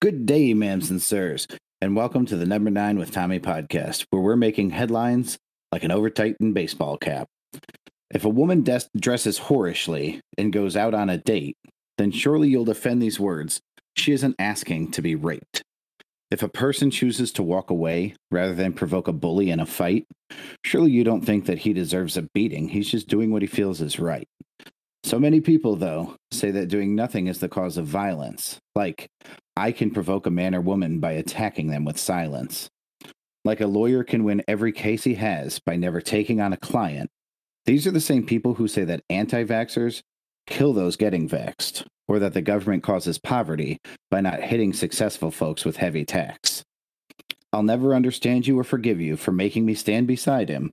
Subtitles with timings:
[0.00, 1.48] Good day, ma'ams and sirs,
[1.80, 5.38] and welcome to the Number Nine with Tommy podcast, where we're making headlines
[5.72, 7.26] like an overtightened baseball cap.
[8.12, 11.56] If a woman des- dresses whorishly and goes out on a date,
[11.96, 13.60] then surely you'll defend these words.
[13.96, 15.64] She isn't asking to be raped.
[16.30, 20.06] If a person chooses to walk away rather than provoke a bully in a fight,
[20.64, 22.68] surely you don't think that he deserves a beating.
[22.68, 24.28] He's just doing what he feels is right.
[25.04, 28.58] So many people, though, say that doing nothing is the cause of violence.
[28.74, 29.08] Like,
[29.58, 32.70] I can provoke a man or woman by attacking them with silence.
[33.44, 37.10] Like a lawyer can win every case he has by never taking on a client.
[37.66, 40.02] These are the same people who say that anti vaxxers
[40.46, 43.78] kill those getting vaxxed, or that the government causes poverty
[44.12, 46.62] by not hitting successful folks with heavy tax.
[47.52, 50.70] I'll never understand you or forgive you for making me stand beside him.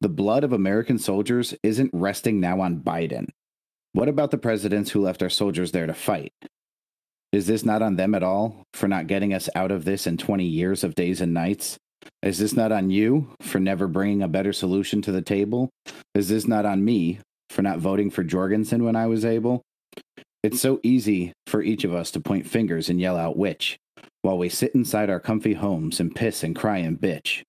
[0.00, 3.30] The blood of American soldiers isn't resting now on Biden.
[3.94, 6.32] What about the presidents who left our soldiers there to fight?
[7.32, 10.18] Is this not on them at all for not getting us out of this in
[10.18, 11.78] 20 years of days and nights?
[12.22, 15.70] Is this not on you for never bringing a better solution to the table?
[16.14, 19.62] Is this not on me for not voting for Jorgensen when I was able?
[20.42, 23.78] It's so easy for each of us to point fingers and yell out which,
[24.20, 27.42] while we sit inside our comfy homes and piss and cry and bitch.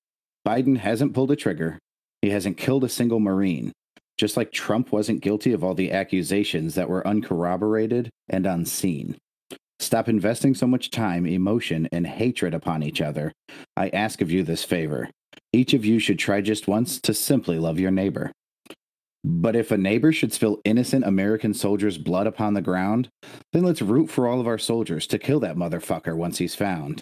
[0.48, 1.80] Biden hasn't pulled a trigger.
[2.22, 3.74] He hasn't killed a single Marine,
[4.18, 9.18] just like Trump wasn't guilty of all the accusations that were uncorroborated and unseen.
[9.84, 13.34] Stop investing so much time, emotion, and hatred upon each other.
[13.76, 15.10] I ask of you this favor.
[15.52, 18.32] Each of you should try just once to simply love your neighbor.
[19.26, 23.10] But if a neighbor should spill innocent American soldiers' blood upon the ground,
[23.52, 27.02] then let's root for all of our soldiers to kill that motherfucker once he's found.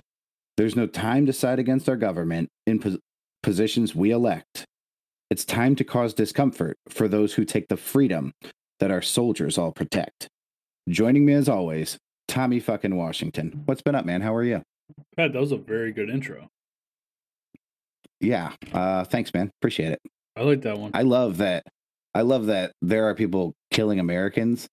[0.57, 2.97] There's no time to side against our government in pos-
[3.43, 4.65] positions we elect.
[5.29, 8.33] It's time to cause discomfort for those who take the freedom
[8.79, 10.27] that our soldiers all protect.
[10.89, 11.99] Joining me as always,
[12.31, 13.61] Tommy fucking Washington.
[13.65, 14.21] What's been up, man?
[14.21, 14.61] How are you?
[15.17, 16.47] Pat, that was a very good intro.
[18.21, 18.53] Yeah.
[18.71, 19.51] Uh, thanks, man.
[19.59, 19.99] Appreciate it.
[20.37, 20.91] I like that one.
[20.93, 21.63] I love that.
[22.13, 24.67] I love that there are people killing Americans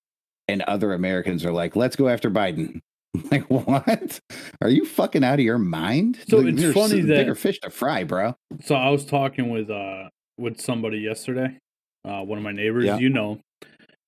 [0.46, 2.80] and other Americans are like, let's go after Biden.
[3.32, 4.20] Like, what?
[4.60, 6.18] Are you fucking out of your mind?
[6.28, 8.36] So Like, it's funny that- bigger fish to fry, bro.
[8.62, 11.58] So I was talking with uh with somebody yesterday,
[12.06, 12.98] uh one of my neighbors, Yeah.
[12.98, 13.40] you know,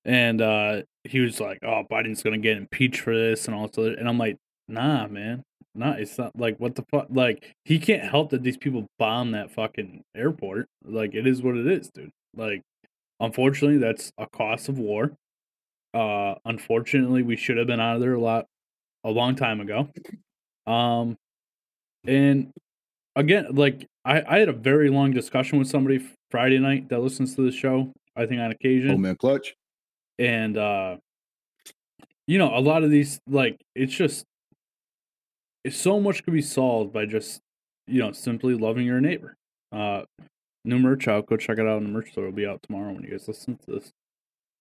[0.05, 3.77] and uh he was like, "Oh, Biden's gonna get impeached for this and all this,"
[3.77, 5.43] other-" and I'm like, "Nah, man,
[5.75, 7.07] nah, it's not like what the fuck.
[7.09, 10.67] Like he can't help that these people bomb that fucking airport.
[10.83, 12.11] Like it is what it is, dude.
[12.35, 12.61] Like
[13.19, 15.11] unfortunately, that's a cost of war.
[15.93, 18.45] Uh, unfortunately, we should have been out of there a lot
[19.03, 19.89] a long time ago.
[20.67, 21.17] Um,
[22.05, 22.51] and
[23.15, 27.35] again, like I, I had a very long discussion with somebody Friday night that listens
[27.35, 27.91] to the show.
[28.15, 29.53] I think on occasion, Oh, man, clutch.
[30.21, 30.97] And uh,
[32.27, 34.23] you know, a lot of these like it's just
[35.63, 37.41] it's so much could be solved by just
[37.87, 39.35] you know simply loving your neighbor.
[39.71, 40.03] Uh,
[40.63, 41.25] new merch out.
[41.25, 42.25] Go check it out in the merch store.
[42.25, 43.91] It'll be out tomorrow when you guys listen to this.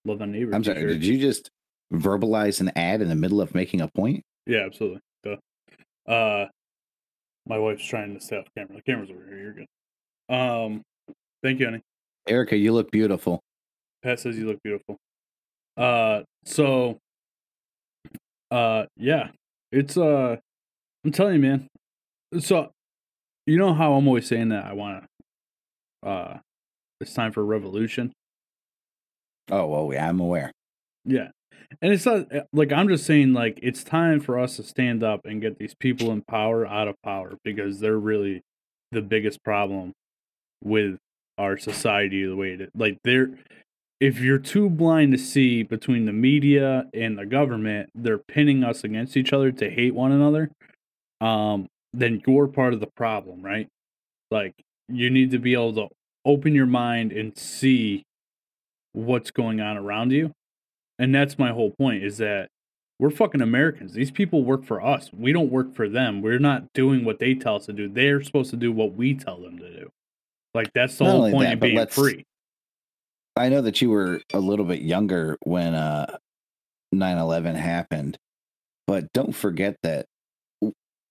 [0.06, 0.54] Love that neighbor.
[0.54, 0.86] I'm sorry.
[0.86, 1.50] Did you just
[1.92, 4.22] verbalize an ad in the middle of making a point?
[4.46, 5.00] Yeah, absolutely.
[5.22, 5.36] Duh.
[6.10, 6.46] Uh,
[7.46, 8.76] my wife's trying to stay off camera.
[8.76, 9.38] The camera's over here.
[9.38, 10.34] You're good.
[10.34, 10.82] Um,
[11.42, 11.82] thank you, honey.
[12.26, 13.40] Erica, you look beautiful.
[14.02, 14.96] Pat says you look beautiful.
[15.80, 16.98] Uh, so,
[18.50, 19.28] uh, yeah,
[19.72, 20.36] it's uh,
[21.04, 21.68] I'm telling you, man.
[22.40, 22.70] So,
[23.46, 25.04] you know how I'm always saying that I want
[26.04, 26.38] to, uh,
[27.00, 28.12] it's time for a revolution.
[29.50, 30.52] Oh, well, yeah, I'm aware.
[31.06, 31.28] Yeah.
[31.80, 35.02] And it's not uh, like I'm just saying like it's time for us to stand
[35.02, 38.42] up and get these people in power out of power because they're really
[38.92, 39.92] the biggest problem
[40.62, 40.98] with
[41.38, 42.68] our society the way it is.
[42.74, 43.30] Like they're
[44.00, 48.82] if you're too blind to see between the media and the government, they're pinning us
[48.82, 50.50] against each other to hate one another.
[51.20, 53.68] Um, then you're part of the problem, right?
[54.30, 54.54] Like
[54.88, 55.88] you need to be able to
[56.24, 58.04] open your mind and see
[58.92, 60.32] what's going on around you
[61.00, 62.50] and that's my whole point is that
[62.98, 63.94] we're fucking Americans.
[63.94, 65.10] These people work for us.
[65.16, 66.20] We don't work for them.
[66.20, 67.88] We're not doing what they tell us to do.
[67.88, 69.88] They're supposed to do what we tell them to do.
[70.52, 72.26] Like that's the Not whole point that, of being free.
[73.36, 76.16] I know that you were a little bit younger when uh
[76.94, 78.18] 9/11 happened,
[78.86, 80.06] but don't forget that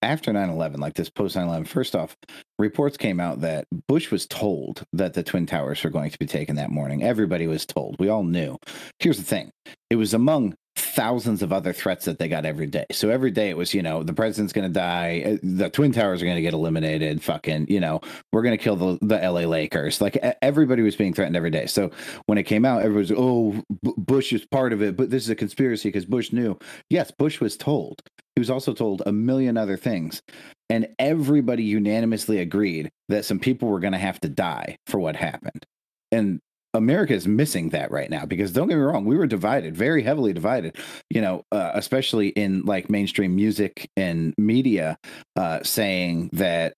[0.01, 2.15] after 9/11, like this post 9/11, first off,
[2.57, 6.25] reports came out that Bush was told that the twin towers were going to be
[6.25, 7.03] taken that morning.
[7.03, 7.97] Everybody was told.
[7.99, 8.57] We all knew.
[8.99, 9.51] Here's the thing.
[9.89, 12.85] It was among thousands of other threats that they got every day.
[12.91, 15.91] So every day it was, you know, the president's going to die, uh, the twin
[15.91, 19.17] towers are going to get eliminated, fucking, you know, we're going to kill the, the
[19.17, 20.01] LA Lakers.
[20.01, 21.65] Like everybody was being threatened every day.
[21.65, 21.91] So
[22.25, 25.23] when it came out, everybody was, oh, B- Bush is part of it, but this
[25.23, 26.57] is a conspiracy because Bush knew.
[26.89, 28.01] Yes, Bush was told.
[28.35, 30.21] He was also told a million other things.
[30.69, 35.15] And everybody unanimously agreed that some people were going to have to die for what
[35.15, 35.65] happened.
[36.11, 36.39] And
[36.73, 40.03] America is missing that right now because don't get me wrong, we were divided, very
[40.03, 40.77] heavily divided,
[41.09, 44.97] you know, uh, especially in like mainstream music and media,
[45.35, 46.73] uh, saying that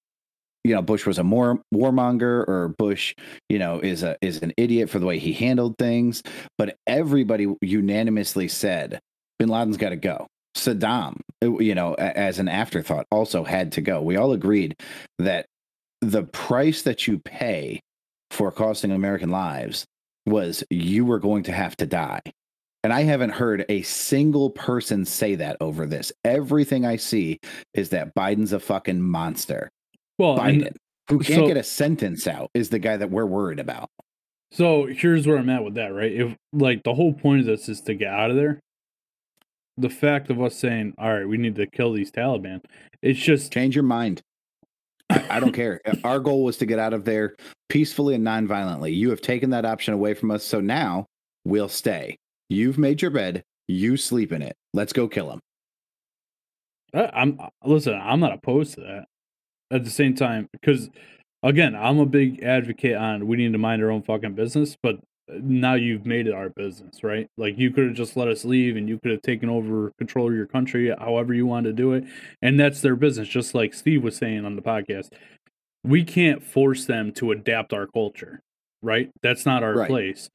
[0.63, 3.15] you know Bush was a more warmonger or Bush
[3.49, 6.23] you know is a is an idiot for the way he handled things.
[6.57, 8.99] But everybody unanimously said
[9.39, 10.27] bin Laden's got to go.
[10.55, 14.01] Saddam uh, you know as an afterthought also had to go.
[14.01, 14.75] We all agreed
[15.19, 15.47] that
[16.01, 17.81] the price that you pay
[18.31, 19.85] for costing American lives
[20.25, 22.21] was you were going to have to die
[22.83, 26.11] and I haven't heard a single person say that over this.
[26.25, 27.39] Everything I see
[27.73, 29.69] is that Biden's a fucking monster.
[30.17, 33.25] Well, Biden, and who can't so- get a sentence out, is the guy that we're
[33.25, 33.89] worried about.
[34.51, 36.11] so here's where I'm at with that, right?
[36.11, 38.59] If like the whole point of this is to get out of there,
[39.77, 42.61] the fact of us saying, "All right, we need to kill these Taliban,"
[43.01, 44.21] it's just Change your mind.
[45.11, 45.81] I, I don't care.
[46.03, 47.35] Our goal was to get out of there
[47.69, 48.91] peacefully and non-violently.
[48.93, 51.05] You have taken that option away from us, so now
[51.45, 52.17] we'll stay.
[52.49, 53.43] You've made your bed.
[53.67, 54.55] You sleep in it.
[54.73, 55.39] Let's go kill him.
[56.93, 57.93] I- uh, I'm uh, listen.
[58.01, 59.05] I'm not opposed to that.
[59.71, 60.89] At the same time, because
[61.43, 64.75] again, I'm a big advocate on we need to mind our own fucking business.
[64.83, 64.97] But
[65.29, 67.27] now you've made it our business, right?
[67.37, 70.27] Like you could have just let us leave, and you could have taken over control
[70.29, 72.03] of your country, however you wanted to do it,
[72.41, 73.27] and that's their business.
[73.27, 75.13] Just like Steve was saying on the podcast,
[75.83, 78.41] we can't force them to adapt our culture,
[78.81, 79.09] right?
[79.21, 79.89] That's not our Right.
[79.89, 80.29] place.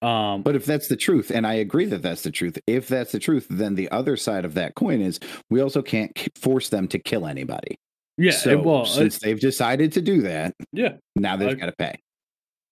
[0.00, 3.10] Um, But if that's the truth, and I agree that that's the truth, if that's
[3.12, 5.18] the truth, then the other side of that coin is
[5.50, 7.76] we also can't force them to kill anybody.
[8.16, 11.74] yeah, so well, uh, since they've decided to do that, yeah, now they've got to
[11.76, 11.94] pay.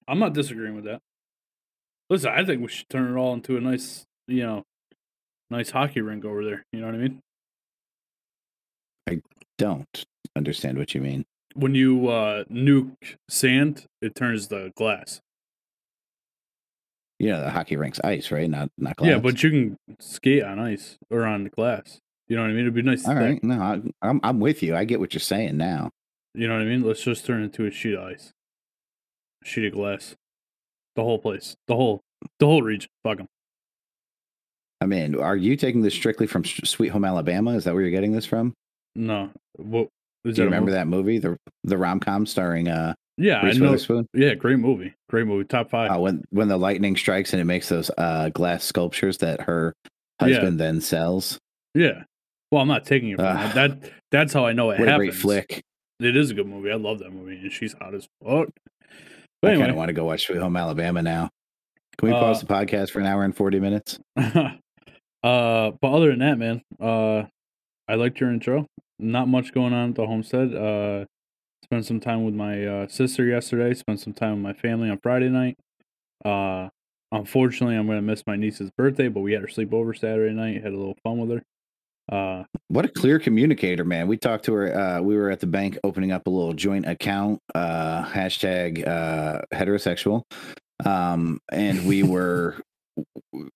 [0.09, 1.01] I'm not disagreeing with that.
[2.09, 4.65] Listen, I think we should turn it all into a nice, you know,
[5.51, 6.65] nice hockey rink over there.
[6.73, 7.21] You know what I mean?
[9.09, 9.21] I
[9.59, 10.05] don't
[10.37, 11.25] understand what you mean.
[11.55, 15.21] When you uh, nuke sand, it turns the glass.
[17.19, 18.49] You know, the hockey rink's ice, right?
[18.49, 19.09] Not not glass.
[19.09, 21.99] Yeah, but you can skate on ice or on the glass.
[22.29, 22.63] You know what I mean?
[22.63, 23.07] It'd be nice.
[23.09, 24.77] all right, no, I, I'm I'm with you.
[24.77, 25.91] I get what you're saying now.
[26.35, 26.83] You know what I mean?
[26.83, 28.35] Let's just turn it into a sheet of ice,
[29.43, 30.15] a sheet of glass.
[30.97, 32.01] The whole place, the whole,
[32.39, 32.89] the whole region.
[33.05, 33.27] Fuck them.
[34.81, 37.53] I mean, are you taking this strictly from Sweet Home Alabama?
[37.53, 38.53] Is that where you're getting this from?
[38.95, 39.89] No, what
[40.25, 43.47] is Do you remember mo- that movie, the the rom com starring uh Yeah, I
[43.47, 43.67] Reese know.
[43.67, 44.07] Witherspoon?
[44.15, 44.95] Yeah, great movie.
[45.11, 45.45] Great movie.
[45.45, 45.91] Top five.
[45.91, 49.75] Uh, when when the lightning strikes and it makes those uh glass sculptures that her
[50.21, 50.27] Yeah.
[50.29, 51.39] husband then sells.
[51.75, 52.05] Yeah.
[52.51, 53.55] Well, I'm not taking it from Ugh.
[53.55, 53.81] that.
[53.83, 53.93] that.
[54.11, 55.63] That's how I know it What a great flick!
[56.01, 56.71] It is a good movie.
[56.71, 58.49] I love that movie, and she's hot as fuck.
[59.47, 61.31] I But kind of want to go watch Sweet Home Alabama now.
[61.99, 63.99] Can we pause Uh, the podcast for an hour and forty minutes?
[64.17, 64.51] uh,
[65.23, 67.25] but other than that, man, uh,
[67.89, 68.67] I liked your intro.
[68.99, 70.55] Not much going on at the homestead.
[70.55, 71.05] Uh,
[71.65, 73.75] spent some time with my uh, sister yesterday.
[73.75, 75.57] Spent some time with my family on Friday night.
[76.25, 76.69] Uh,
[77.13, 80.63] unfortunately, I'm gonna miss my niece's birthday, but we had her sleepover Saturday night.
[80.63, 81.43] Had a little fun with her.
[82.11, 84.07] Uh, What a clear communicator, man.
[84.09, 84.77] We talked to her.
[84.79, 89.43] Uh, we were at the bank opening up a little joint account, uh, hashtag uh,
[89.53, 90.23] heterosexual.
[90.85, 92.57] Um, and we were,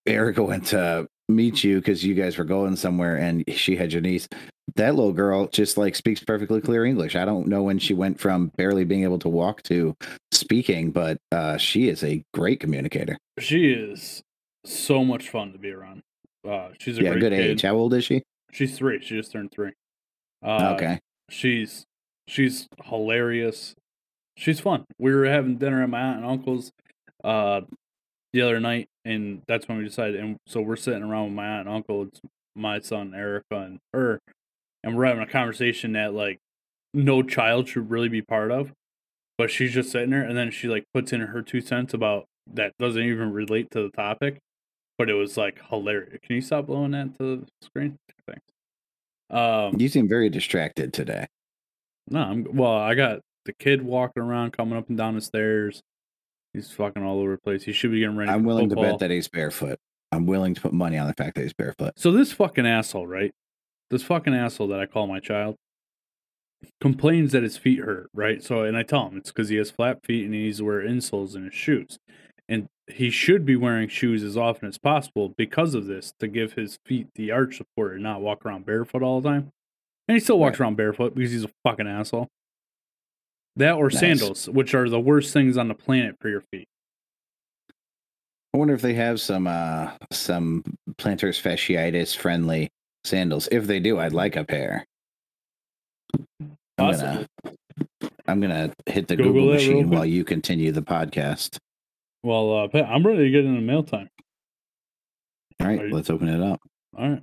[0.06, 4.02] Erica went to meet you because you guys were going somewhere and she had your
[4.02, 4.28] niece.
[4.76, 7.14] That little girl just like speaks perfectly clear English.
[7.16, 9.94] I don't know when she went from barely being able to walk to
[10.32, 13.16] speaking, but uh, she is a great communicator.
[13.38, 14.22] she is
[14.64, 16.02] so much fun to be around.
[16.48, 17.50] Uh, she's a Yeah, great good kid.
[17.50, 17.62] age.
[17.62, 18.22] How old is she?
[18.52, 19.00] She's three.
[19.00, 19.72] She just turned three.
[20.44, 20.98] Uh, okay.
[21.28, 21.84] She's
[22.26, 23.74] she's hilarious.
[24.36, 24.84] She's fun.
[24.98, 26.70] We were having dinner at my aunt and uncle's
[27.22, 27.62] uh
[28.32, 30.20] the other night, and that's when we decided.
[30.20, 32.04] And so we're sitting around with my aunt and uncle.
[32.04, 32.20] It's
[32.54, 34.20] my son Erica and her,
[34.82, 36.38] and we're having a conversation that like
[36.94, 38.72] no child should really be part of.
[39.38, 42.26] But she's just sitting there, and then she like puts in her two cents about
[42.52, 44.38] that doesn't even relate to the topic,
[45.00, 46.18] but it was like hilarious.
[46.22, 47.96] Can you stop blowing that to the screen?
[48.26, 48.42] Thanks.
[49.30, 51.26] Um, You seem very distracted today.
[52.10, 52.74] no, I'm well.
[52.76, 55.80] I got the kid walking around, coming up and down the stairs.
[56.52, 57.62] He's fucking all over the place.
[57.62, 58.30] He should be getting ready.
[58.30, 59.78] I'm willing to bet that he's barefoot.
[60.12, 61.92] I'm willing to put money on the fact that he's barefoot.
[61.96, 63.32] So this fucking asshole, right?
[63.88, 65.56] This fucking asshole that I call my child
[66.82, 68.42] complains that his feet hurt, right?
[68.42, 70.64] So, and I tell him it's because he has flat feet and he needs to
[70.66, 71.98] wear insoles in his shoes,
[72.94, 76.78] he should be wearing shoes as often as possible because of this to give his
[76.86, 79.52] feet the arch support and not walk around barefoot all the time.
[80.08, 80.64] And he still walks Right.
[80.66, 82.28] around barefoot because he's a fucking asshole.
[83.56, 84.00] That or Nice.
[84.00, 86.66] sandals, which are the worst things on the planet for your feet.
[88.54, 90.62] I wonder if they have some uh some
[90.98, 92.68] plantar fasciitis friendly
[93.04, 93.48] sandals.
[93.52, 94.84] If they do, I'd like a pair.
[96.78, 97.26] I'm gonna,
[98.26, 101.58] I'm gonna hit the Google Google, machine while you continue the podcast.
[102.22, 104.08] Well, uh, Pat, I'm ready to get into mail time.
[105.60, 106.60] All right, you- let's open it up.
[106.96, 107.22] All right.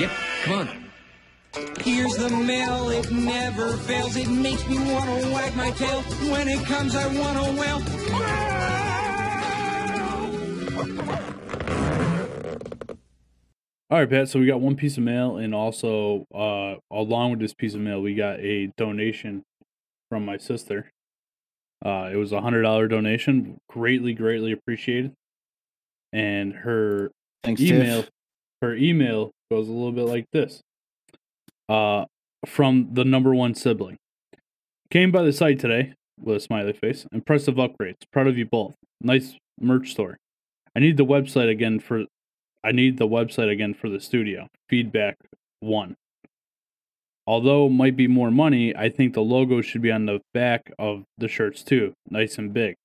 [0.00, 0.10] Yep,
[0.44, 0.68] come on.
[1.80, 4.16] Here's the mail, it never fails.
[4.16, 6.02] It makes me wanna wag my tail.
[6.30, 8.88] When it comes, I wanna wail.
[13.90, 14.28] All right, Pat.
[14.28, 17.80] So we got one piece of mail, and also uh, along with this piece of
[17.80, 19.44] mail, we got a donation
[20.10, 20.92] from my sister.
[21.84, 25.12] Uh, it was a hundred dollar donation, greatly, greatly appreciated.
[26.12, 27.10] And her
[27.44, 28.10] Thanks, email, Tiff.
[28.62, 30.60] her email goes a little bit like this.
[31.68, 32.06] Uh,
[32.46, 33.98] from the number one sibling.
[34.90, 37.06] Came by the site today with a smiley face.
[37.12, 37.96] Impressive upgrades.
[38.12, 38.74] Proud of you both.
[39.00, 40.16] Nice merch store.
[40.74, 42.04] I need the website again for
[42.64, 44.48] I need the website again for the studio.
[44.68, 45.16] Feedback
[45.60, 45.94] one.
[47.28, 51.04] Although might be more money, I think the logo should be on the back of
[51.18, 52.76] the shirts too, nice and big.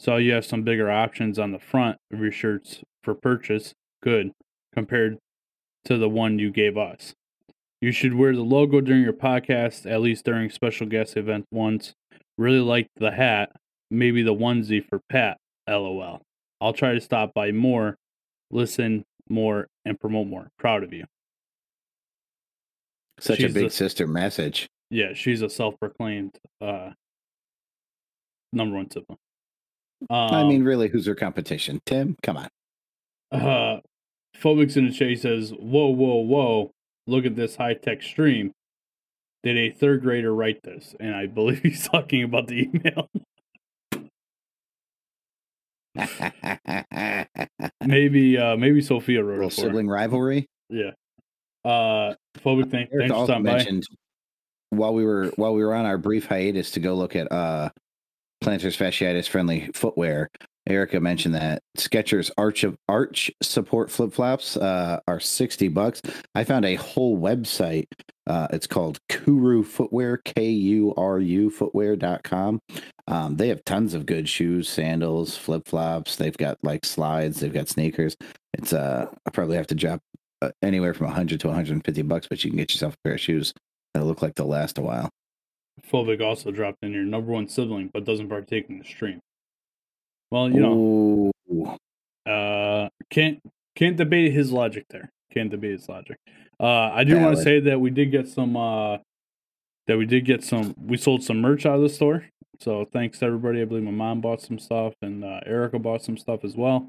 [0.00, 3.74] So you have some bigger options on the front of your shirts for purchase.
[4.02, 4.32] Good,
[4.72, 5.18] compared
[5.84, 7.12] to the one you gave us.
[7.82, 11.92] You should wear the logo during your podcast, at least during special guest events once.
[12.38, 13.54] Really liked the hat,
[13.90, 15.36] maybe the onesie for Pat.
[15.68, 16.22] LOL.
[16.62, 17.98] I'll try to stop by more,
[18.50, 20.48] listen more, and promote more.
[20.58, 21.04] Proud of you.
[23.22, 24.68] Such she's a big the- sister message.
[24.90, 26.90] Yeah, she's a self-proclaimed uh,
[28.52, 29.16] number one sibling.
[30.10, 31.80] Um, I mean, really, who's her competition?
[31.86, 32.48] Tim, come on.
[33.30, 33.80] uh,
[34.36, 36.72] Phobics in the Chase says, "Whoa, whoa, whoa!
[37.06, 38.50] Look at this high-tech stream.
[39.44, 43.08] Did a third grader write this?" And I believe he's talking about the email.
[47.86, 50.48] maybe, uh, maybe Sophia wrote Little it sibling rivalry.
[50.68, 50.90] Yeah.
[51.64, 53.54] Uh, Phobic, thank, Eric thanks for stopping by.
[53.54, 53.84] mentioned
[54.70, 57.68] while we were while we were on our brief hiatus to go look at uh
[58.40, 60.30] planters fasciitis friendly footwear.
[60.68, 66.00] Erica mentioned that Skechers Arch of Arch support flip flops uh, are sixty bucks.
[66.34, 67.86] I found a whole website.
[68.28, 72.60] Uh, it's called Kuru Footwear, K U R U Footwear.com.
[73.08, 76.14] Um, they have tons of good shoes, sandals, flip flops.
[76.14, 77.40] They've got like slides.
[77.40, 78.16] They've got sneakers.
[78.54, 80.00] It's uh, I probably have to drop
[80.62, 83.52] anywhere from 100 to 150 bucks, but you can get yourself a pair of shoes
[83.94, 85.10] that look like they'll last a while.
[85.90, 89.20] Phobic also dropped in your number one sibling, but doesn't partake in the stream.
[90.30, 92.30] Well, you know, Ooh.
[92.30, 93.38] uh, can't
[93.74, 95.10] can't debate his logic there.
[95.32, 96.16] Can't debate his logic.
[96.60, 98.56] Uh, I do want to say that we did get some.
[98.56, 98.98] Uh,
[99.88, 100.74] that we did get some.
[100.78, 102.24] We sold some merch out of the store.
[102.60, 103.60] So thanks to everybody.
[103.60, 106.88] I believe my mom bought some stuff, and uh, Erica bought some stuff as well.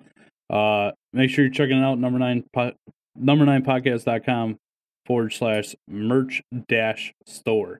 [0.50, 1.98] Uh, make sure you're checking it out.
[1.98, 2.74] Number nine, po-
[3.16, 4.58] number nine podcast.com
[5.06, 7.80] forward slash merch dash store.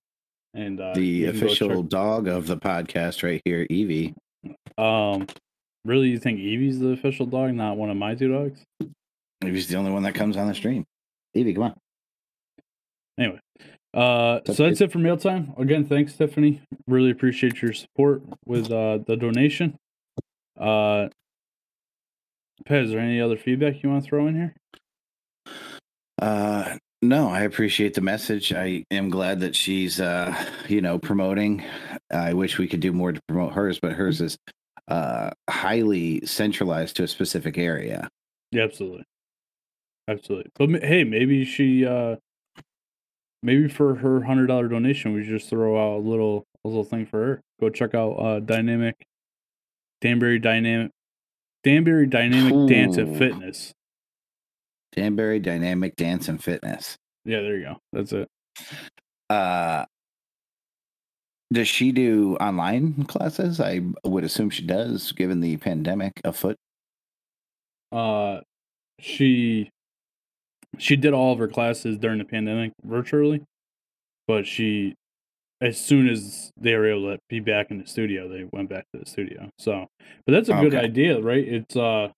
[0.54, 4.14] And uh, the you can go official dog of the podcast right here, Evie.
[4.78, 5.28] Um,
[5.84, 8.64] really, you think Evie's the official dog, not one of my two dogs?
[9.44, 10.86] Evie's the only one that comes on the stream.
[11.34, 11.74] Evie, come on.
[13.20, 13.40] Anyway,
[13.94, 15.54] uh, That's so that's it for mail time.
[15.58, 16.62] Again, thanks, Tiffany.
[16.88, 19.78] Really appreciate your support with uh the donation.
[20.60, 21.10] Uh,
[22.68, 24.56] Pez, is there any other feedback you want to throw in here?
[26.24, 28.54] Uh, no, I appreciate the message.
[28.54, 30.34] I am glad that she's, uh,
[30.70, 31.62] you know, promoting.
[32.10, 34.38] I wish we could do more to promote hers, but hers is
[34.88, 38.08] uh, highly centralized to a specific area.
[38.52, 39.04] Yeah, absolutely,
[40.08, 40.50] absolutely.
[40.56, 42.16] But hey, maybe she, uh,
[43.42, 47.06] maybe for her hundred dollar donation, we just throw out a little a little thing
[47.06, 47.42] for her.
[47.60, 48.96] Go check out uh Dynamic
[50.00, 50.92] Danbury Dynamic
[51.66, 53.74] Danbury Dynamic Dance and Fitness.
[54.96, 56.98] Danbury Dynamic Dance and Fitness.
[57.26, 57.78] Yeah, there you go.
[57.92, 58.28] That's it.
[59.30, 59.86] Uh,
[61.52, 63.60] does she do online classes?
[63.60, 66.58] I would assume she does, given the pandemic afoot.
[67.92, 68.42] Uh,
[69.00, 69.70] she
[70.78, 73.44] she did all of her classes during the pandemic virtually,
[74.28, 74.96] but she
[75.62, 78.86] as soon as they were able to be back in the studio, they went back
[78.94, 79.50] to the studio.
[79.58, 79.88] So,
[80.26, 81.48] but that's a good idea, right?
[81.48, 82.10] It's uh,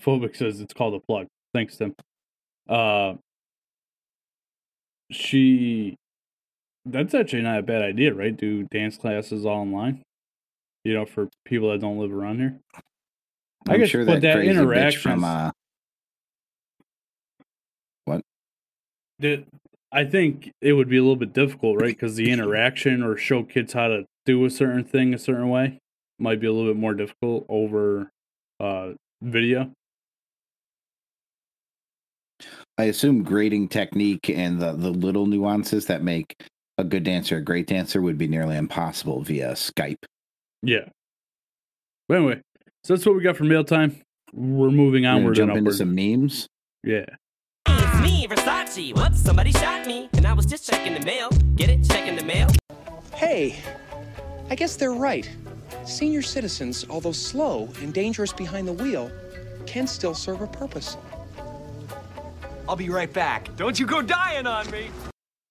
[0.00, 1.26] phobic says it's called a plug.
[1.52, 1.94] Thanks, Tim.
[2.68, 3.14] Uh,
[5.10, 5.96] she
[6.86, 8.36] that's actually not a bad idea, right?
[8.36, 10.02] Do dance classes all online,
[10.84, 12.58] you know, for people that don't live around here.
[13.68, 15.50] I I'm guess, sure that, that crazy bitch from uh,
[18.04, 18.22] what?
[19.20, 19.44] that
[19.92, 21.94] I think it would be a little bit difficult, right?
[21.94, 25.78] Because the interaction or show kids how to do a certain thing a certain way
[26.18, 28.10] might be a little bit more difficult over
[28.60, 28.90] uh,
[29.22, 29.70] video.
[32.76, 36.34] I assume grading technique and the, the little nuances that make
[36.76, 40.04] a good dancer a great dancer would be nearly impossible via Skype.
[40.62, 40.88] Yeah.
[42.08, 42.40] But anyway,
[42.82, 44.00] so that's what we got for mail time.
[44.32, 45.24] We're moving on.
[45.24, 46.48] We're gonna and jump into some memes.
[46.82, 47.06] Yeah.
[47.68, 48.94] It's me, Versace.
[48.96, 50.08] Whoops, somebody shot me.
[50.14, 51.30] And I was just checking the mail.
[51.54, 51.84] Get it?
[51.88, 52.48] Checking the mail.
[53.14, 53.56] Hey,
[54.50, 55.30] I guess they're right.
[55.86, 59.10] Senior citizens, although slow and dangerous behind the wheel,
[59.66, 60.96] can still serve a purpose.
[62.68, 63.54] I'll be right back.
[63.56, 64.88] Don't you go dying on me.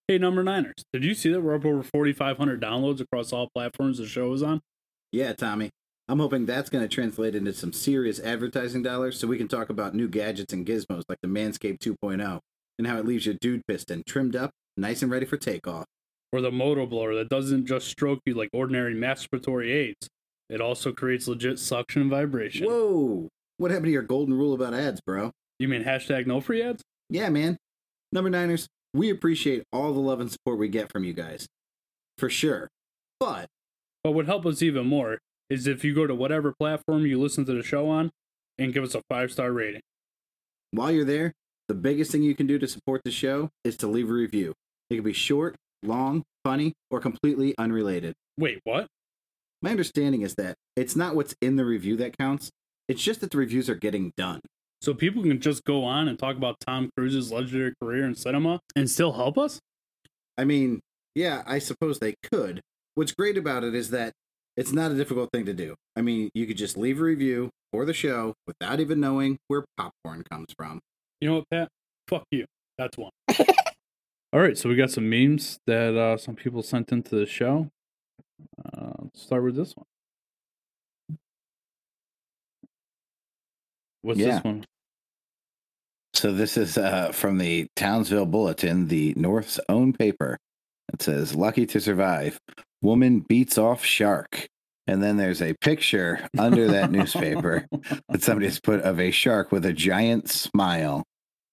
[0.07, 3.99] Hey, number niners, did you see that we're up over 4,500 downloads across all platforms
[3.99, 4.61] the show is on?
[5.11, 5.69] Yeah, Tommy.
[6.09, 9.69] I'm hoping that's going to translate into some serious advertising dollars so we can talk
[9.69, 12.39] about new gadgets and gizmos like the Manscaped 2.0
[12.77, 15.85] and how it leaves your dude piston trimmed up, nice and ready for takeoff.
[16.33, 20.09] Or the moto blower that doesn't just stroke you like ordinary masturbatory aids.
[20.49, 22.67] It also creates legit suction and vibration.
[22.67, 23.29] Whoa!
[23.57, 25.31] What happened to your golden rule about ads, bro?
[25.59, 26.81] You mean hashtag no free ads?
[27.09, 27.57] Yeah, man.
[28.11, 31.47] Number Niners, we appreciate all the love and support we get from you guys.
[32.17, 32.69] For sure.
[33.19, 33.47] But
[34.03, 35.19] but What would help us even more
[35.49, 38.11] is if you go to whatever platform you listen to the show on
[38.57, 39.81] and give us a five star rating.
[40.71, 41.33] while you're there,
[41.67, 44.53] the biggest thing you can do to support the show is to leave a review.
[44.89, 48.13] It can be short, long, funny, or completely unrelated.
[48.37, 48.87] Wait, what?
[49.61, 52.49] My understanding is that it's not what's in the review that counts,
[52.89, 54.41] it's just that the reviews are getting done.
[54.83, 58.59] So people can just go on and talk about Tom Cruise's legendary career in cinema
[58.75, 59.61] and still help us?
[60.37, 60.81] I mean,
[61.15, 62.59] yeah, I suppose they could.
[62.95, 64.11] What's great about it is that
[64.57, 65.75] it's not a difficult thing to do.
[65.95, 69.63] I mean, you could just leave a review for the show without even knowing where
[69.77, 70.81] popcorn comes from.
[71.21, 71.69] You know what, Pat?
[72.09, 72.43] Fuck you.
[72.77, 73.11] That's one.
[74.33, 77.69] All right, so we got some memes that uh, some people sent into the show.
[78.61, 81.17] Uh, let's start with this one.
[84.01, 84.35] What's Yeah.
[84.35, 84.65] this one?
[86.13, 90.37] So this is uh, from the Townsville Bulletin, the North's own paper.
[90.93, 92.39] It says, "Lucky to survive.
[92.81, 94.47] Woman beats off shark."
[94.85, 97.65] And then there's a picture under that newspaper
[98.09, 101.03] that somebody's put of a shark with a giant smile.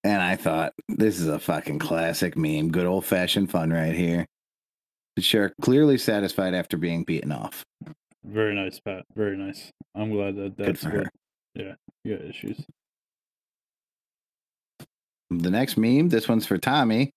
[0.02, 2.70] And I thought, this is a fucking classic meme.
[2.70, 4.26] Good old fashioned fun right here.
[5.14, 7.64] The shark clearly satisfied after being beaten off.
[8.24, 9.04] Very nice, Pat.
[9.14, 9.70] Very nice.
[9.94, 11.04] I'm glad that Good that's for good.
[11.04, 11.10] her.
[11.54, 12.64] Yeah, you got issues.
[15.30, 17.12] The next meme, this one's for Tommy.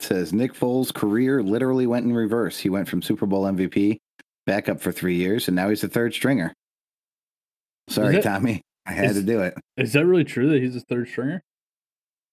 [0.00, 2.58] It says Nick Foles' career literally went in reverse.
[2.58, 3.98] He went from Super Bowl MVP
[4.46, 6.52] back up for three years, and now he's a third stringer.
[7.88, 8.62] Sorry, that- Tommy.
[8.86, 9.54] I had is- to do it.
[9.76, 11.42] Is that really true that he's a third stringer?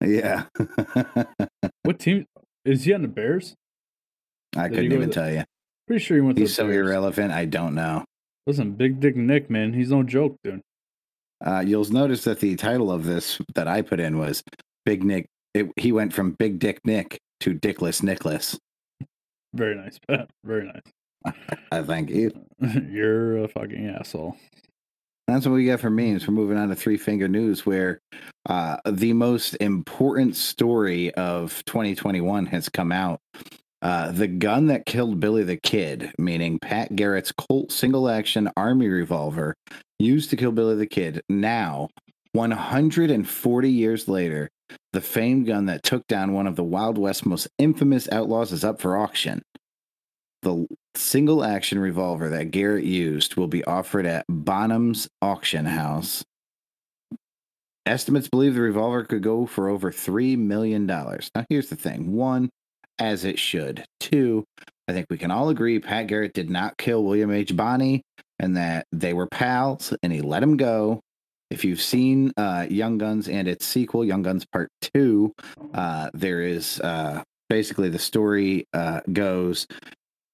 [0.02, 0.46] Yeah.
[1.84, 2.26] What team
[2.66, 3.56] is he on the Bears?
[4.56, 5.44] I Did couldn't even the- tell you.
[5.88, 6.88] Pretty sure he went to He's the so Bears.
[6.88, 7.32] irrelevant.
[7.32, 8.06] I don't know.
[8.46, 10.62] Listen, Big Dick Nick, man, he's no joke, dude.
[11.44, 14.44] Uh, you'll notice that the title of this that I put in was
[14.90, 15.28] Big Nick.
[15.54, 18.58] It, he went from Big Dick Nick to Dickless Nicholas.
[19.54, 20.32] Very nice, Pat.
[20.44, 21.36] Very nice.
[21.72, 22.32] I thank you.
[22.90, 24.36] You're a fucking asshole.
[25.28, 26.28] That's what we got for memes.
[26.28, 28.00] We're moving on to Three Finger News, where
[28.48, 33.20] uh, the most important story of 2021 has come out.
[33.84, 38.88] Uh, the gun that killed Billy the Kid, meaning Pat Garrett's Colt single action army
[38.88, 39.54] revolver
[40.00, 41.90] used to kill Billy the Kid, now,
[42.34, 44.50] 140 years later,
[44.94, 48.64] the famed gun that took down one of the Wild West's most infamous outlaws is
[48.64, 49.42] up for auction.
[50.42, 56.24] The single action revolver that Garrett used will be offered at Bonham's auction house.
[57.86, 60.86] Estimates believe the revolver could go for over $3 million.
[60.86, 62.50] Now, here's the thing one,
[63.00, 63.84] as it should.
[64.00, 64.46] Two,
[64.88, 67.56] I think we can all agree Pat Garrett did not kill William H.
[67.56, 68.02] Bonney
[68.40, 71.02] and that they were pals and he let him go.
[71.50, 75.34] If you've seen uh, Young Guns and its sequel, Young Guns Part 2,
[75.74, 79.66] uh, there is uh, basically the story uh, goes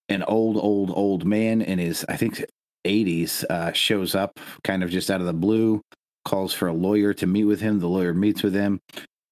[0.10, 2.44] an old, old, old man in his, I think,
[2.86, 5.82] 80s uh, shows up kind of just out of the blue,
[6.26, 7.80] calls for a lawyer to meet with him.
[7.80, 8.80] The lawyer meets with him.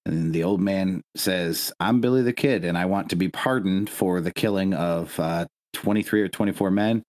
[0.06, 3.89] And the old man says, I'm Billy the Kid, and I want to be pardoned
[3.89, 7.04] for the killing of uh, 23 or 24 men.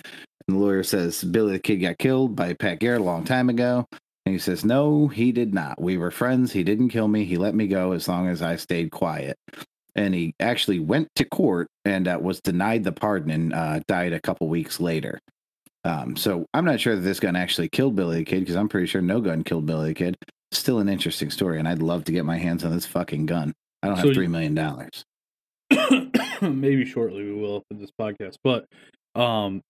[0.47, 3.49] And the lawyer says, Billy the Kid got killed by Pat Garrett a long time
[3.49, 3.87] ago.
[4.27, 5.81] And he says, No, he did not.
[5.81, 6.53] We were friends.
[6.53, 7.25] He didn't kill me.
[7.25, 9.37] He let me go as long as I stayed quiet.
[9.95, 14.13] And he actually went to court and uh, was denied the pardon and uh, died
[14.13, 15.21] a couple weeks later.
[15.85, 18.69] Um, so I'm not sure that this gun actually killed Billy the Kid because I'm
[18.69, 20.17] pretty sure no gun killed Billy the Kid.
[20.51, 23.53] Still an interesting story, and I'd love to get my hands on this fucking gun.
[23.83, 25.05] I don't So have three million dollars.
[26.41, 28.65] Maybe shortly we will for this podcast, but
[29.15, 29.61] um,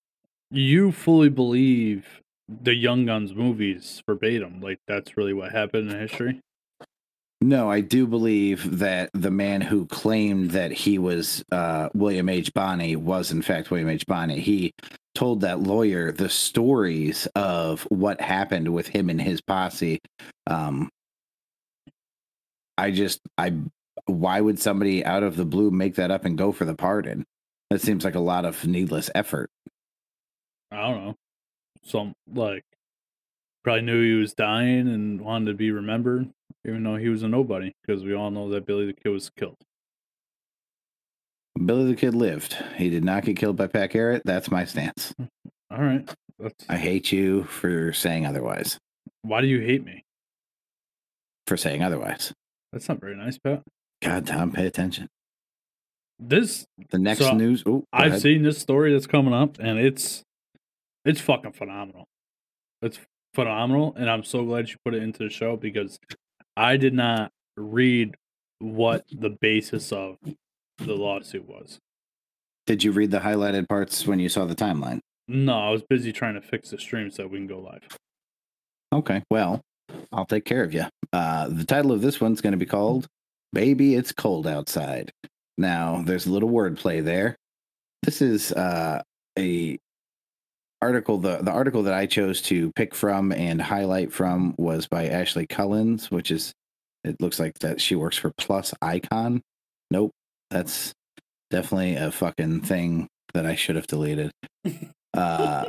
[0.50, 2.06] you fully believe
[2.48, 4.60] the Young Guns movies verbatim.
[4.60, 6.40] Like that's really what happened in history.
[7.40, 12.54] No, I do believe that the man who claimed that he was uh, William H.
[12.54, 14.06] Bonney was, in fact, William H.
[14.06, 14.40] Bonney.
[14.40, 14.72] He
[15.14, 20.00] told that lawyer the stories of what happened with him and his posse.
[20.46, 20.88] Um,
[22.78, 23.52] I just, I,
[24.06, 27.24] why would somebody out of the blue make that up and go for the pardon?
[27.68, 29.50] That seems like a lot of needless effort.
[30.70, 31.14] I don't know.
[31.84, 32.64] Some like
[33.62, 36.28] probably knew he was dying and wanted to be remembered,
[36.66, 39.30] even though he was a nobody, because we all know that Billy the Kid was
[39.30, 39.56] killed.
[41.64, 42.56] Billy the Kid lived.
[42.76, 44.22] He did not get killed by Pat Garrett.
[44.24, 45.14] That's my stance.
[45.20, 45.28] Mm,
[45.70, 46.14] all right.
[46.38, 48.78] That's I hate you for saying otherwise.
[49.22, 50.02] why do you hate me?
[51.46, 52.32] For saying otherwise.
[52.72, 53.62] That's not very nice, Pat.
[54.02, 55.08] God, Tom, pay attention.
[56.18, 57.62] This The next So, news.
[57.66, 58.22] Oh, I've ahead.
[58.22, 60.22] seen this story that's coming up, and it's
[61.04, 62.06] it's fucking phenomenal.
[62.82, 62.98] It's
[63.34, 65.98] phenomenal, and I'm so glad you put it into the show because
[66.56, 68.14] I did not read
[68.58, 70.16] what the basis of
[70.78, 71.78] the lawsuit was.
[72.66, 75.00] Did you read the highlighted parts when you saw the timeline?
[75.28, 77.82] No, I was busy trying to fix the stream so we can go live.
[78.92, 79.60] Okay, well,
[80.12, 80.84] I'll take care of you.
[81.12, 83.06] Uh, the title of this one's going to be called
[83.52, 85.10] "Baby, It's Cold Outside."
[85.56, 87.36] Now, there's a little wordplay there.
[88.02, 89.02] This is uh,
[89.38, 89.78] a
[90.84, 91.18] article.
[91.18, 95.46] the The article that I chose to pick from and highlight from was by Ashley
[95.46, 96.52] Cullins, which is
[97.04, 99.42] it looks like that she works for Plus Icon.
[99.90, 100.12] Nope,
[100.50, 100.92] that's
[101.50, 104.30] definitely a fucking thing that I should have deleted.
[105.16, 105.68] Uh,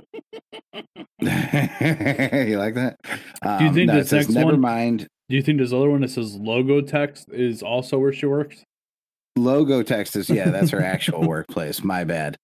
[1.22, 2.96] you like that?
[3.04, 5.08] Do you Um, think no, this says, next never one- mind.
[5.30, 8.64] Do you think this other one that says logo text is also where she works?
[9.36, 11.84] Logo text is yeah, that's her actual workplace.
[11.84, 12.38] My bad.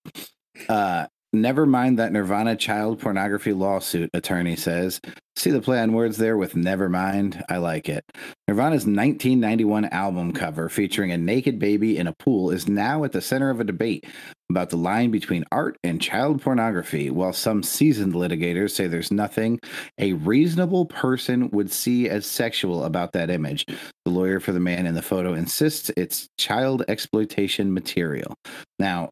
[0.69, 4.09] Uh, never mind that Nirvana child pornography lawsuit.
[4.13, 4.99] Attorney says.
[5.37, 7.41] See the play on words there with never mind.
[7.49, 8.03] I like it.
[8.47, 13.21] Nirvana's 1991 album cover featuring a naked baby in a pool is now at the
[13.21, 14.05] center of a debate
[14.49, 17.09] about the line between art and child pornography.
[17.09, 19.59] While some seasoned litigators say there's nothing
[19.97, 23.65] a reasonable person would see as sexual about that image,
[24.03, 28.35] the lawyer for the man in the photo insists it's child exploitation material.
[28.79, 29.09] Now,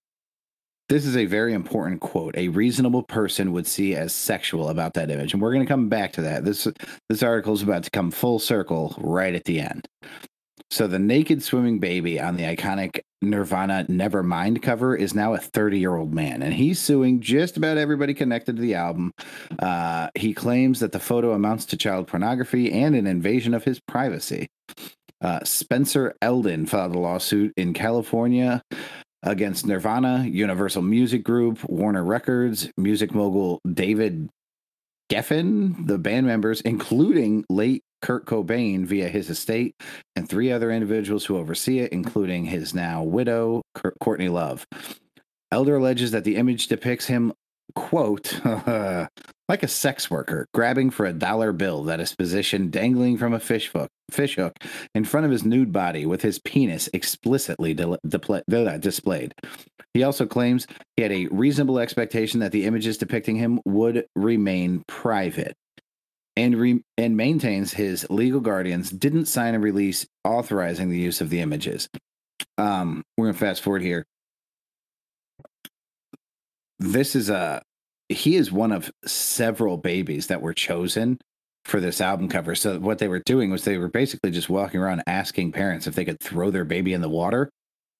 [0.89, 2.35] this is a very important quote.
[2.35, 5.87] A reasonable person would see as sexual about that image, and we're going to come
[5.87, 6.43] back to that.
[6.43, 6.67] This
[7.07, 9.87] this article is about to come full circle right at the end.
[10.71, 15.79] So the naked swimming baby on the iconic Nirvana Nevermind cover is now a 30
[15.79, 19.11] year old man, and he's suing just about everybody connected to the album.
[19.59, 23.79] Uh, he claims that the photo amounts to child pornography and an invasion of his
[23.79, 24.47] privacy.
[25.21, 28.63] Uh, Spencer Elden filed a lawsuit in California
[29.23, 34.29] against Nirvana, Universal Music Group, Warner Records, music mogul David
[35.11, 39.75] Geffen, the band members, including late Kurt Cobain via his estate,
[40.15, 43.61] and three other individuals who oversee it, including his now widow,
[43.99, 44.65] Courtney Love.
[45.51, 47.33] Elden alleges that the image depicts him,
[47.75, 53.33] quote, like a sex worker grabbing for a dollar bill that is positioned dangling from
[53.33, 54.53] a fish hook, fish hook
[54.93, 59.33] in front of his nude body with his penis explicitly dipla- uh, displayed.
[59.93, 64.83] He also claims he had a reasonable expectation that the images depicting him would remain
[64.87, 65.55] private.
[66.37, 71.29] And, re- and maintains his legal guardians didn't sign a release authorizing the use of
[71.29, 71.89] the images.
[72.57, 74.05] Um, we're gonna fast forward here.
[76.79, 77.61] This is a
[78.09, 81.19] he is one of several babies that were chosen
[81.65, 82.55] for this album cover.
[82.55, 85.93] So what they were doing was they were basically just walking around asking parents if
[85.93, 87.49] they could throw their baby in the water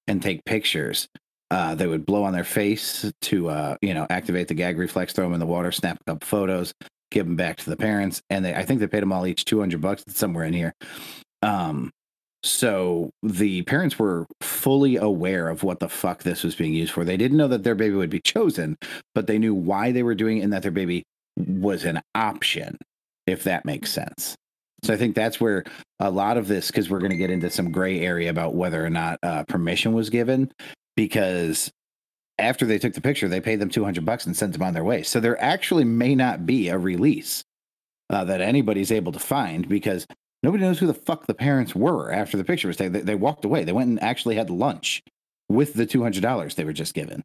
[0.08, 1.08] and take pictures.
[1.52, 5.13] Uh, they would blow on their face to uh, you know activate the gag reflex,
[5.13, 6.74] throw them in the water, snap a couple photos,
[7.12, 9.46] give them back to the parents, and they I think they paid them all each
[9.46, 10.04] two hundred bucks.
[10.08, 10.74] It's somewhere in here.
[11.42, 11.92] Um,
[12.43, 17.04] so the parents were fully aware of what the fuck this was being used for.
[17.04, 18.78] They didn't know that their baby would be chosen,
[19.13, 21.04] but they knew why they were doing it and that their baby
[21.36, 22.78] was an option,
[23.28, 24.36] if that makes sense.
[24.84, 25.65] So I think that's where
[25.99, 28.84] a lot of this, because we're going to get into some gray area about whether
[28.84, 30.52] or not uh, permission was given,
[30.95, 31.69] because
[32.38, 34.86] after they took the picture, they paid them 200 bucks and sent them on their
[34.86, 35.04] way.
[35.04, 37.43] So there actually may not be a release
[38.10, 40.08] uh, that anybody's able to find because
[40.43, 42.93] nobody knows who the fuck the parents were after the picture was taken.
[42.93, 43.63] They, they walked away.
[43.63, 45.02] They went and actually had lunch
[45.49, 47.23] with the $200 they were just given.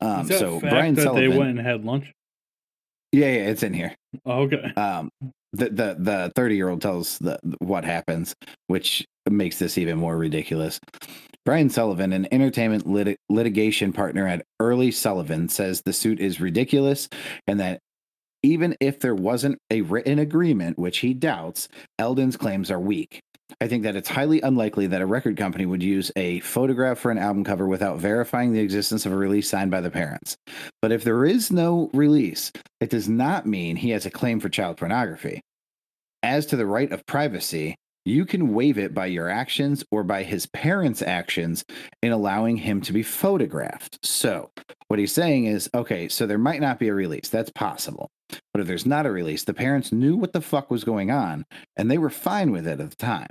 [0.00, 2.12] Um, so Brian that Sullivan, they went and had lunch.
[3.12, 3.94] yeah, yeah, it's in here.
[4.24, 4.72] Oh, okay.
[4.76, 5.10] Um,
[5.52, 8.34] the the the 30 year old tells the what happens,
[8.66, 10.78] which makes this even more ridiculous.
[11.46, 17.08] Brian Sullivan, an entertainment lit- litigation partner at Early Sullivan, says the suit is ridiculous
[17.46, 17.80] and that
[18.46, 23.20] even if there wasn't a written agreement, which he doubts, Elden's claims are weak.
[23.60, 27.10] I think that it's highly unlikely that a record company would use a photograph for
[27.10, 30.36] an album cover without verifying the existence of a release signed by the parents.
[30.80, 34.48] But if there is no release, it does not mean he has a claim for
[34.48, 35.40] child pornography.
[36.22, 40.22] As to the right of privacy, you can waive it by your actions or by
[40.22, 41.64] his parents' actions
[42.00, 43.98] in allowing him to be photographed.
[44.04, 44.50] So,
[44.86, 47.28] what he's saying is okay, so there might not be a release.
[47.28, 48.08] That's possible.
[48.52, 51.44] But if there's not a release, the parents knew what the fuck was going on
[51.76, 53.28] and they were fine with it at the time.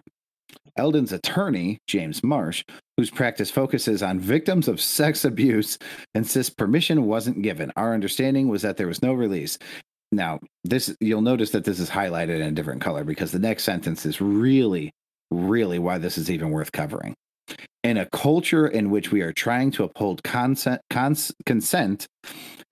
[0.77, 2.63] Elden's attorney, James Marsh,
[2.97, 5.77] whose practice focuses on victims of sex abuse,
[6.13, 7.71] insists permission wasn't given.
[7.75, 9.57] Our understanding was that there was no release.
[10.11, 13.63] Now, this you'll notice that this is highlighted in a different color because the next
[13.63, 14.91] sentence is really,
[15.31, 17.15] really why this is even worth covering.
[17.83, 22.07] In a culture in which we are trying to uphold consent, cons, consent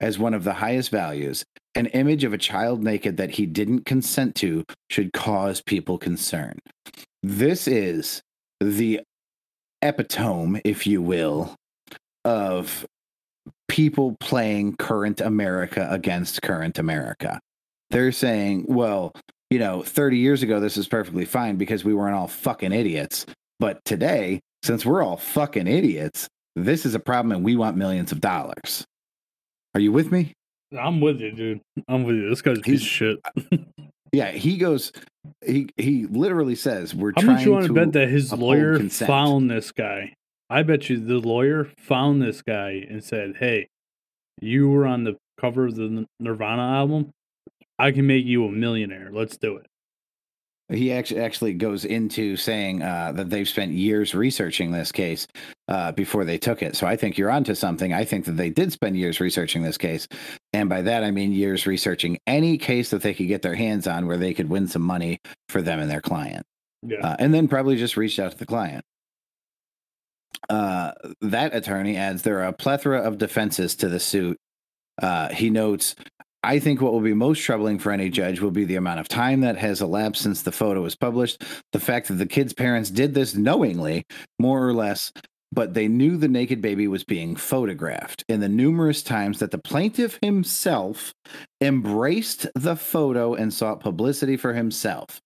[0.00, 3.84] as one of the highest values, an image of a child naked that he didn't
[3.84, 6.58] consent to should cause people concern.
[7.22, 8.22] This is
[8.60, 9.00] the
[9.82, 11.54] epitome, if you will,
[12.24, 12.86] of
[13.68, 17.40] people playing current America against current America.
[17.90, 19.12] They're saying, well,
[19.50, 23.26] you know, 30 years ago, this is perfectly fine because we weren't all fucking idiots.
[23.60, 28.12] But today, since we're all fucking idiots, this is a problem and we want millions
[28.12, 28.84] of dollars.
[29.74, 30.34] Are you with me?
[30.78, 31.60] I'm with you, dude.
[31.88, 32.28] I'm with you.
[32.28, 33.18] This guy's a piece of shit.
[34.14, 34.92] Yeah, he goes,
[35.44, 38.32] he he literally says, we're How trying much you want to to bet that his
[38.32, 40.14] lawyer consent." found this guy?
[40.48, 43.66] I bet you the lawyer found this guy and said, "Hey,
[44.40, 47.10] you were on the cover of the Nirvana album.
[47.76, 49.10] I can make you a millionaire.
[49.12, 49.66] Let's do it."
[50.70, 55.26] He actually actually goes into saying uh, that they've spent years researching this case
[55.68, 56.74] uh, before they took it.
[56.74, 57.92] So I think you're onto something.
[57.92, 60.08] I think that they did spend years researching this case,
[60.54, 63.86] and by that I mean years researching any case that they could get their hands
[63.86, 65.18] on where they could win some money
[65.50, 66.46] for them and their client,
[66.82, 67.00] Yeah.
[67.00, 68.84] uh, and then probably just reached out to the client.
[70.48, 74.38] Uh, that attorney adds there are a plethora of defenses to the suit.
[75.00, 75.94] Uh, he notes
[76.44, 79.08] I think what will be most troubling for any judge will be the amount of
[79.08, 81.42] time that has elapsed since the photo was published.
[81.72, 84.04] The fact that the kid's parents did this knowingly,
[84.38, 85.10] more or less,
[85.50, 88.24] but they knew the naked baby was being photographed.
[88.28, 91.14] And the numerous times that the plaintiff himself
[91.62, 95.22] embraced the photo and sought publicity for himself.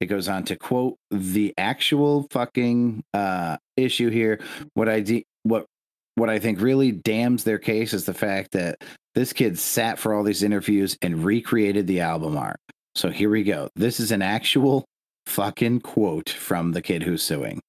[0.00, 4.40] It goes on to quote the actual fucking uh, issue here.
[4.72, 5.66] What I de- what
[6.14, 8.76] what I think really damns their case is the fact that
[9.14, 12.58] this kid sat for all these interviews and recreated the album art.
[12.94, 13.68] So here we go.
[13.74, 14.84] This is an actual
[15.26, 17.60] fucking quote from the kid who's suing.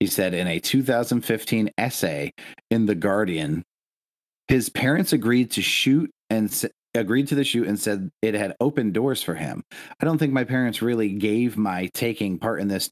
[0.00, 2.32] He said in a 2015 essay
[2.70, 3.62] in The Guardian,
[4.48, 8.54] his parents agreed to shoot and s- agreed to the shoot and said it had
[8.60, 9.62] opened doors for him.
[10.00, 12.90] I don't think my parents really gave my taking part in this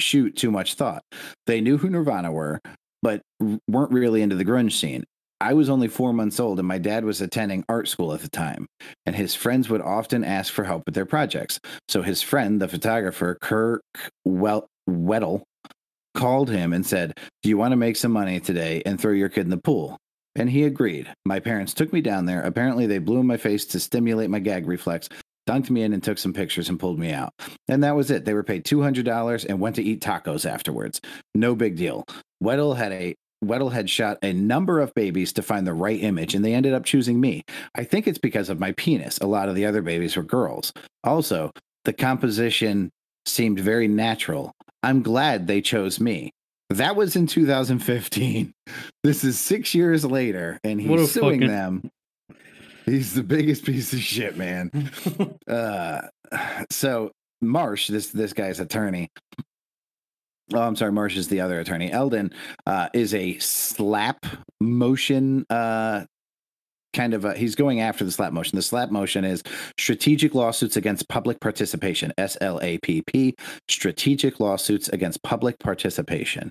[0.00, 1.02] shoot too much thought.
[1.46, 2.60] They knew who Nirvana were,
[3.04, 3.20] but
[3.68, 5.04] weren't really into the grunge scene.
[5.40, 8.30] I was only four months old, and my dad was attending art school at the
[8.30, 8.66] time,
[9.04, 11.60] and his friends would often ask for help with their projects.
[11.86, 13.82] So his friend, the photographer Kirk
[14.24, 15.42] well- Weddle,
[16.14, 17.12] called him and said,
[17.42, 19.98] Do you want to make some money today and throw your kid in the pool?
[20.34, 21.12] And he agreed.
[21.26, 22.40] My parents took me down there.
[22.40, 25.08] Apparently, they blew my face to stimulate my gag reflex,
[25.48, 27.32] dunked me in, and took some pictures and pulled me out.
[27.68, 28.24] And that was it.
[28.24, 31.00] They were paid $200 and went to eat tacos afterwards.
[31.34, 32.04] No big deal.
[32.44, 36.34] Weddle had a Weddle had shot a number of babies to find the right image,
[36.34, 37.42] and they ended up choosing me.
[37.74, 39.18] I think it's because of my penis.
[39.18, 40.72] A lot of the other babies were girls.
[41.02, 41.50] Also,
[41.84, 42.90] the composition
[43.26, 44.52] seemed very natural.
[44.82, 46.30] I'm glad they chose me.
[46.70, 48.52] That was in 2015.
[49.02, 51.90] This is six years later, and he's suing fucking- them.
[52.86, 54.90] He's the biggest piece of shit, man.
[55.46, 56.00] uh,
[56.70, 59.08] so Marsh, this this guy's attorney.
[60.52, 60.92] Oh, I'm sorry.
[60.92, 61.90] Marsh is the other attorney.
[61.90, 62.32] Elden
[62.66, 64.24] uh, is a SLAPP
[64.60, 66.04] motion uh,
[66.92, 68.56] kind of a, he's going after the SLAPP motion.
[68.56, 69.42] The SLAPP motion is
[69.78, 73.34] strategic lawsuits against public participation, S L A P P,
[73.68, 76.50] strategic lawsuits against public participation.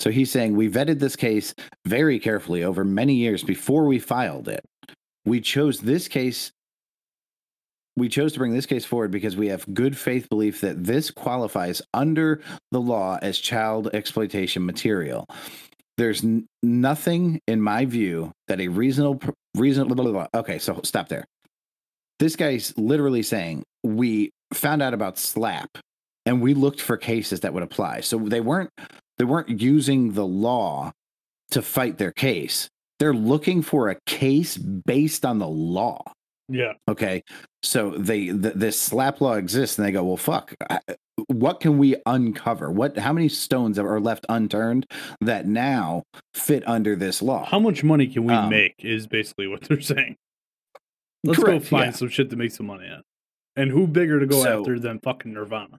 [0.00, 1.54] So he's saying we vetted this case
[1.86, 4.64] very carefully over many years before we filed it.
[5.24, 6.52] We chose this case
[7.98, 11.10] we chose to bring this case forward because we have good faith belief that this
[11.10, 15.26] qualifies under the law as child exploitation material.
[15.96, 21.24] There's n- nothing in my view that a reasonable reasonable okay, so stop there.
[22.18, 25.68] This guy's literally saying we found out about SLAPP
[26.26, 28.00] and we looked for cases that would apply.
[28.00, 28.70] So they weren't
[29.18, 30.92] they weren't using the law
[31.50, 32.68] to fight their case.
[32.98, 36.02] They're looking for a case based on the law.
[36.48, 36.72] Yeah.
[36.88, 37.22] Okay.
[37.62, 40.54] So they th- this SLAPP law exists and they go, well, fuck.
[41.26, 42.70] What can we uncover?
[42.70, 44.86] What how many stones are left unturned
[45.20, 47.44] that now fit under this law?
[47.44, 48.74] How much money can we Um, make?
[48.78, 50.16] Is basically what they're saying.
[51.24, 51.90] Let's Correct, go find yeah.
[51.90, 53.02] some shit to make some money at.
[53.56, 55.78] And who bigger to go So- after than fucking Nirvana?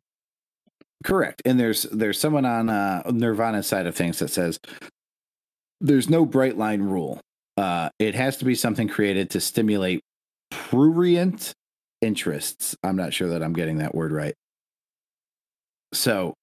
[1.05, 1.41] Correct.
[1.45, 4.59] And there's there's someone on uh, Nirvana's side of things that says
[5.79, 7.21] there's no bright line rule.
[7.55, 10.01] Uh, it has to be something created to stimulate
[10.49, 11.53] prurient
[12.01, 12.75] interests.
[12.83, 14.35] I'm not sure that I'm getting that word right.
[15.93, 16.33] So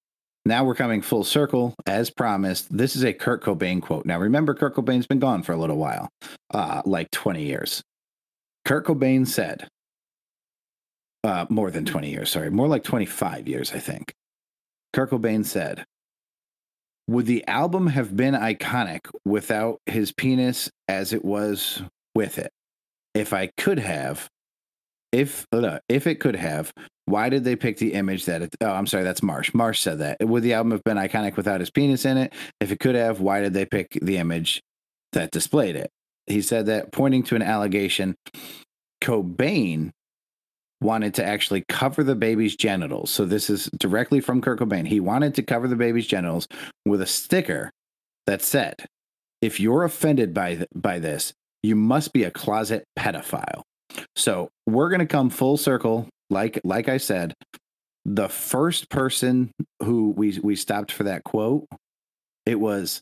[0.45, 2.75] now we're coming full circle as promised.
[2.75, 4.05] This is a Kurt Cobain quote.
[4.05, 6.09] Now remember, Kurt Cobain's been gone for a little while,
[6.53, 7.81] uh, like 20 years.
[8.65, 9.67] Kurt Cobain said,
[11.23, 14.13] uh, more than 20 years, sorry, more like 25 years, I think.
[14.93, 15.83] Kurt Cobain said,
[17.07, 21.81] Would the album have been iconic without his penis as it was
[22.15, 22.51] with it?
[23.17, 24.29] If I could have,
[25.11, 25.45] if
[25.89, 26.71] if it could have,
[27.05, 28.55] why did they pick the image that it?
[28.61, 29.53] Oh, I'm sorry, that's Marsh.
[29.53, 30.17] Marsh said that.
[30.21, 32.33] Would the album have been iconic without his penis in it?
[32.59, 34.61] If it could have, why did they pick the image
[35.13, 35.89] that displayed it?
[36.27, 38.15] He said that, pointing to an allegation,
[39.01, 39.91] Cobain
[40.81, 43.09] wanted to actually cover the baby's genitals.
[43.09, 44.85] So this is directly from Kurt Cobain.
[44.85, 46.47] He wanted to cover the baby's genitals
[46.85, 47.71] with a sticker
[48.27, 48.85] that said,
[49.41, 53.61] "If you're offended by th- by this, you must be a closet pedophile."
[54.15, 57.33] So we're gonna come full circle, like like I said.
[58.05, 59.51] The first person
[59.83, 61.65] who we we stopped for that quote,
[62.45, 63.01] it was,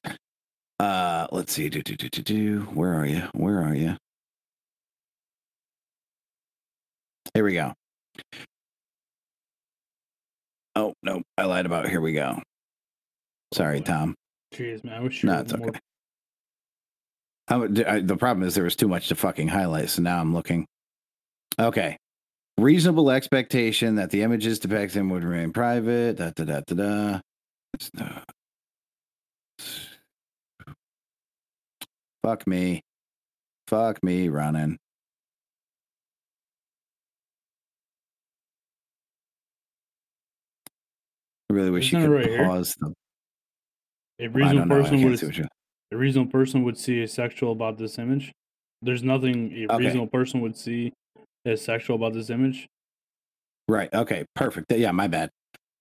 [0.79, 2.59] uh, let's see, do do do do do.
[2.73, 3.23] Where are you?
[3.33, 3.97] Where are you?
[7.33, 7.73] Here we go.
[10.75, 11.85] Oh no, I lied about.
[11.85, 11.91] it.
[11.91, 12.41] Here we go.
[13.53, 14.15] Sorry, Tom.
[14.53, 15.79] Jeez, man, I wish you No, it's okay.
[17.47, 20.65] I- the problem is there was too much to fucking highlight, so now I'm looking.
[21.59, 21.97] Okay.
[22.57, 26.17] Reasonable expectation that the images depicting would remain private.
[26.17, 27.19] Da da da da da.
[27.73, 28.23] It's not-
[32.23, 32.81] Fuck me.
[33.67, 34.77] Fuck me running.
[41.49, 42.45] I really wish you could right here?
[42.45, 42.93] pause the.
[44.19, 44.75] A reasonable don't know.
[44.75, 45.47] I person would see what you.
[45.95, 48.31] A reasonable person would see as sexual about this image.
[48.81, 49.85] There's nothing a Okay.
[49.85, 50.91] reasonable person would see
[51.45, 52.67] as sexual about this image.
[53.67, 53.91] Right.
[53.93, 54.25] Okay.
[54.35, 54.71] Perfect.
[54.71, 55.29] Yeah, my bad.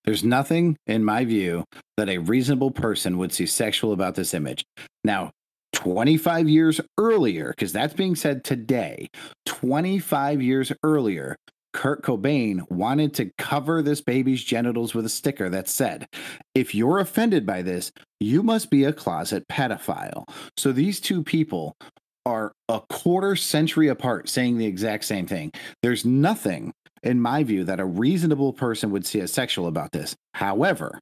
[0.04, 1.64] There's nothing, in my view,
[1.96, 4.64] that a reasonable person would see sexual about this image.
[5.02, 5.32] Now,
[5.72, 9.08] 25 years earlier, because that's being said today,
[9.46, 11.36] 25 years earlier,
[11.74, 16.08] Kurt Cobain wanted to cover this baby's genitals with a sticker that said,
[16.54, 20.26] if you're offended by this, you must be a closet pedophile.
[20.56, 21.76] So these two people
[22.24, 25.50] are a quarter century apart saying the exact same thing.
[25.82, 26.72] There's nothing
[27.04, 30.16] in my view, that a reasonable person would see as sexual about this.
[30.32, 30.98] However,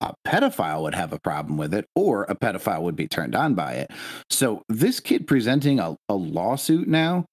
[0.00, 3.54] a pedophile would have a problem with it, or a pedophile would be turned on
[3.54, 3.90] by it.
[4.30, 7.26] So, this kid presenting a, a lawsuit now,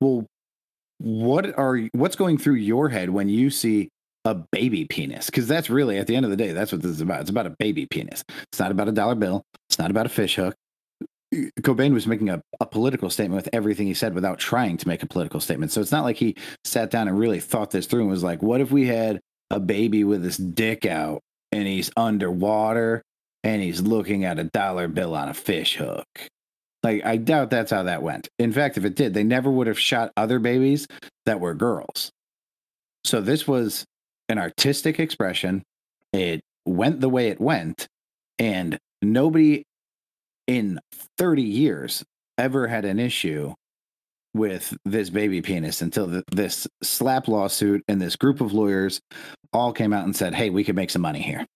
[0.00, 0.26] well,
[0.98, 3.88] what are what's going through your head when you see
[4.24, 5.26] a baby penis?
[5.26, 7.20] Because that's really, at the end of the day, that's what this is about.
[7.20, 8.24] It's about a baby penis.
[8.52, 9.42] It's not about a dollar bill.
[9.68, 10.54] It's not about a fish hook.
[11.60, 15.02] Cobain was making a, a political statement with everything he said without trying to make
[15.02, 15.70] a political statement.
[15.72, 18.42] So it's not like he sat down and really thought this through and was like,
[18.42, 21.20] what if we had a baby with his dick out
[21.52, 23.02] and he's underwater
[23.44, 26.06] and he's looking at a dollar bill on a fish hook?
[26.82, 28.28] Like, I doubt that's how that went.
[28.38, 30.86] In fact, if it did, they never would have shot other babies
[31.26, 32.12] that were girls.
[33.04, 33.84] So this was
[34.28, 35.62] an artistic expression.
[36.12, 37.88] It went the way it went.
[38.38, 39.64] And nobody
[40.46, 40.78] in
[41.18, 42.04] 30 years
[42.36, 43.54] ever had an issue
[44.34, 49.00] with this baby penis until th this SLAPP lawsuit and this group of lawyers
[49.52, 51.46] all came out and said, hey, we could make some money here.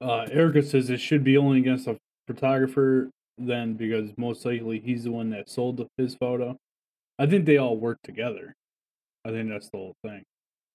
[0.00, 5.04] Uh, Erica says it should be only against a photographer then because most likely he's
[5.04, 6.56] the one that sold his photo.
[7.18, 8.54] I think they all work together.
[9.24, 10.22] I think that's the whole thing.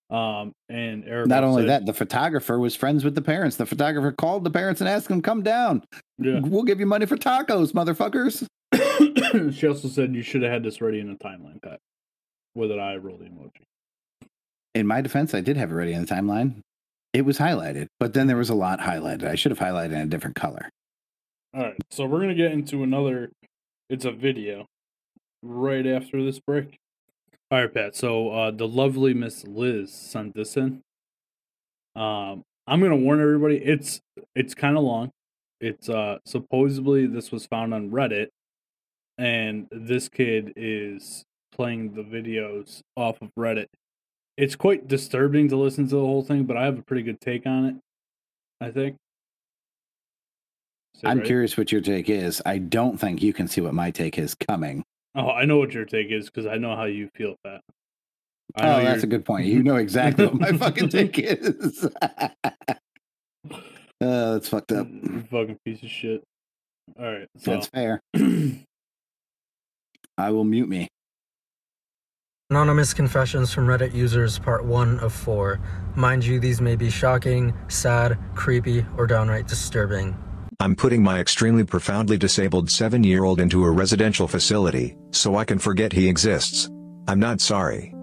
[0.09, 3.55] Um, and Erica Not only said- that, the photographer was friends with the parents.
[3.55, 5.83] The photographer called the parents and asked them, come down.
[6.17, 6.39] yeah.
[6.41, 8.45] We'll give you money for tacos, motherfuckers.
[9.53, 11.79] she also said you should have had this ready in a timeline, Pat,
[12.55, 13.63] with an eye roll emoji.
[14.75, 16.59] In my defense, I did have it ready in the timeline.
[17.13, 19.25] It was highlighted, but then there was a lot highlighted.
[19.25, 20.69] I should have highlighted in a different color.
[21.53, 23.31] All right, so we're gonna get into another.
[23.89, 24.67] It's a video
[25.41, 26.77] right after this break.
[27.49, 27.95] All right, Pat.
[27.95, 30.81] So uh, the lovely Miss Liz sent this in.
[31.95, 33.57] Um, I'm gonna warn everybody.
[33.57, 33.99] It's
[34.35, 35.11] it's kind of long.
[35.59, 38.27] It's uh supposedly this was found on Reddit,
[39.17, 43.67] and this kid is playing the videos off of Reddit
[44.37, 47.21] it's quite disturbing to listen to the whole thing, but I have a pretty good
[47.21, 47.75] take on it.
[48.59, 48.95] I think.
[51.01, 51.25] Is that I'm right?
[51.25, 52.43] curious what your take is.
[52.45, 54.83] I don't think you can see what my take is coming.
[55.15, 57.61] Oh, I know what your take is because I know how you feel, Pat.
[58.55, 59.47] I Oh, know that's a you're- good point.
[59.47, 61.87] You know exactly what my fucking take is.
[62.01, 62.29] uh,
[63.99, 64.85] that's fucked up.
[65.31, 66.23] fucking piece of shit.
[66.99, 67.99] All right, so That's fair.
[70.17, 70.87] I will mute me.
[72.51, 75.59] Anonymous Confessions from Reddit Users, Part 1 of 4.
[75.95, 80.15] Mind you, these may be shocking, sad, creepy, or downright disturbing.
[80.61, 85.43] I'm putting my extremely profoundly disabled 7 year old into a residential facility, so I
[85.43, 86.69] can forget he exists.
[87.07, 87.95] I'm not sorry.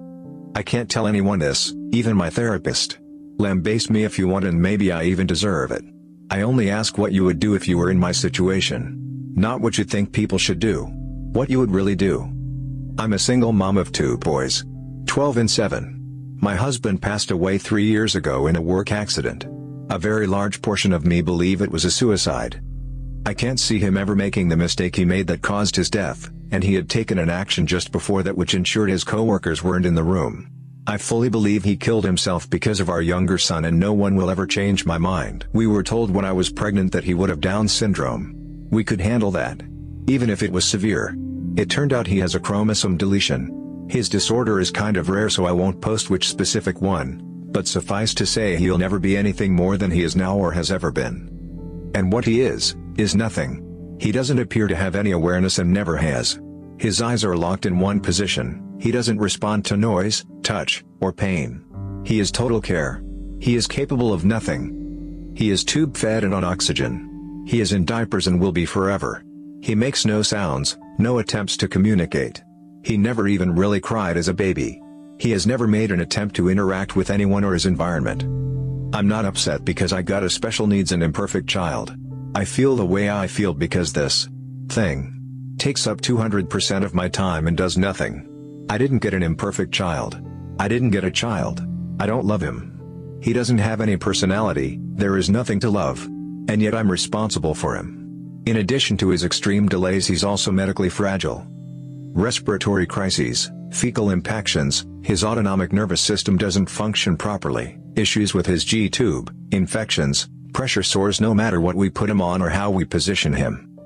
[0.56, 2.98] I can't tell anyone this, even my therapist.
[3.38, 5.84] Lambaste me if you want, and maybe I even deserve it.
[6.30, 8.96] I only ask what you would do if you were in my situation.
[9.36, 10.86] Not what you think people should do.
[11.34, 12.22] What you would really do.
[12.98, 14.64] I'm a single mom of two boys
[15.06, 16.36] 12 and 7.
[16.42, 19.46] My husband passed away three years ago in a work accident.
[19.90, 22.60] A very large portion of me believe it was a suicide.
[23.24, 26.62] I can't see him ever making the mistake he made that caused his death, and
[26.62, 30.04] he had taken an action just before that which ensured his coworkers weren't in the
[30.04, 30.50] room.
[30.86, 34.28] I fully believe he killed himself because of our younger son and no one will
[34.28, 35.46] ever change my mind.
[35.54, 38.68] We were told when I was pregnant that he would have Down syndrome.
[38.70, 39.62] We could handle that.
[40.06, 41.16] Even if it was severe.
[41.56, 43.86] It turned out he has a chromosome deletion.
[43.90, 48.14] His disorder is kind of rare so I won't post which specific one, but suffice
[48.14, 51.90] to say he'll never be anything more than he is now or has ever been.
[51.94, 53.96] And what he is, is nothing.
[54.00, 56.40] He doesn't appear to have any awareness and never has.
[56.78, 61.64] His eyes are locked in one position, he doesn't respond to noise, touch, or pain.
[62.04, 63.02] He is total care.
[63.40, 65.32] He is capable of nothing.
[65.36, 67.44] He is tube fed and on oxygen.
[67.46, 69.22] He is in diapers and will be forever.
[69.62, 72.42] He makes no sounds, no attempts to communicate.
[72.84, 74.80] He never even really cried as a baby.
[75.18, 78.22] He has never made an attempt to interact with anyone or his environment.
[78.94, 81.94] I'm not upset because I got a special needs and imperfect child.
[82.34, 84.28] I feel the way I feel because this
[84.68, 85.14] thing
[85.58, 88.66] takes up 200% of my time and does nothing.
[88.70, 90.20] I didn't get an imperfect child.
[90.60, 91.66] I didn't get a child.
[91.98, 93.18] I don't love him.
[93.20, 96.04] He doesn't have any personality, there is nothing to love.
[96.48, 98.42] And yet I'm responsible for him.
[98.46, 101.44] In addition to his extreme delays he's also medically fragile.
[102.14, 109.34] Respiratory crises, fecal impactions, his autonomic nervous system doesn't function properly, issues with his G-tube,
[109.52, 113.76] infections, pressure sores no matter what we put him on or how we position him.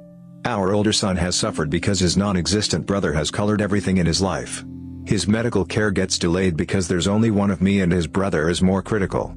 [0.44, 4.64] Our older son has suffered because his non-existent brother has colored everything in his life.
[5.06, 8.62] His medical care gets delayed because there's only one of me and his brother is
[8.62, 9.34] more critical.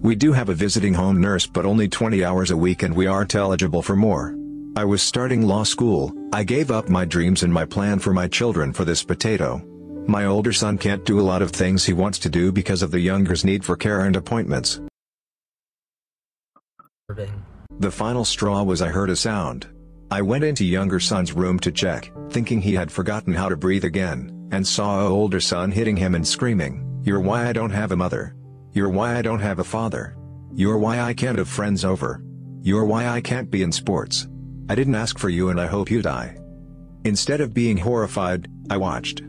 [0.00, 3.06] We do have a visiting home nurse but only 20 hours a week and we
[3.06, 4.36] aren't eligible for more.
[4.74, 8.26] I was starting law school, I gave up my dreams and my plan for my
[8.26, 9.62] children for this potato.
[10.06, 12.90] My older son can't do a lot of things he wants to do because of
[12.90, 14.80] the younger's need for care and appointments.
[17.78, 19.66] The final straw was I heard a sound.
[20.10, 23.84] I went into younger son's room to check, thinking he had forgotten how to breathe
[23.84, 27.92] again, and saw a older son hitting him and screaming, You're why I don't have
[27.92, 28.34] a mother.
[28.72, 30.16] You're why I don't have a father.
[30.54, 32.22] You're why I can't have friends over.
[32.60, 34.28] You're why I can't be in sports.
[34.68, 36.36] I didn't ask for you and I hope you die.
[37.04, 39.22] Instead of being horrified, I watched.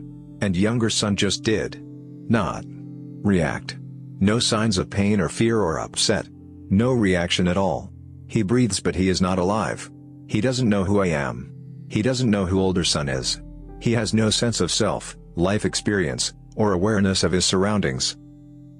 [0.44, 1.82] And younger son just did.
[2.28, 2.66] Not.
[2.68, 3.78] React.
[4.20, 6.28] No signs of pain or fear or upset.
[6.68, 7.90] No reaction at all.
[8.28, 9.90] He breathes but he is not alive.
[10.26, 11.50] He doesn't know who I am.
[11.88, 13.40] He doesn't know who older son is.
[13.80, 18.18] He has no sense of self, life experience, or awareness of his surroundings.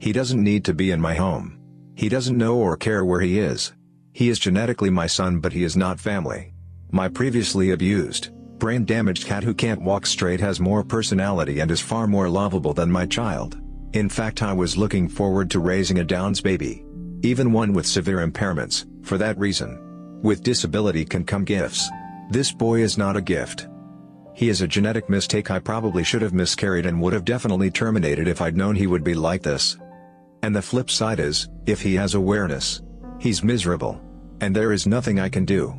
[0.01, 1.59] He doesn't need to be in my home.
[1.95, 3.73] He doesn't know or care where he is.
[4.13, 6.53] He is genetically my son but he is not family.
[6.91, 11.81] My previously abused, brain damaged cat who can't walk straight has more personality and is
[11.81, 13.61] far more lovable than my child.
[13.93, 16.85] In fact I was looking forward to raising a Downs baby.
[17.23, 20.21] Even one with severe impairments, for that reason.
[20.23, 21.89] With disability can come gifts.
[22.31, 23.69] This boy is not a gift.
[24.35, 28.27] He is a genetic mistake I probably should have miscarried and would have definitely terminated
[28.27, 29.77] if I'd known he would be like this.
[30.43, 32.83] And the flip side is, if he has awareness,
[33.21, 34.01] he's miserable.
[34.41, 35.75] And there is nothing I can do.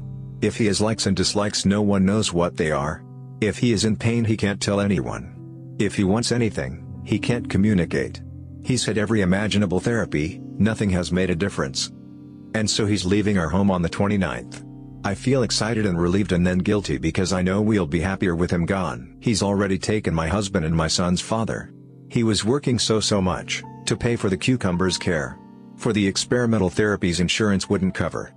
[0.46, 3.04] If he has likes and dislikes no one knows what they are.
[3.41, 5.76] If he is in pain he can't tell anyone.
[5.80, 8.22] If he wants anything, he can't communicate.
[8.64, 11.91] He's had every imaginable therapy, nothing has made a difference.
[12.54, 14.64] And so he's leaving our home on the 29th.
[15.04, 18.52] I feel excited and relieved and then guilty because I know we'll be happier with
[18.52, 19.18] him gone.
[19.22, 21.74] He's already taken my husband and my son's father.
[22.12, 25.39] He was working so so much, to pay for the cucumbers care.
[25.76, 28.35] For the experimental therapies insurance wouldn't cover.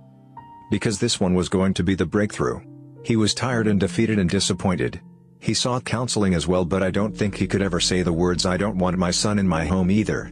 [0.69, 2.59] Because this one was going to be the breakthrough.
[3.03, 5.01] He was tired and defeated and disappointed.
[5.39, 8.45] He sought counseling as well, but I don't think he could ever say the words
[8.45, 10.31] I don't want my son in my home either.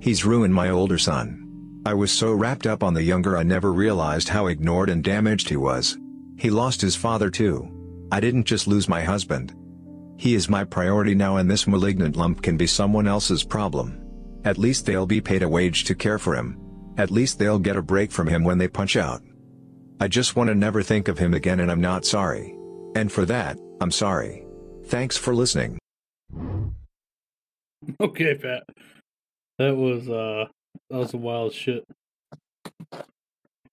[0.00, 1.80] He's ruined my older son.
[1.86, 5.48] I was so wrapped up on the younger I never realized how ignored and damaged
[5.48, 5.98] he was.
[6.38, 8.06] He lost his father too.
[8.12, 9.54] I didn't just lose my husband.
[10.16, 14.00] He is my priority now and this malignant lump can be someone else's problem.
[14.44, 16.58] At least they'll be paid a wage to care for him.
[16.96, 19.22] At least they'll get a break from him when they punch out.
[20.00, 22.54] I just want to never think of him again and I'm not sorry.
[22.96, 24.44] And for that, I'm sorry.
[24.86, 25.78] Thanks for listening.
[28.00, 28.62] Okay, Pat.
[29.58, 30.46] That was uh
[30.88, 31.84] that was a wild shit.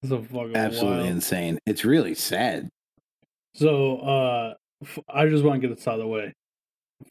[0.03, 1.09] It's a fucking Absolutely wild.
[1.11, 1.59] insane.
[1.65, 2.67] It's really sad.
[3.55, 4.53] So uh
[4.84, 6.34] f- I just want to get this out of the way.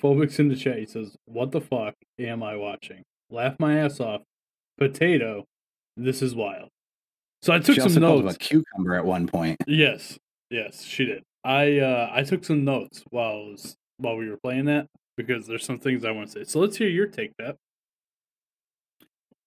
[0.02, 3.02] Phobics in the chat he says, What the fuck am I watching?
[3.30, 4.20] Laugh my ass off.
[4.76, 5.44] Potato.
[5.96, 6.68] This is wild.
[7.42, 9.58] So I took she some also called him a cucumber at one point.
[9.66, 10.18] Yes,
[10.50, 11.22] yes, she did.
[11.44, 14.86] I uh I took some notes while was while we were playing that
[15.16, 16.44] because there's some things I want to say.
[16.44, 17.56] So let's hear your take, Pat.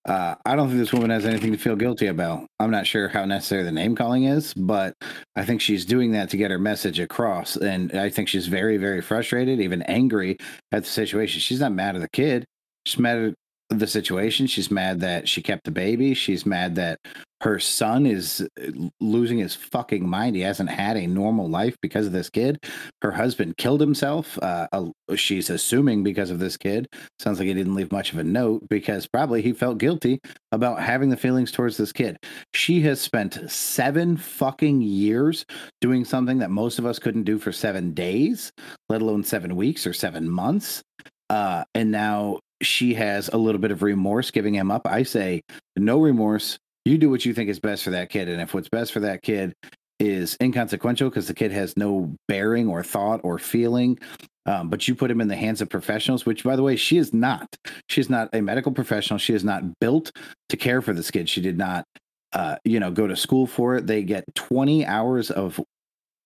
[0.05, 2.45] Uh, I don't think this woman has anything to feel guilty about.
[2.59, 4.93] I'm not sure how necessary the name calling is, but
[5.37, 7.55] I think she's doing that to get her message across.
[7.55, 10.37] And I think she's very, very frustrated, even angry
[10.73, 11.39] at the situation.
[11.39, 12.45] She's not mad at the kid.
[12.85, 13.33] She's mad at
[13.69, 14.47] the situation.
[14.47, 16.13] She's mad that she kept the baby.
[16.13, 16.99] She's mad that
[17.43, 20.37] her son is uh, losing his fucking mind.
[20.37, 22.57] He hasn't had a normal life because of this kid.
[23.01, 24.39] Her husband killed himself.
[24.41, 24.67] Uh,
[25.15, 26.87] she's assuming because of this kid.
[27.19, 30.21] Sounds like he didn't leave much of a note because probably he felt guilty
[30.53, 32.17] about having the feelings towards this kid.
[32.53, 35.45] She has spent seven fucking years
[35.81, 38.53] doing something that most of us couldn't do for seven days,
[38.87, 40.81] let alone seven weeks or seven months.
[41.29, 44.87] Uh, and now she has a little bit of remorse giving him up.
[44.87, 45.41] I say,
[45.75, 46.57] no remorse.
[46.85, 48.27] You do what you think is best for that kid.
[48.29, 49.53] And if what's best for that kid
[49.99, 53.97] is inconsequential because the kid has no bearing or thought or feeling,
[54.45, 56.97] um, but you put him in the hands of professionals, which, by the way, she
[56.97, 57.47] is not.
[57.87, 59.17] She's not a medical professional.
[59.17, 60.11] She is not built
[60.49, 61.29] to care for this kid.
[61.29, 61.85] She did not,
[62.33, 63.87] uh, you know, go to school for it.
[63.87, 65.59] They get 20 hours of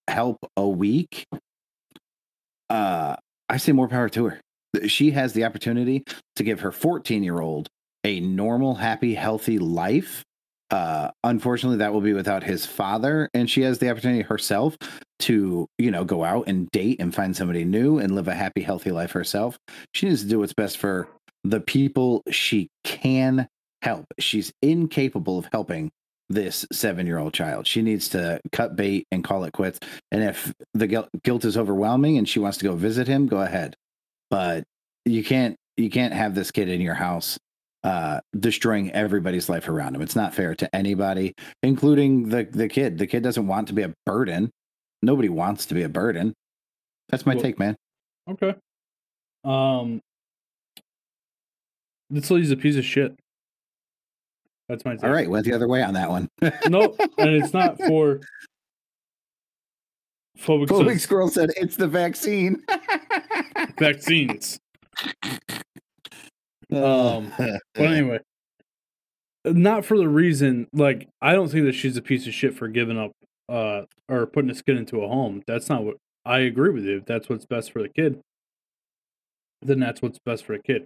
[0.08, 1.26] help a week.
[2.70, 3.16] Uh,
[3.50, 4.42] I say more power to her.
[4.88, 6.04] She has the opportunity
[6.36, 7.68] to give her 14 year old
[8.04, 10.24] a normal, happy, healthy life.
[10.70, 14.78] Uh, unfortunately, that will be without his father, and she has the opportunity herself
[15.20, 18.62] to, you know, go out and date and find somebody new and live a happy,
[18.62, 19.58] healthy life herself.
[19.94, 21.08] She needs to do what's best for
[21.44, 23.48] the people she can
[23.82, 24.06] help.
[24.20, 25.90] She's incapable of helping
[26.30, 27.68] this seven year old child.
[27.68, 29.80] She needs to cut bait and call it quits.
[30.12, 33.42] And if the guilt, guilt is overwhelming and she wants to go visit him, go
[33.42, 33.76] ahead.
[34.30, 34.64] But
[35.06, 37.38] you can't you can't have this kid in your house
[37.84, 40.02] uh destroying everybody's life around him.
[40.02, 42.98] It's not fair to anybody, including the the kid.
[42.98, 44.52] The kid doesn't want to be a burden.
[45.02, 46.34] Nobody wants to be a burden.
[47.10, 47.76] That's my take, man.
[48.30, 48.56] Okay.
[49.44, 50.02] Um
[52.10, 53.16] this lady's a piece of shit.
[54.70, 55.04] That's my take.
[55.06, 56.28] All right, went the other way on that one.
[56.68, 58.20] Nope, and it's not for
[60.38, 62.64] phobic Phobic says Squirrel said it's the vaccine.
[63.80, 64.60] vaccines.
[66.72, 68.20] Um, But anyway,
[69.46, 72.68] not for the reason like I don't think that she's a piece of shit for
[72.68, 73.12] giving up
[73.50, 75.44] uh or putting a kid into a home.
[75.48, 76.98] That's not what I agree with you.
[76.98, 78.20] If that's what's best for the kid,
[79.62, 80.86] then that's what's best for the kid.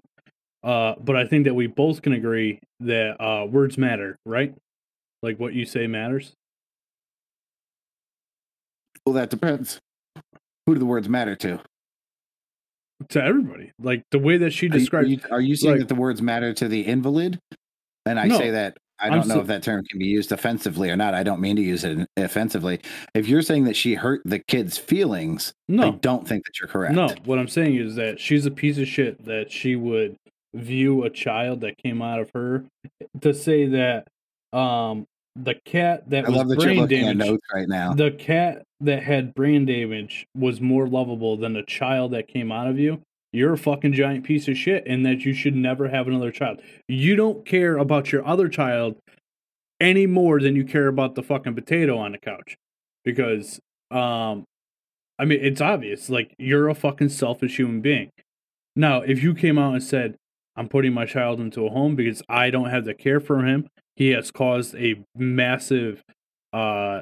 [0.63, 4.53] Uh, but I think that we both can agree that uh, words matter, right?
[5.23, 6.33] Like what you say matters.
[9.05, 9.79] Well, that depends.
[10.65, 11.59] Who do the words matter to?
[13.09, 13.71] to everybody.
[13.79, 15.09] Like the way that she you, are described.
[15.09, 17.39] you, are you saying like- that the words matter to the invalid?
[18.05, 20.05] And I No, say that I I'm don't know so- if that term can be
[20.05, 21.15] used offensively or not.
[21.15, 22.79] I don't mean to use it offensively.
[23.15, 26.67] If you're saying that she hurt the kid's feelings, I no, don't think that you're
[26.67, 26.93] correct.
[26.93, 27.09] no.
[27.25, 29.25] What I'm saying is that she's a piece of shit.
[29.25, 30.15] That she would
[30.53, 32.65] view a child that came out of her
[33.21, 34.07] to say that
[34.53, 37.93] um the cat that I was love that you're brain at notes right now.
[37.93, 42.67] The cat that had brain damage was more lovable than the child that came out
[42.67, 43.01] of you.
[43.33, 46.61] You're a fucking giant piece of shit, and that you should never have another child.
[46.87, 48.97] You don't care about your other child
[49.79, 52.57] any more than you care about the fucking potato on the couch.
[53.05, 53.59] Because,
[53.89, 54.43] um,
[55.17, 56.09] I mean, it's obvious.
[56.09, 58.09] Like, you're a fucking selfish human being.
[58.75, 60.15] Now, if you came out and said,
[60.57, 63.67] I'm putting my child into a home because I don't have the care for him,
[64.01, 66.03] he has caused a massive,
[66.53, 67.01] uh,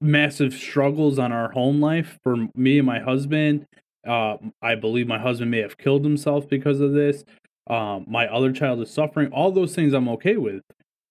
[0.00, 3.66] massive struggles on our home life for me and my husband.
[4.06, 7.24] Uh, I believe my husband may have killed himself because of this.
[7.68, 9.32] Um, my other child is suffering.
[9.32, 10.62] All those things I'm okay with,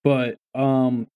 [0.06, 1.08] but um,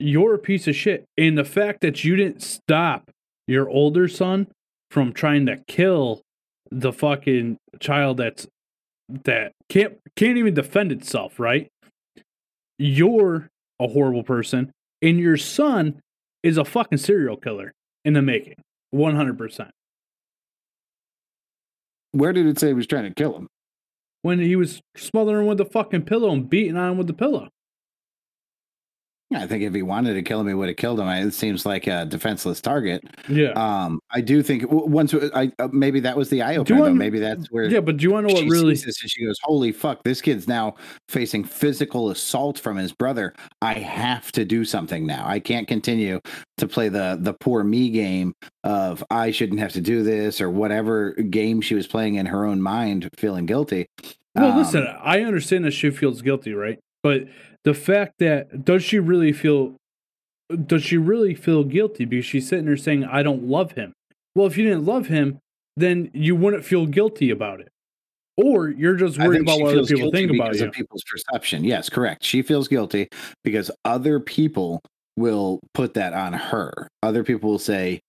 [0.00, 1.04] you're a piece of shit.
[1.16, 3.08] And the fact that you didn't stop
[3.46, 4.48] your older son
[4.90, 6.22] from trying to kill
[6.72, 8.48] the fucking child that's
[9.08, 11.70] that can't can't even defend itself, right?
[12.78, 13.48] You're
[13.80, 14.72] a horrible person,
[15.02, 16.00] and your son
[16.42, 17.72] is a fucking serial killer
[18.04, 18.56] in the making.
[18.90, 19.70] One hundred percent.
[22.12, 23.48] Where did it say he was trying to kill him?
[24.22, 27.48] When he was smothering with the fucking pillow and beating on him with the pillow.
[29.36, 31.08] I think if he wanted to kill him, he would have killed him.
[31.08, 33.04] It seems like a defenseless target.
[33.28, 33.50] Yeah.
[33.50, 36.92] Um, I do think once I uh, maybe that was the eye opener.
[36.94, 38.74] Maybe that's where yeah, but do you want to know what really?
[38.74, 40.02] this and she goes, "Holy fuck!
[40.04, 40.74] This kid's now
[41.08, 43.34] facing physical assault from his brother.
[43.62, 45.24] I have to do something now.
[45.26, 46.20] I can't continue
[46.58, 50.50] to play the the poor me game of I shouldn't have to do this or
[50.50, 53.86] whatever game she was playing in her own mind, feeling guilty."
[54.34, 56.80] Well, Um, listen, I understand that she feels guilty, right?
[57.04, 57.28] But
[57.64, 59.76] the fact that does she really feel
[60.66, 63.94] does she really feel guilty because she's sitting there saying, I don't love him?
[64.34, 65.38] Well, if you didn't love him,
[65.76, 67.68] then you wouldn't feel guilty about it.
[68.36, 70.66] Or you're just worried about what other people think about because you.
[70.66, 71.64] of people's perception.
[71.64, 72.24] Yes, correct.
[72.24, 73.08] She feels guilty
[73.44, 74.82] because other people
[75.16, 76.88] will put that on her.
[77.02, 78.00] Other people will say,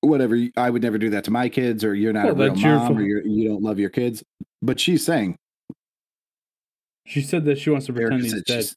[0.00, 2.48] "Whatever, I would never do that to my kids," or "You're not Well, a real
[2.48, 4.24] that's your mom," or you're, "You don't love your kids."
[4.62, 5.36] But she's saying,
[7.06, 8.44] She said that she wants to pretend he's dead.
[8.46, 8.74] she's-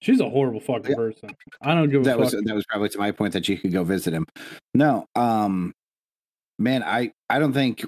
[0.00, 0.96] She's a horrible fucking Yeah.
[0.96, 1.30] person.
[1.60, 2.20] I don't give a that fuck.
[2.24, 4.26] was that was probably to my point that she could go visit him.
[4.74, 5.72] No, um,
[6.58, 7.84] man, I I don't think.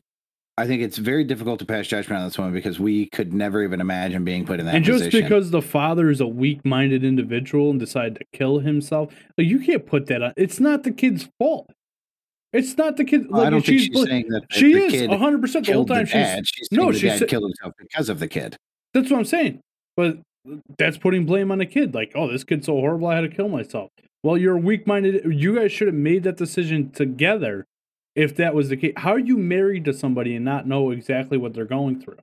[0.57, 3.65] I think it's very difficult to pass judgment on this one because we could never
[3.65, 5.23] even imagine being put in that and just position.
[5.23, 9.85] because the father is a weak-minded individual and decided to kill himself, like you can't
[9.85, 10.33] put that on.
[10.37, 11.69] It's not the kid's fault.
[12.53, 13.29] It's not the kid.
[13.29, 15.85] Well, I don't think she's she's saying that she is kid hundred percent the whole
[15.85, 16.07] time.
[16.07, 16.43] She's.
[16.45, 18.57] She's no, she dad said- killed himself because of the kid.
[18.95, 19.61] That's what I'm saying.
[19.97, 20.19] But
[20.79, 21.95] that's putting blame on a kid.
[21.95, 23.91] Like, oh, this kid's so horrible, I had to kill myself.
[24.23, 25.27] Well, you're weak-minded.
[25.35, 27.67] You guys should have made that decision together.
[28.17, 31.37] If that was the case, how are you married to somebody and not know exactly
[31.37, 32.17] what they're going through?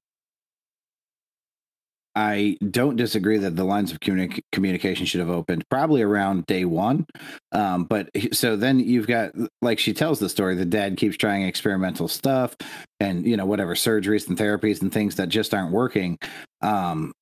[2.16, 6.66] I don't disagree that the lines of communi- communication should have opened probably around day
[6.66, 7.06] one.
[7.54, 9.32] Um, but so then you've got,
[9.62, 12.56] like she tells the story, the dad keeps trying experimental stuff
[13.00, 16.18] and, you know, whatever surgeries and therapies and things that just aren't working.
[16.62, 17.14] Um,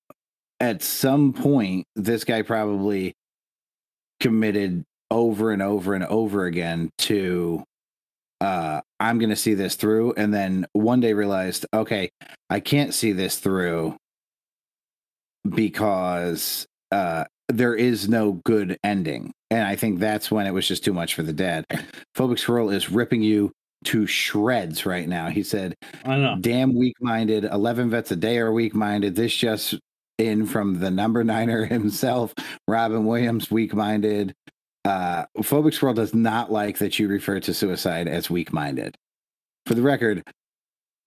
[0.60, 3.14] at some point, this guy probably
[4.20, 7.64] committed over and over and over again to,
[8.42, 10.14] uh, I'm going to see this through.
[10.18, 12.10] And then one day realized, okay,
[12.50, 13.96] I can't see this through
[15.48, 19.32] because uh there is no good ending.
[19.52, 21.66] And i think that's when it was just too much for the dad
[22.16, 23.52] phobic squirrel is ripping you
[23.86, 25.30] to shreds right now.
[25.30, 26.36] He said I know.
[26.42, 27.46] damn weak-minded.
[27.46, 29.16] 11 vets a day are weak-minded.
[29.16, 29.76] This just
[30.18, 32.34] in from the number niner himself
[32.68, 34.34] robin williams weak-minded.
[34.86, 38.96] Uh phobic squirrel does not like that you refer to suicide as weak-minded.
[39.66, 40.24] For the record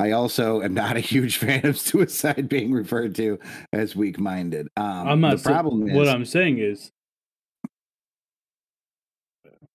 [0.02, 3.38] I also am not a huge fan of suicide being referred to
[3.72, 4.68] as weak-minded.
[4.76, 5.38] Um, I'm not.
[5.38, 6.90] the problem sa- is what I'm saying is,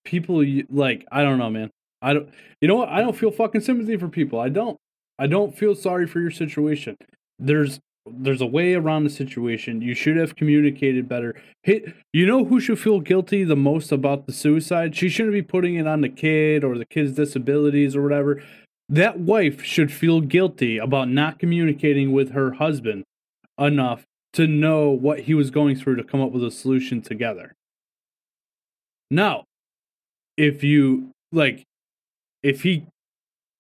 [0.04, 1.72] people like I don't know, man.
[2.02, 2.30] I don't.
[2.60, 2.90] You know what?
[2.90, 4.40] I don't feel fucking sympathy for people.
[4.40, 4.78] I don't.
[5.18, 6.98] I don't feel sorry for your situation.
[7.40, 9.82] There's there's a way around the situation.
[9.82, 11.36] You should have communicated better.
[11.64, 11.94] Hit.
[12.12, 14.94] You know who should feel guilty the most about the suicide?
[14.94, 18.44] She shouldn't be putting it on the kid or the kid's disabilities or whatever.
[18.90, 23.04] That wife should feel guilty about not communicating with her husband
[23.60, 27.54] enough to know what he was going through to come up with a solution together.
[29.10, 29.44] Now,
[30.38, 31.64] if you like,
[32.44, 32.86] if he,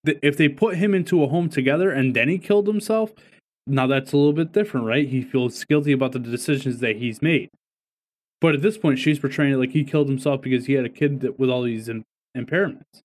[0.06, 3.12] if they put him into a home together and then he killed himself,
[3.66, 5.08] now that's a little bit different, right?
[5.08, 7.50] He feels guilty about the decisions that he's made.
[8.40, 10.90] But at this point, she's portraying it like he killed himself because he had a
[10.90, 11.90] kid that, with all these
[12.38, 13.02] impairments,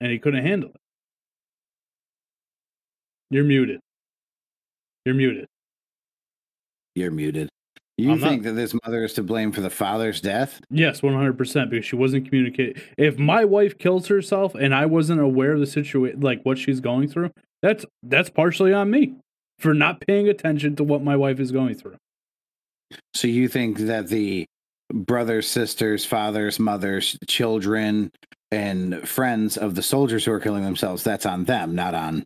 [0.00, 0.76] and he couldn't handle it.
[3.30, 3.80] You're muted.
[5.04, 5.46] You're muted.
[6.94, 7.48] you're muted.
[7.98, 10.60] You I'm not- think that this mother is to blame for the father's death?
[10.70, 11.70] Yes, one hundred percent.
[11.70, 12.80] Because she wasn't communicating.
[12.98, 16.80] If my wife kills herself and I wasn't aware of the situation, like what she's
[16.80, 17.30] going through,
[17.62, 19.14] that's that's partially on me
[19.58, 21.96] for not paying attention to what my wife is going through.
[23.14, 24.44] So you think that the
[24.92, 28.10] brothers, sisters, fathers, mothers, children,
[28.50, 32.24] and friends of the soldiers who are killing themselves, that's on them, not on.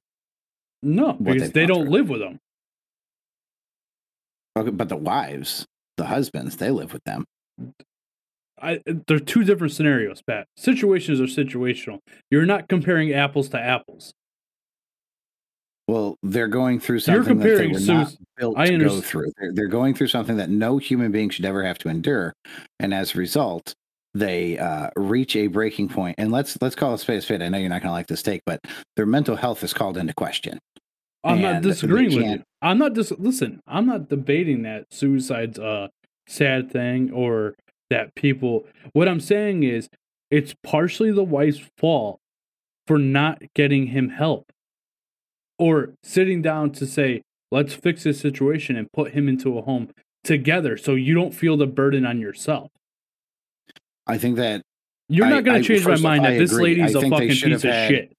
[0.83, 1.93] No, because they don't through.
[1.93, 2.39] live with them.
[4.57, 5.67] Okay, but the wives,
[5.97, 7.25] the husbands, they live with them.
[8.61, 10.47] I, they're two different scenarios, Pat.
[10.57, 11.99] Situations are situational.
[12.31, 14.13] You're not comparing apples to apples.
[15.89, 19.33] Well, they're going through You're something that they were not built I to go through.
[19.39, 22.33] They're, they're going through something that no human being should ever have to endure,
[22.79, 23.75] and as a result,
[24.15, 27.43] they uh, reach a breaking point, and let's let's call a spade fit.
[27.43, 28.61] I know you're not going to like this take, but
[28.97, 30.59] their mental health is called into question.
[31.23, 32.43] I'm not disagreeing with you.
[32.63, 35.91] I'm not dis listen, I'm not debating that suicide's a
[36.27, 37.55] sad thing or
[37.91, 39.89] that people what I'm saying is
[40.31, 42.21] it's partially the wife's fault
[42.87, 44.51] for not getting him help.
[45.59, 49.91] Or sitting down to say, let's fix this situation and put him into a home
[50.25, 52.71] together so you don't feel the burden on yourself.
[54.07, 54.63] I think that
[55.09, 56.75] You're I- not gonna I- change my off, mind I that this agree.
[56.77, 58.13] lady's a fucking piece of had- shit.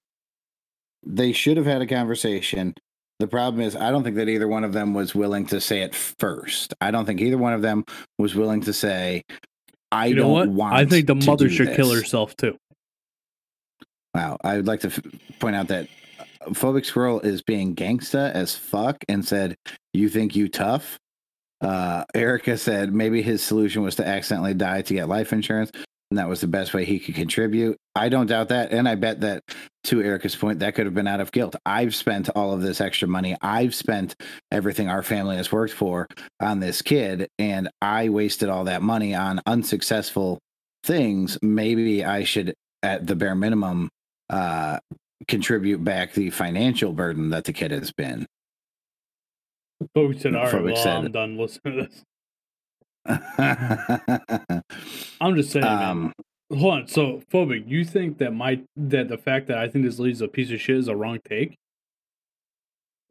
[1.06, 2.74] they should have had a conversation.
[3.20, 5.82] The problem is, I don't think that either one of them was willing to say
[5.82, 6.74] it first.
[6.82, 7.86] I don't think either one of them
[8.18, 9.24] was willing to say,
[9.92, 10.50] "I You know don't what?
[10.50, 12.58] want." I think the mother should kill herself too.
[14.14, 15.00] Wow, I would like to f-
[15.40, 15.88] point out that
[16.20, 19.56] uh, phobic squirrel is being gangsta as fuck and said,
[19.94, 20.98] "You think you tough?"
[21.62, 25.72] Uh, Erica said maybe his solution was to accidentally die to get life insurance,
[26.10, 27.78] and that was the best way he could contribute.
[27.96, 29.44] I don't doubt that, and I bet that
[29.86, 31.56] to Erica's point, that could have been out of guilt.
[31.66, 33.36] I've spent all of this extra money.
[33.42, 34.16] I've spent
[34.52, 36.08] everything our family has worked for
[36.40, 40.40] on this kid, and I wasted all that money on unsuccessful
[40.84, 41.38] things.
[41.42, 43.90] Maybe I should, at the bare minimum,
[44.30, 44.80] uh,
[45.28, 48.26] contribute back the financial burden that the kid has been.
[49.94, 52.04] But we said, all right, Phobic well, I'm done listening to this.
[55.22, 56.14] I'm just saying, um,
[56.54, 56.88] Hold on.
[56.88, 60.28] So, phobic, you think that my that the fact that I think this lady's a
[60.28, 61.58] piece of shit is a wrong take?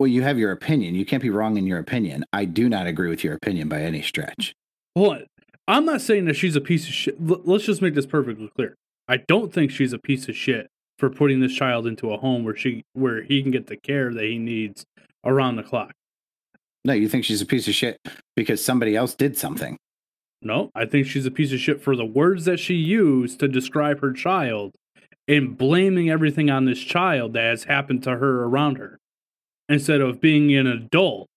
[0.01, 0.95] well, you have your opinion.
[0.95, 2.25] You can't be wrong in your opinion.
[2.33, 4.55] I do not agree with your opinion by any stretch.
[4.97, 5.27] Hold on.
[5.69, 7.17] I'm not saying that she's a piece of shit.
[7.21, 8.77] L- let's just make this perfectly clear.
[9.09, 10.69] I don't think she's a piece of shit
[10.99, 14.11] for putting this child into a home where she where he can get the care
[14.11, 14.87] that he needs
[15.23, 15.93] around the clock.
[16.85, 17.99] No, you think she's a piece of shit
[18.37, 19.77] because somebody else did something.
[20.43, 23.49] No, I think she's a piece of shit for the words that she used to
[23.49, 24.75] describe her child
[25.29, 28.99] and blaming everything on this child that has happened to her around her
[29.69, 31.29] instead of being an adult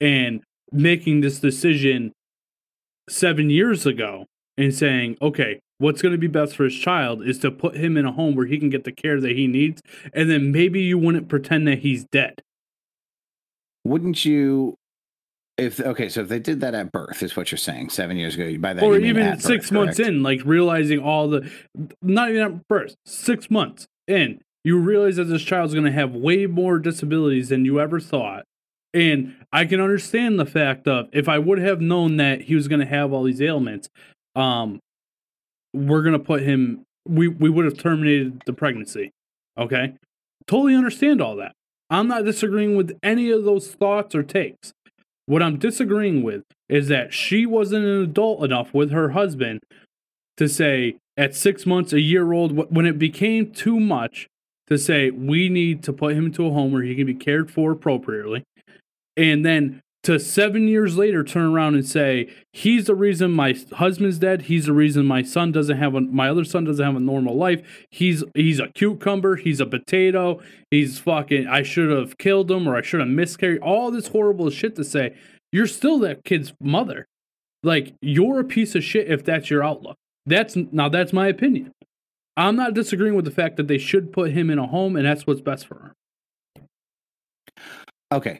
[0.00, 2.12] and making this decision
[3.08, 4.26] seven years ago
[4.56, 7.96] and saying, okay, what's going to be best for his child is to put him
[7.96, 9.82] in a home where he can get the care that he needs.
[10.14, 12.42] And then maybe you wouldn't pretend that he's dead.
[13.86, 14.74] Wouldn't you?
[15.56, 17.90] If okay, so if they did that at birth, is what you're saying?
[17.90, 20.10] Seven years ago, by that or even six birth, months correct?
[20.10, 21.50] in, like realizing all the,
[22.02, 26.12] not even at birth six months in, you realize that this child's going to have
[26.12, 28.44] way more disabilities than you ever thought.
[28.92, 32.66] And I can understand the fact of if I would have known that he was
[32.66, 33.88] going to have all these ailments,
[34.34, 34.80] um,
[35.72, 39.12] we're going to put him, we, we would have terminated the pregnancy.
[39.56, 39.94] Okay.
[40.46, 41.52] Totally understand all that.
[41.88, 44.72] I'm not disagreeing with any of those thoughts or takes.
[45.26, 49.60] What I'm disagreeing with is that she wasn't an adult enough with her husband
[50.36, 54.28] to say at six months, a year old, when it became too much
[54.68, 57.50] to say we need to put him into a home where he can be cared
[57.50, 58.42] for appropriately,
[59.16, 64.20] and then to seven years later turn around and say he's the reason my husband's
[64.20, 64.42] dead.
[64.42, 67.36] He's the reason my son doesn't have a my other son doesn't have a normal
[67.36, 67.60] life.
[67.90, 69.34] He's he's a cucumber.
[69.34, 70.40] He's a potato.
[70.70, 71.48] He's fucking.
[71.48, 73.62] I should have killed him or I should have miscarried.
[73.62, 75.16] All this horrible shit to say.
[75.50, 77.06] You're still that kid's mother.
[77.64, 79.96] Like you're a piece of shit if that's your outlook.
[80.24, 81.72] That's now that's my opinion.
[82.36, 85.04] I'm not disagreeing with the fact that they should put him in a home and
[85.04, 85.92] that's what's best for
[86.54, 86.64] him.
[88.12, 88.38] Okay.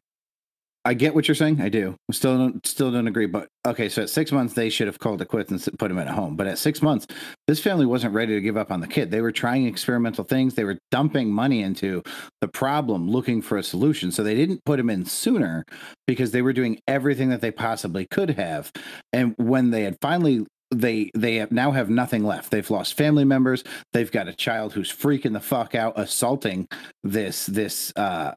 [0.86, 1.60] I get what you're saying.
[1.60, 1.96] I do.
[2.12, 3.26] Still don't still don't agree.
[3.26, 5.98] But okay, so at six months they should have called it quits and put him
[5.98, 6.36] in at home.
[6.36, 7.08] But at six months,
[7.48, 9.10] this family wasn't ready to give up on the kid.
[9.10, 10.54] They were trying experimental things.
[10.54, 12.04] They were dumping money into
[12.40, 14.12] the problem, looking for a solution.
[14.12, 15.64] So they didn't put him in sooner
[16.06, 18.70] because they were doing everything that they possibly could have.
[19.12, 22.52] And when they had finally they they have now have nothing left.
[22.52, 23.64] They've lost family members.
[23.92, 26.68] They've got a child who's freaking the fuck out, assaulting
[27.02, 28.34] this this uh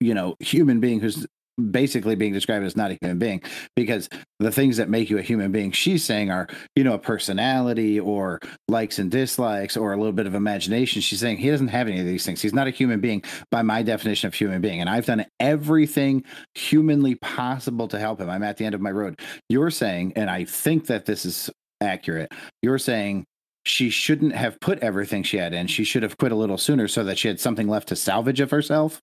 [0.00, 1.26] you know human being who's
[1.70, 3.42] basically being described as not a human being
[3.74, 4.08] because
[4.40, 7.98] the things that make you a human being she's saying are you know a personality
[7.98, 11.00] or likes and dislikes or a little bit of imagination.
[11.00, 12.42] She's saying he doesn't have any of these things.
[12.42, 14.80] He's not a human being by my definition of human being.
[14.80, 18.28] And i've done everything humanly possible to help him.
[18.28, 19.20] I'm at the end of my road.
[19.48, 21.50] You're saying and i think that this is
[21.80, 22.32] accurate
[22.62, 23.24] you're saying
[23.66, 25.66] she shouldn't have put everything she had in.
[25.66, 28.40] She should have quit a little sooner so that she had something left to salvage
[28.40, 29.00] of herself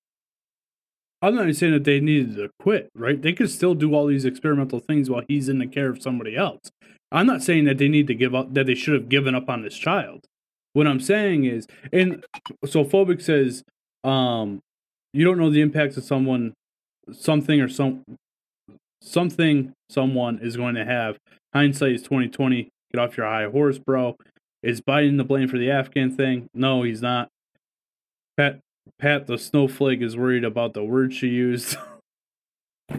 [1.24, 3.20] I'm not even saying that they needed to quit, right?
[3.20, 6.36] They could still do all these experimental things while he's in the care of somebody
[6.36, 6.70] else.
[7.14, 9.48] I'm not saying that they need to give up, that they should have given up
[9.48, 10.26] on this child.
[10.74, 12.26] What I'm saying is, and
[12.66, 13.64] so Phobic says,
[14.04, 14.60] um,
[15.14, 16.54] you don't know the impacts of someone,
[17.14, 18.04] something or some,
[19.02, 21.18] something someone is going to have.
[21.54, 22.68] Hindsight is 2020.
[22.94, 24.18] Get off your high horse, bro.
[24.62, 26.48] Is Biden to blame for the Afghan thing?
[26.54, 27.30] No, he's not.
[28.36, 28.60] Pat
[29.00, 31.76] Pat the snowflake is worried about the word she used.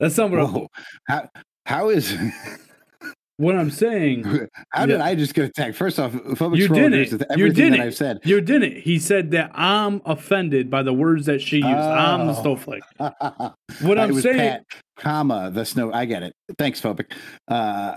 [0.00, 0.66] That's not what I'm,
[1.08, 1.28] How,
[1.66, 2.16] how is
[3.36, 4.24] what I'm saying.
[4.70, 5.04] how did Yeah.
[5.04, 5.76] I just get attacked?
[5.76, 7.12] First off, phobic You didn't.
[7.12, 7.80] with You everything that didn't.
[7.80, 8.18] I've said.
[8.24, 8.78] You didn't.
[8.78, 11.66] He said that I'm offended by the words that she used.
[11.68, 12.42] I'm the Oh.
[12.42, 12.82] snowflake.
[12.98, 14.64] What I'm was saying, Pat,
[14.96, 15.92] comma the snow.
[15.92, 16.32] I get it.
[16.58, 17.12] Thanks, phobic.
[17.48, 17.96] Uh,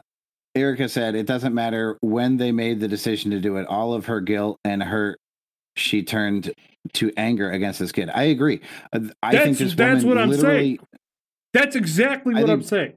[0.53, 3.65] Erica said it doesn't matter when they made the decision to do it.
[3.67, 5.17] All of her guilt and hurt,
[5.75, 6.53] she turned
[6.93, 8.09] to anger against this kid.
[8.13, 8.61] I agree.
[8.93, 10.79] Uh, I think That's- this that's woman what I'm saying.
[11.53, 12.93] that's exactly what I'm saying.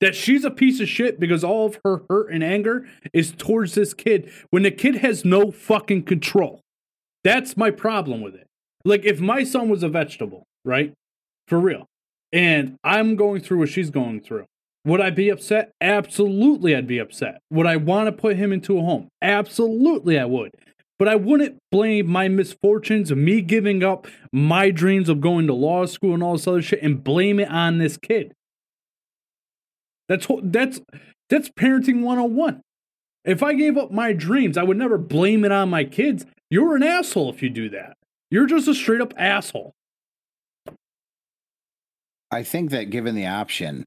[0.00, 3.74] That she's a piece of shit because all of her hurt and anger is towards
[3.74, 6.60] this kid when the kid has no fucking control.
[7.22, 8.46] That's my problem with it.
[8.84, 10.92] Like if my son was a vegetable, right?
[11.48, 11.86] For real.
[12.32, 14.44] And I'm going through what she's going through.
[14.84, 15.70] Would I be upset?
[15.80, 17.40] Absolutely, I'd be upset.
[17.50, 19.08] Would I want to put him into a home?
[19.22, 20.50] Absolutely, I would.
[20.98, 25.86] But I wouldn't blame my misfortunes, me giving up my dreams of going to law
[25.86, 28.32] school and all this other shit, and blame it on this kid.
[30.08, 30.80] That's that's
[31.28, 32.60] that's parenting 101.
[33.24, 36.26] If I gave up my dreams, I would never blame it on my kids.
[36.50, 37.96] You're an asshole if you do that.
[38.30, 39.72] You're just a straight up asshole.
[42.30, 43.84] I think that given the option,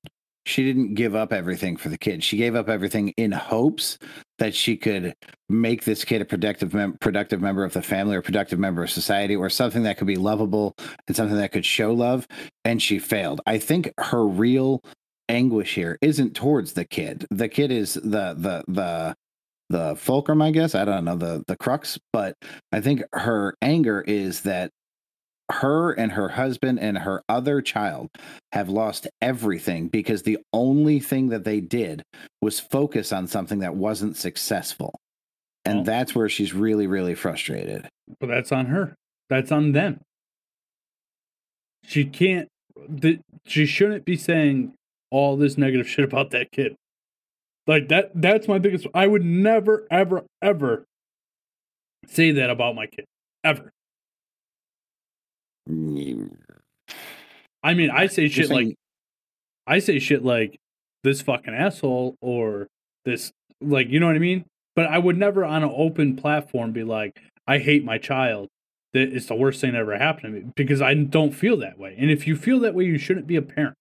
[0.48, 2.24] she didn't give up everything for the kid.
[2.24, 3.98] She gave up everything in hopes
[4.39, 5.14] that she could
[5.50, 8.89] make this kid a productive mem- productive member of the family or productive member of
[8.89, 10.76] society or something that could be lovable
[11.08, 12.28] and something that could show love
[12.64, 13.41] and she failed.
[13.45, 14.82] I think her real
[15.30, 17.26] anguish here isn't towards the kid.
[17.30, 19.16] The kid is the the the
[19.70, 20.76] the fulcrum, I guess.
[20.76, 22.36] I don't know the the crux, but
[22.72, 24.72] I think her anger is that
[25.52, 28.10] her and her husband and her other child
[28.52, 32.04] have lost everything because the only thing that they did
[32.41, 34.93] was focus on something that wasn't successful.
[35.64, 37.89] And that's where she's really, really frustrated.
[38.20, 38.95] But that's on her.
[39.30, 40.00] That's on them.
[41.84, 42.48] She can't.
[42.88, 44.74] The, she shouldn't be saying
[45.12, 46.76] all this negative shit about that kid.
[47.66, 48.12] Like that.
[48.16, 48.88] That's my biggest.
[48.93, 50.86] I would never, ever, ever
[52.08, 53.06] say that about my kid.
[53.43, 53.72] Ever.
[57.63, 58.76] I mean, I say shit like
[59.65, 60.57] I say shit like
[61.03, 62.68] this fucking asshole or
[63.05, 64.45] this like you know what I mean?
[64.76, 68.47] But I would never on an open platform be like, I hate my child.
[68.93, 71.78] That it's the worst thing that ever happened to me because I don't feel that
[71.78, 71.95] way.
[71.99, 73.76] And if you feel that way, you shouldn't be a parent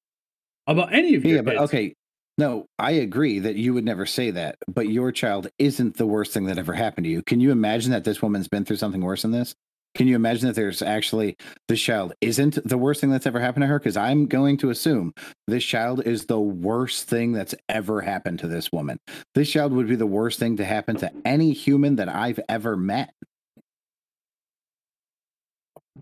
[0.67, 1.63] about any of your yeah, but kids.
[1.63, 1.95] okay.
[2.39, 6.33] No, I agree that you would never say that, but your child isn't the worst
[6.33, 7.23] thing that ever happened to you.
[7.23, 9.55] Can you imagine that this woman's been through something worse than this?
[9.97, 11.37] Can you imagine that there's actually
[11.69, 13.79] this child isn't the worst thing that's ever happened to her?
[13.79, 15.15] Because I'm going to assume
[15.47, 18.99] this child is the worst thing that's ever happened to this woman.
[19.35, 22.77] This child would be the worst thing to happen to any human that I've ever
[22.77, 23.15] met.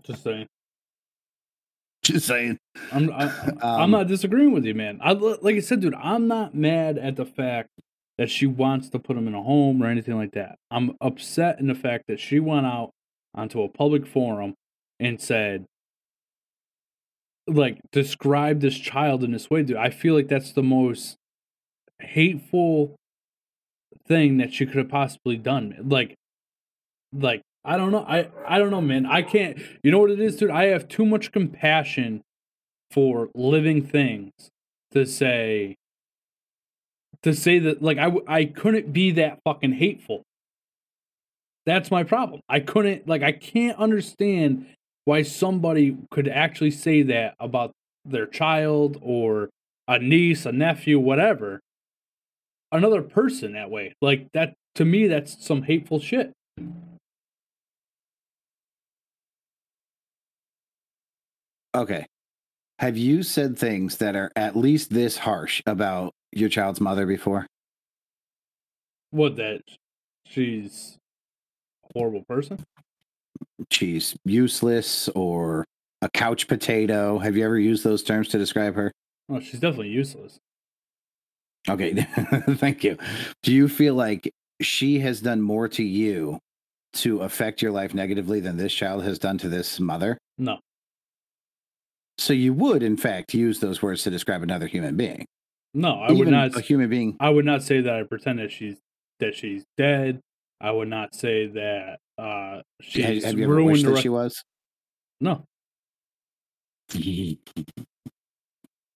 [0.05, 0.47] Just saying.
[2.03, 2.59] Just saying.
[2.91, 3.31] I'm I,
[3.61, 4.99] I'm Um, not disagreeing with you, man.
[5.01, 5.95] I like I said, dude.
[5.95, 7.69] I'm not mad at the fact
[8.17, 10.57] that she wants to put him in a home or anything like that.
[10.69, 12.91] I'm upset in the fact that she went out
[13.35, 14.53] onto a public forum
[14.99, 15.65] and said,
[17.47, 19.77] like, describe this child in this way, dude.
[19.77, 21.17] I feel like that's the most
[21.99, 22.95] hateful
[24.07, 25.75] thing that she could have possibly done.
[25.87, 26.15] Like,
[27.13, 28.05] like I don't know.
[28.07, 29.05] I I don't know, man.
[29.05, 29.57] I can't.
[29.83, 30.51] You know what it is, dude?
[30.51, 32.21] I have too much compassion
[32.91, 34.31] for living things
[34.91, 35.75] to say
[37.23, 40.23] to say that like I I couldn't be that fucking hateful.
[41.65, 42.41] That's my problem.
[42.47, 44.67] I couldn't like I can't understand
[45.05, 47.71] why somebody could actually say that about
[48.05, 49.49] their child or
[49.87, 51.59] a niece, a nephew, whatever.
[52.71, 53.93] Another person that way.
[54.01, 56.31] Like that to me that's some hateful shit.
[61.73, 62.05] Okay.
[62.79, 67.47] Have you said things that are at least this harsh about your child's mother before?
[69.11, 69.61] What that
[70.25, 70.97] she's
[71.93, 72.63] horrible person?
[73.69, 75.65] She's useless or
[76.01, 77.19] a couch potato.
[77.19, 78.91] Have you ever used those terms to describe her?
[79.29, 80.37] Oh, she's definitely useless.
[81.67, 81.93] Okay.
[82.55, 82.97] Thank you.
[83.43, 84.31] Do you feel like
[84.61, 86.39] she has done more to you
[86.93, 90.17] to affect your life negatively than this child has done to this mother?
[90.37, 90.59] No.
[92.17, 95.25] So you would, in fact, use those words to describe another human being.
[95.73, 97.17] No, I would not a human being.
[97.19, 98.77] I would not say that I pretend that she's
[99.19, 100.21] that she's dead.
[100.61, 104.09] I would not say that uh she's Have, have you ruined wished the that she
[104.09, 104.43] was?
[105.21, 105.45] No.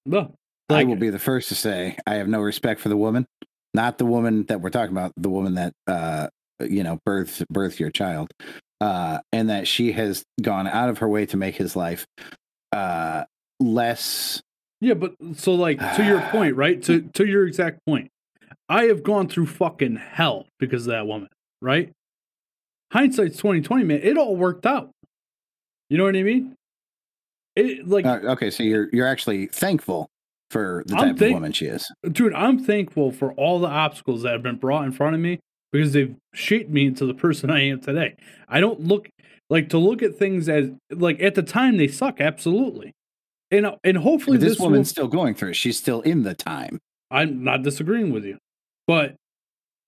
[0.06, 0.34] No.
[0.70, 3.26] I Like, will be the first to say I have no respect for the woman.
[3.74, 6.28] not the woman that we're talking about, the woman that uh,
[6.62, 8.32] you know birthed birthed your child,
[8.82, 12.06] uh, and that she has gone out of her way to make his life
[12.72, 13.24] uh,
[13.60, 14.42] less.
[14.82, 16.82] Yeah, but so like to your point, right?
[16.84, 18.10] To to your exact point.
[18.68, 21.30] I have gone through fucking hell because of that woman,
[21.62, 21.92] right?
[22.92, 24.00] Hindsight's twenty twenty, man.
[24.02, 24.90] It all worked out.
[25.90, 26.56] You know what I mean?
[27.56, 30.08] It like Uh, okay, so you're you're actually thankful
[30.50, 31.92] for the type thank- of woman she is.
[32.12, 35.40] dude, I'm thankful for all the obstacles that have been brought in front of me
[35.72, 38.16] because they've shaped me into the person I am today.
[38.48, 39.10] I don't look
[39.50, 42.92] like to look at things as like at the time they suck, absolutely.
[43.52, 45.56] And uh, and hopefully But this, this, woman's will, still going through it.
[45.56, 46.80] She's still in the time.
[47.12, 48.38] I'm not disagreeing with you.
[48.88, 49.16] But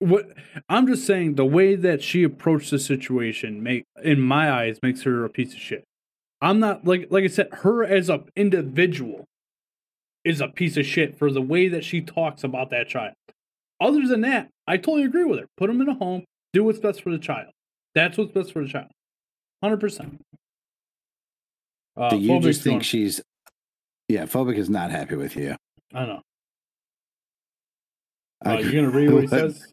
[0.01, 0.29] what
[0.67, 5.03] I'm just saying the way that she approached the situation make in my eyes makes
[5.03, 5.83] her a piece of shit.
[6.41, 9.25] I'm not like like I said, her as a individual
[10.25, 13.13] is a piece of shit for the way that she talks about that child.
[13.79, 15.47] Other than that, I totally agree with her.
[15.57, 16.23] Put him in a home,
[16.53, 17.47] do what's best for the child.
[17.95, 18.87] That's what's best for the child.
[19.63, 20.19] Hundred percent.
[21.95, 23.21] Uh, Do you just think going- she's
[24.07, 25.55] yeah, phobic is not happy with you.
[25.93, 26.21] I know.
[28.43, 29.67] I- Uh, you gonna read what he says?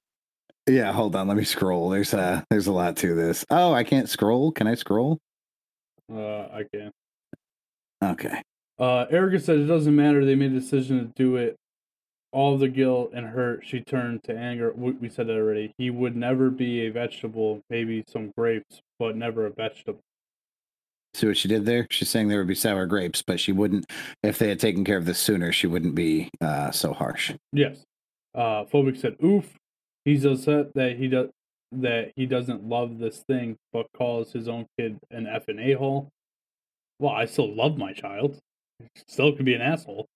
[0.68, 1.28] Yeah, hold on.
[1.28, 1.88] Let me scroll.
[1.88, 3.44] There's a there's a lot to this.
[3.50, 4.52] Oh, I can't scroll.
[4.52, 5.18] Can I scroll?
[6.12, 6.92] Uh, I can.
[8.02, 8.42] Okay.
[8.78, 10.24] Uh, Erica said it doesn't matter.
[10.24, 11.56] They made a decision to do it.
[12.30, 14.72] All the guilt and hurt, she turned to anger.
[14.76, 15.72] We, we said that already.
[15.78, 20.00] He would never be a vegetable, maybe some grapes, but never a vegetable.
[21.14, 21.86] See what she did there?
[21.90, 23.86] She's saying there would be sour grapes, but she wouldn't
[24.22, 27.32] if they had taken care of this sooner, she wouldn't be uh so harsh.
[27.52, 27.82] Yes.
[28.34, 29.56] Uh, Phobic said, "Oof."
[30.08, 31.28] He's upset that he does
[31.70, 35.74] that he doesn't love this thing, but calls his own kid an F and a
[35.74, 36.08] hole.
[36.98, 38.38] Well, I still love my child.
[39.06, 40.06] Still can be an asshole.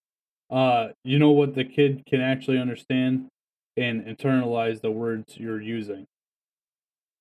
[0.49, 3.29] Uh, you know what the kid can actually understand
[3.77, 6.07] and internalize the words you're using.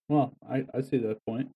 [0.08, 1.50] Well, I, I see that point.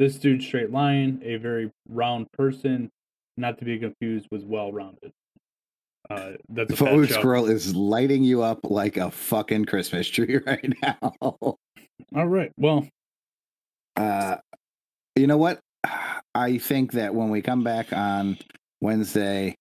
[0.00, 2.90] This dude's straight line, a very round person,
[3.36, 5.12] not to be confused with well rounded.
[6.08, 7.08] Uh, that's a joke.
[7.10, 11.12] squirrel is lighting you up like a fucking Christmas tree right now.
[11.20, 11.58] All
[12.26, 12.52] right.
[12.56, 12.88] Well,
[13.96, 14.36] Uh,
[15.16, 15.60] you know what?
[16.34, 18.38] I think that when we come back on
[18.80, 19.54] Wednesday,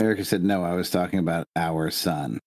[0.00, 2.38] Erica said, no, I was talking about our son.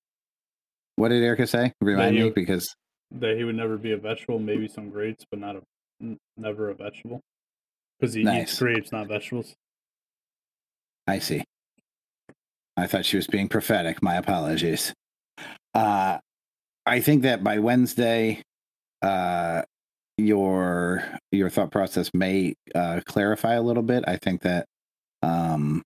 [0.98, 1.72] What did Erica say?
[1.82, 2.74] Remind me you- because
[3.12, 6.76] that he would never be a vegetable, maybe some grapes, but not a never a
[6.76, 7.22] vegetable.
[8.00, 8.50] Because he Nice.
[8.50, 9.54] eats grapes, not vegetables.
[11.08, 11.44] I see.
[12.78, 14.02] I thought she was being prophetic.
[14.02, 14.94] My apologies.
[15.74, 16.20] Uh,
[16.86, 18.42] I think that by Wednesday,
[19.02, 19.64] uh,
[20.18, 24.04] your your thought process may uh, clarify a little bit.
[24.08, 24.66] I think that
[25.22, 25.84] um,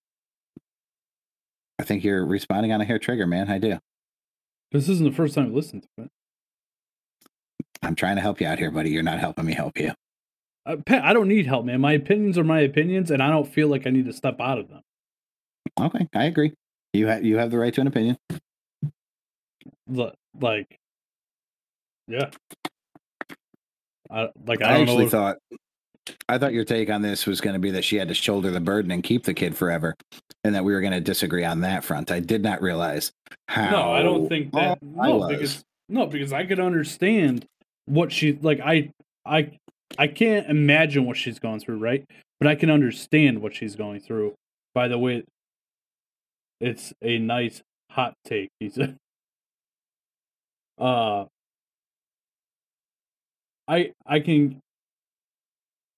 [1.79, 3.49] I think you're responding on a hair trigger, man.
[3.49, 3.79] I do.
[4.71, 6.09] This isn't the first time I've listened to it.
[7.81, 8.89] I'm trying to help you out here, buddy.
[8.89, 9.93] You're not helping me help you.
[10.65, 11.81] Uh, Pat, I don't need help, man.
[11.81, 14.59] My opinions are my opinions, and I don't feel like I need to step out
[14.59, 14.81] of them.
[15.79, 16.53] Okay, I agree.
[16.93, 18.17] You have you have the right to an opinion.
[19.87, 20.77] Li- Like,
[22.07, 22.29] yeah.
[24.11, 25.37] I, like, I, I, actually thought
[26.27, 28.51] I thought your take on this was going to be that she had to shoulder
[28.51, 29.95] the burden and keep the kid forever,
[30.43, 32.11] and that we were going to disagree on that front.
[32.11, 33.11] I did not realize
[33.47, 33.69] how.
[33.69, 34.81] no, I don't think that.
[34.81, 37.45] No, because no, because I could understand
[37.85, 38.59] what she like.
[38.59, 38.91] I
[39.25, 39.51] I
[39.97, 42.05] I can't imagine what she's going through, right?
[42.39, 44.33] But I can understand what she's going through.
[44.73, 45.23] By the way,
[46.59, 48.49] it's a nice hot take.
[48.59, 48.97] He said.
[50.79, 51.25] Uh,
[53.67, 54.61] I I can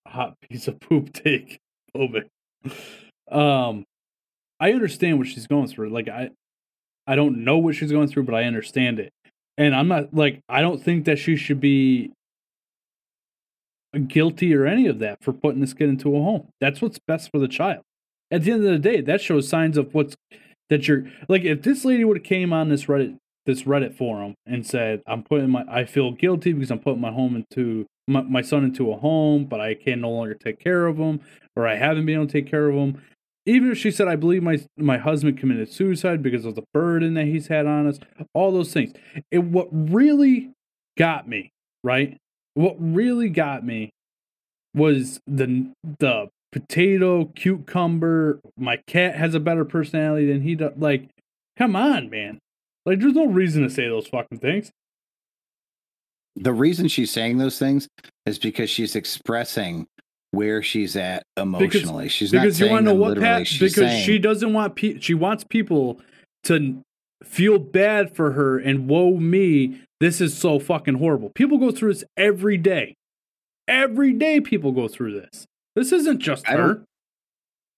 [0.07, 1.59] hot piece of poop take
[1.95, 2.26] phobic.
[3.32, 3.86] Um,
[4.59, 5.89] I understand what she's going through.
[5.89, 6.32] Like I,
[7.07, 9.12] I don't know what she's going through, but I understand it.
[9.57, 12.12] And I'm not like I don't think that she should be
[14.07, 16.47] guilty or any of that for putting this kid into a home.
[16.59, 17.84] That's what's best for the child.
[18.30, 20.16] At the end of the day, that shows signs of what's
[20.72, 24.36] that you're like if this lady would have came on this Reddit this Reddit forum
[24.45, 28.22] and said, I'm putting my I feel guilty because I'm putting my home into my,
[28.22, 31.22] my son into a home, but I can no longer take care of him,
[31.55, 33.01] or I haven't been able to take care of him.
[33.45, 37.15] Even if she said, I believe my my husband committed suicide because of the burden
[37.15, 37.99] that he's had on us,
[38.34, 38.93] all those things.
[39.30, 40.51] It what really
[40.97, 41.51] got me,
[41.84, 42.17] right?
[42.53, 43.91] What really got me
[44.74, 48.39] was the the potato cucumber.
[48.58, 50.74] My cat has a better personality than he does.
[50.78, 51.10] Like,
[51.58, 52.39] come on, man.
[52.86, 54.72] Like, there's no reason to say those fucking things.
[56.36, 57.88] the reason she's saying those things
[58.26, 59.86] is because she's expressing
[60.32, 62.08] where she's at emotionally.
[62.08, 63.43] she's not you saying want to know what literally.
[63.43, 63.60] Pat?
[63.60, 65.99] Because saying, she doesn't want pe- she wants people
[66.45, 66.82] to
[67.24, 69.82] feel bad for her and woe me.
[69.99, 71.30] This is so fucking horrible.
[71.36, 72.95] People go through this every day.
[73.68, 75.45] Every day people go through this.
[75.76, 76.57] This isn't just I her.
[76.57, 76.86] don't-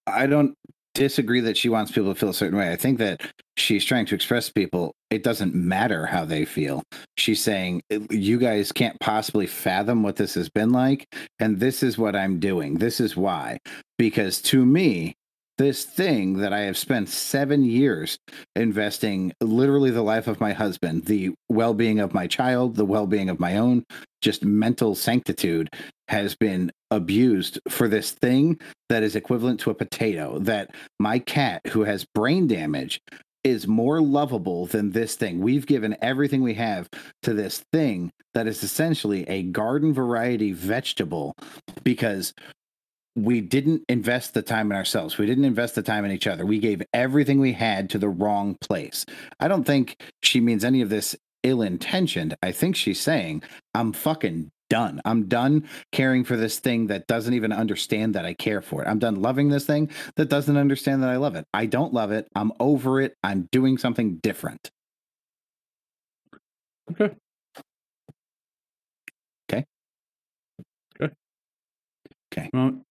[0.05, 0.55] I don't
[0.95, 2.71] disagree that she wants people to feel a certain way.
[2.71, 3.21] I think that
[3.57, 6.83] she's trying to express to people it doesn't matter how they feel.
[7.17, 11.07] She's saying uh, you guys can't possibly fathom what this has been like
[11.39, 12.75] and this is what I'm doing.
[12.75, 13.59] This is why.
[13.97, 15.15] Because to me,
[15.57, 18.17] this thing that I have spent 7 years
[18.55, 23.39] investing literally the life of my husband, the well-being of my child, the well-being of
[23.39, 23.83] my own
[24.21, 25.69] just mental sanctitude
[26.07, 31.61] has been abused for this thing that is equivalent to a potato that my cat
[31.67, 33.01] who has brain damage
[33.43, 35.39] is more lovable than this thing.
[35.39, 36.89] We've given everything we have
[37.23, 41.35] to this thing that is essentially a garden variety vegetable
[41.83, 42.33] because
[43.15, 45.17] we didn't invest the time in ourselves.
[45.17, 46.45] We didn't invest the time in each other.
[46.45, 49.05] We gave everything we had to the wrong place.
[49.39, 52.35] I don't think she means any of this ill intentioned.
[52.41, 53.43] I think she's saying,
[53.75, 54.99] I'm fucking done.
[55.05, 58.87] I'm done caring for this thing that doesn't even understand that I care for it.
[58.87, 61.45] I'm done loving this thing that doesn't understand that I love it.
[61.53, 62.27] I don't love it.
[62.35, 63.15] I'm over it.
[63.23, 64.71] I'm doing something different.
[66.91, 67.13] Okay.
[69.51, 69.63] Okay.
[70.99, 71.13] Okay.
[72.31, 72.49] Okay.
[72.51, 72.81] Well,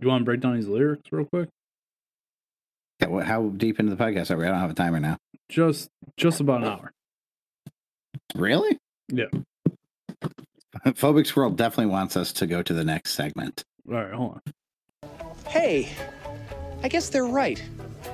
[0.00, 1.48] you want to break down these lyrics real quick?
[3.00, 4.44] Yeah, well, how deep into the podcast are we?
[4.44, 5.16] I don't have a timer now.
[5.48, 6.92] Just just about an hour.
[8.34, 8.78] Really?
[9.08, 9.24] Yeah.
[10.92, 13.64] Phobic Squirrel definitely wants us to go to the next segment.
[13.88, 15.10] All right, hold on.
[15.46, 15.90] Hey,
[16.82, 17.62] I guess they're right.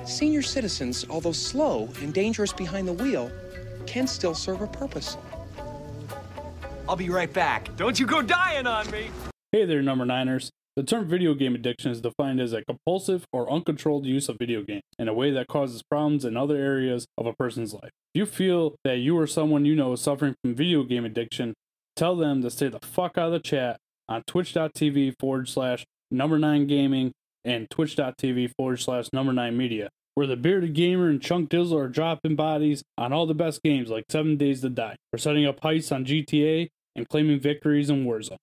[0.05, 3.29] Senior citizens, although slow and dangerous behind the wheel,
[3.85, 5.17] can still serve a purpose.
[6.87, 7.75] I'll be right back.
[7.75, 9.09] Don't you go dying on me.
[9.51, 10.49] Hey there, number niners.
[10.77, 14.63] The term video game addiction is defined as a compulsive or uncontrolled use of video
[14.63, 17.91] games in a way that causes problems in other areas of a person's life.
[18.13, 21.53] If you feel that you or someone you know is suffering from video game addiction,
[21.95, 23.77] tell them to stay the fuck out of the chat
[24.07, 27.13] on twitch.tv forward slash number nine gaming
[27.43, 31.87] and twitch.tv forward slash number nine media, where the bearded gamer and chunk dizzle are
[31.87, 34.95] dropping bodies on all the best games like Seven Days to Die.
[35.11, 38.37] We're setting up heists on GTA and claiming victories in Warzone.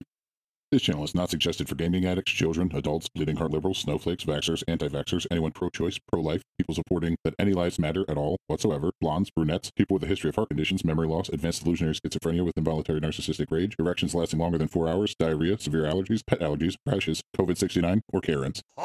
[0.71, 4.63] This channel is not suggested for gaming addicts, children, adults, bleeding heart liberals, snowflakes, vaxxers,
[4.69, 9.71] anti-vaxxers, anyone pro-choice, pro-life, people supporting that any lives matter at all whatsoever, blondes, brunettes,
[9.71, 13.51] people with a history of heart conditions, memory loss, advanced delusionary schizophrenia with involuntary narcissistic
[13.51, 18.21] rage, erections lasting longer than four hours, diarrhea, severe allergies, pet allergies, rashes, COVID-69, or
[18.21, 18.61] Karens.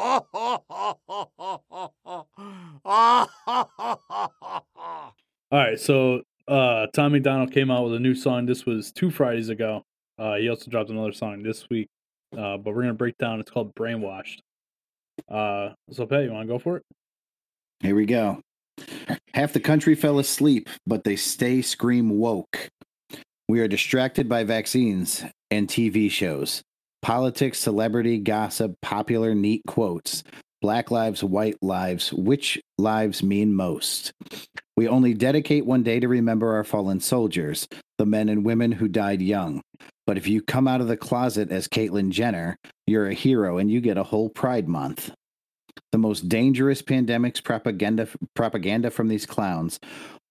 [5.52, 8.46] All right, so uh Tom MacDonald came out with a new song.
[8.46, 9.84] This was two Fridays ago.
[10.18, 11.88] Uh he also dropped another song this week.
[12.36, 14.38] Uh but we're gonna break down it's called Brainwashed.
[15.30, 16.82] Uh so Pat, you wanna go for it?
[17.80, 18.40] Here we go.
[19.34, 22.70] Half the country fell asleep, but they stay scream woke.
[23.48, 26.62] We are distracted by vaccines and TV shows,
[27.02, 30.24] politics, celebrity, gossip, popular, neat quotes,
[30.62, 34.12] black lives, white lives, which lives mean most.
[34.76, 38.88] We only dedicate one day to remember our fallen soldiers, the men and women who
[38.88, 39.62] died young.
[40.06, 43.70] But if you come out of the closet as Caitlyn Jenner, you're a hero and
[43.70, 45.10] you get a whole Pride Month
[45.94, 49.78] the most dangerous pandemics propaganda propaganda from these clowns.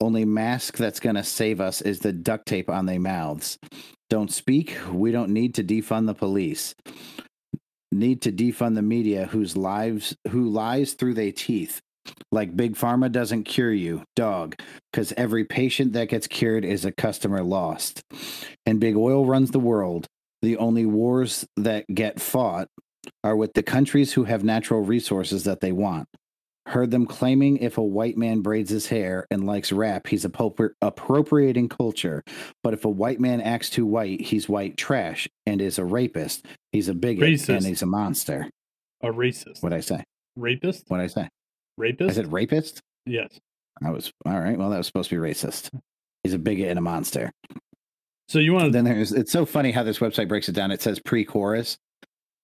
[0.02, 3.58] Only mask that's going to save us is the duct tape on their mouths.
[4.10, 4.78] Don't speak.
[4.92, 6.76] We don't need to defund the police.
[7.94, 11.80] Need to defund the media whose lives who lies through their teeth.
[12.32, 14.56] Like Big Pharma doesn't cure you, dog,
[14.92, 18.02] because every patient that gets cured is a customer lost.
[18.66, 20.08] And Big Oil runs the world.
[20.42, 22.68] The only wars that get fought
[23.24, 26.08] are with the countries who have natural resources that they want.
[26.68, 30.72] Heard them claiming if a white man braids his hair and likes rap, he's appropri-
[30.82, 32.24] appropriating culture.
[32.64, 36.46] But if a white man acts too white, he's white trash and is a rapist.
[36.72, 37.58] He's a bigot Racist.
[37.58, 38.50] and he's a monster.
[39.02, 39.62] A racist.
[39.62, 40.04] What I say?
[40.38, 40.86] Rapist?
[40.88, 41.28] What I say?
[41.78, 42.12] Rapist?
[42.12, 42.82] I said rapist.
[43.06, 43.40] yes.
[43.84, 44.58] I was all right.
[44.58, 45.70] Well, that was supposed to be racist.
[46.24, 47.32] He's a bigot and a monster.
[48.30, 50.72] So you want to Then there's it's so funny how this website breaks it down.
[50.72, 51.78] It says pre-chorus,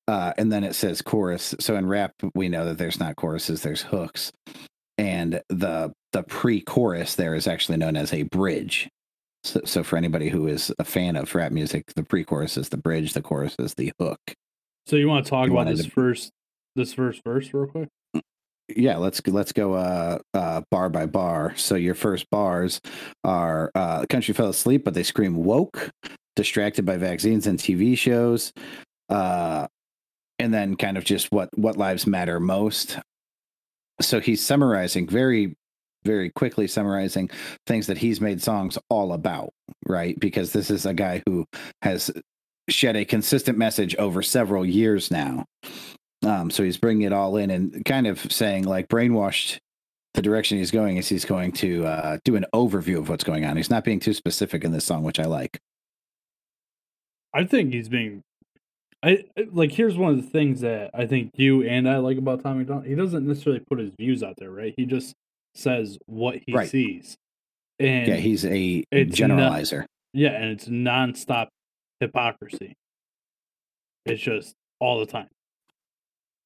[0.07, 1.53] uh, and then it says chorus.
[1.59, 4.31] So in rap, we know that there's not choruses, there's hooks,
[4.97, 8.89] and the the pre-chorus there is actually known as a bridge.
[9.43, 12.77] So, so for anybody who is a fan of rap music, the pre-chorus is the
[12.77, 14.19] bridge, the chorus is the hook.
[14.87, 16.31] so you want to talk You about this to- first
[16.75, 17.87] this first verse real quick?
[18.75, 22.79] Yeah let's let's go uh uh bar by bar so your first bars
[23.23, 25.89] are uh country fell asleep but they scream woke
[26.35, 28.53] distracted by vaccines and tv shows
[29.09, 29.67] uh
[30.37, 32.99] and then kind of just what what lives matter most
[34.01, 35.55] so he's summarizing very
[36.03, 37.29] very quickly summarizing
[37.65, 39.51] things that he's made songs all about,
[39.85, 40.19] right?
[40.19, 41.45] Because this is a guy who
[41.81, 42.11] has
[42.69, 45.45] shed a consistent message over several years now.
[46.25, 49.59] Um, so he's bringing it all in and kind of saying like brainwashed.
[50.15, 53.45] The direction he's going is he's going to uh, do an overview of what's going
[53.45, 53.55] on.
[53.57, 55.59] He's not being too specific in this song, which I like.
[57.33, 58.23] I think he's being.
[59.03, 59.71] I like.
[59.71, 62.83] Here's one of the things that I think you and I like about Tommy Don.
[62.83, 64.73] He doesn't necessarily put his views out there, right?
[64.75, 65.13] He just
[65.55, 66.67] says what he Right.
[66.69, 67.15] sees.
[67.79, 69.85] And yeah, he's a it's not- generalizer.
[70.13, 71.47] yeah, and it's nonstop
[71.99, 72.73] hypocrisy.
[74.05, 75.27] It's just all the time.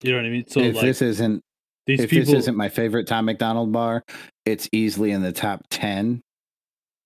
[0.03, 0.47] You know what I mean?
[0.47, 1.41] So if like this isn't
[1.85, 4.03] these if people, this isn't my favorite Tom MacDonald bar,
[4.45, 6.21] it's easily in the top ten.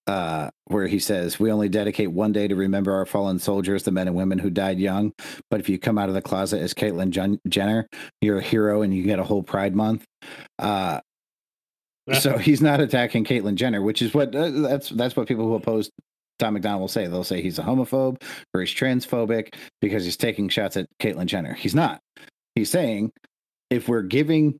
[0.05, 3.91] Uh, where he says, "We only dedicate one day to remember our fallen soldiers, the
[3.91, 5.11] men and women who died young.
[5.51, 7.89] But if you come out of the closet as Caitlyn Jen- Jenner,
[8.21, 10.05] you're a hero, and you get a whole Pride Month."
[10.57, 11.01] Uh,
[12.19, 15.55] so he's not attacking Caitlyn Jenner, which is what uh, that's that's what people who
[15.55, 15.89] oppose
[16.39, 17.07] Tom MacDonald will say.
[17.07, 18.21] They'll say he's a homophobe
[18.53, 21.53] or he's transphobic because he's taking shots at Caitlyn Jenner.
[21.53, 21.99] He's not.
[22.57, 23.11] He's saying
[23.69, 24.57] if we're giving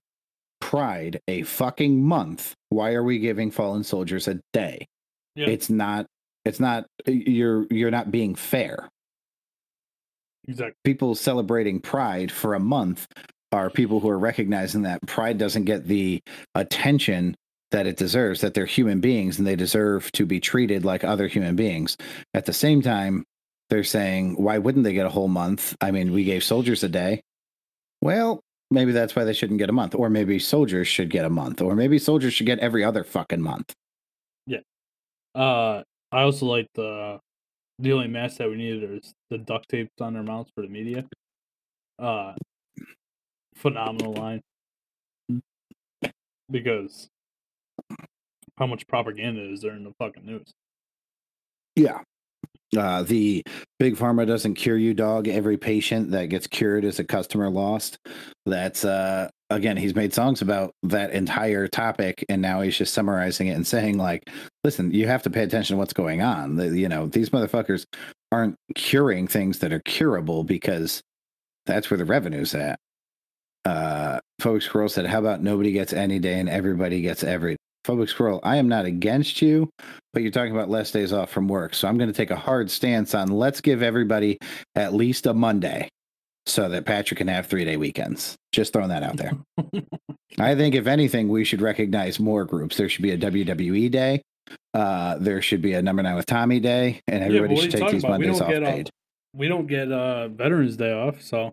[0.61, 4.87] Pride a fucking month, why are we giving fallen soldiers a day?
[5.35, 5.47] Yeah.
[5.47, 6.05] It's not.
[6.45, 6.85] It's not.
[7.07, 8.87] You're you're not being fair.
[10.47, 10.75] exactly.
[10.83, 13.07] People celebrating Pride for a month
[13.51, 16.21] are people who are recognizing that Pride doesn't get the
[16.53, 17.35] attention
[17.71, 18.41] that it deserves.
[18.41, 21.97] That they're human beings and they deserve to be treated like other human beings.
[22.35, 23.23] At the same time,
[23.69, 25.75] they're saying, why wouldn't they get a whole month?
[25.81, 27.21] I mean, we gave soldiers a day.
[28.01, 28.41] Well,
[28.71, 31.61] maybe that's why they shouldn't get a month, or maybe soldiers should get a month,
[31.61, 33.73] or maybe soldiers should get every other fucking month.
[34.45, 34.59] Yeah.
[35.35, 37.19] Uh, I also like the
[37.79, 40.67] the only mask that we needed is the duct tapes on their mouths for the
[40.67, 41.05] media.
[41.99, 42.33] Uh,
[43.55, 44.41] phenomenal line
[46.49, 47.09] because
[48.57, 50.53] how much propaganda is there in the fucking news?
[51.75, 52.01] Yeah.
[52.75, 53.43] Uh, the
[53.79, 55.27] big pharma doesn't cure you, dog.
[55.27, 57.97] Every patient that gets cured is a customer lost.
[58.45, 63.47] That's uh, again, he's made songs about that entire topic, and now he's just summarizing
[63.47, 64.29] it and saying, like,
[64.63, 66.57] listen, you have to pay attention to what's going on.
[66.57, 67.85] The, you know, these motherfuckers
[68.31, 71.01] aren't curing things that are curable because
[71.65, 72.79] that's where the revenue's at.
[73.65, 77.57] Uh, Phobic Squirrel said, How about nobody gets any day and everybody gets every
[77.87, 79.69] Phobic Squirrel, I am not against you,
[80.13, 81.73] but you're talking about less days off from work.
[81.73, 84.37] So I'm going to take a hard stance on let's give everybody
[84.75, 85.87] at least a Monday
[86.45, 88.35] so that Patrick can have three day weekends.
[88.51, 89.31] Just throwing that out there.
[90.39, 92.77] I think, if anything, we should recognize more groups.
[92.77, 94.21] There should be a WWE day.
[94.73, 97.89] Uh, there should be a number nine with Tommy day, and everybody are should take
[97.91, 98.19] these about?
[98.19, 98.89] Mondays off off- paid.
[99.33, 101.51] We don't get uh Veterans Day off, so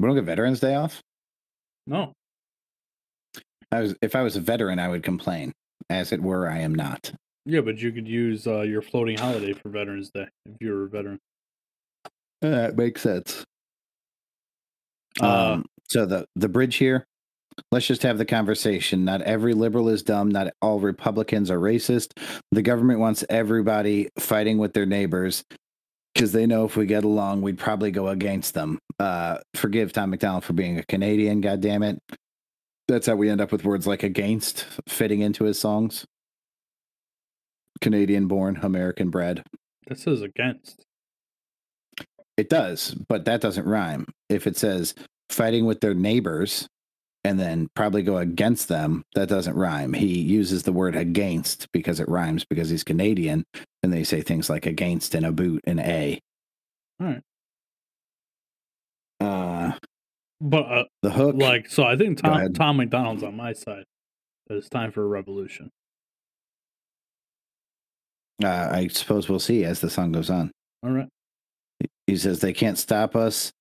[0.00, 1.00] We don't get Veterans Day off.
[1.86, 2.12] no.
[3.72, 5.52] I was, if I was a veteran, I would complain.
[5.90, 7.12] As it were, I am not.
[7.44, 10.84] Yeah, but you could use uh, your floating holiday for Veterans Day if you were
[10.84, 11.18] a veteran.
[12.40, 13.44] That makes sense.
[15.20, 17.04] Uh, Um, so the the bridge here.
[17.70, 19.04] Let's just have the conversation.
[19.04, 20.28] Not every liberal is dumb.
[20.28, 22.18] Not all Republicans are racist.
[22.50, 25.44] The government wants everybody fighting with their neighbors
[26.14, 28.78] because they know if we get along, we'd probably go against them.
[28.98, 31.40] Uh, forgive Tom MacDonald for being a Canadian.
[31.40, 31.98] God damn it.
[32.86, 36.06] That's how we end up with words like against fitting into his songs.
[37.80, 39.44] Canadian born, American bred.
[39.86, 40.84] That says against.
[42.36, 44.06] It does, but that doesn't rhyme.
[44.28, 44.94] If it says
[45.30, 46.68] fighting with their neighbors
[47.22, 49.92] and then probably go against them, that doesn't rhyme.
[49.92, 53.44] He uses the word against because it rhymes because he's Canadian
[53.82, 56.20] and they say things like against and a boot and a.
[57.00, 57.18] Alright.
[57.18, 57.20] Uh
[60.46, 62.52] But uh, the hook like, so I think Tom.
[62.52, 63.84] Tom MacDonald's on my side.
[64.46, 65.70] That it's time for a revolution.
[68.42, 70.50] uh, I suppose we'll see as the song goes on.
[70.82, 71.08] All right.
[72.06, 73.52] He says they can't stop us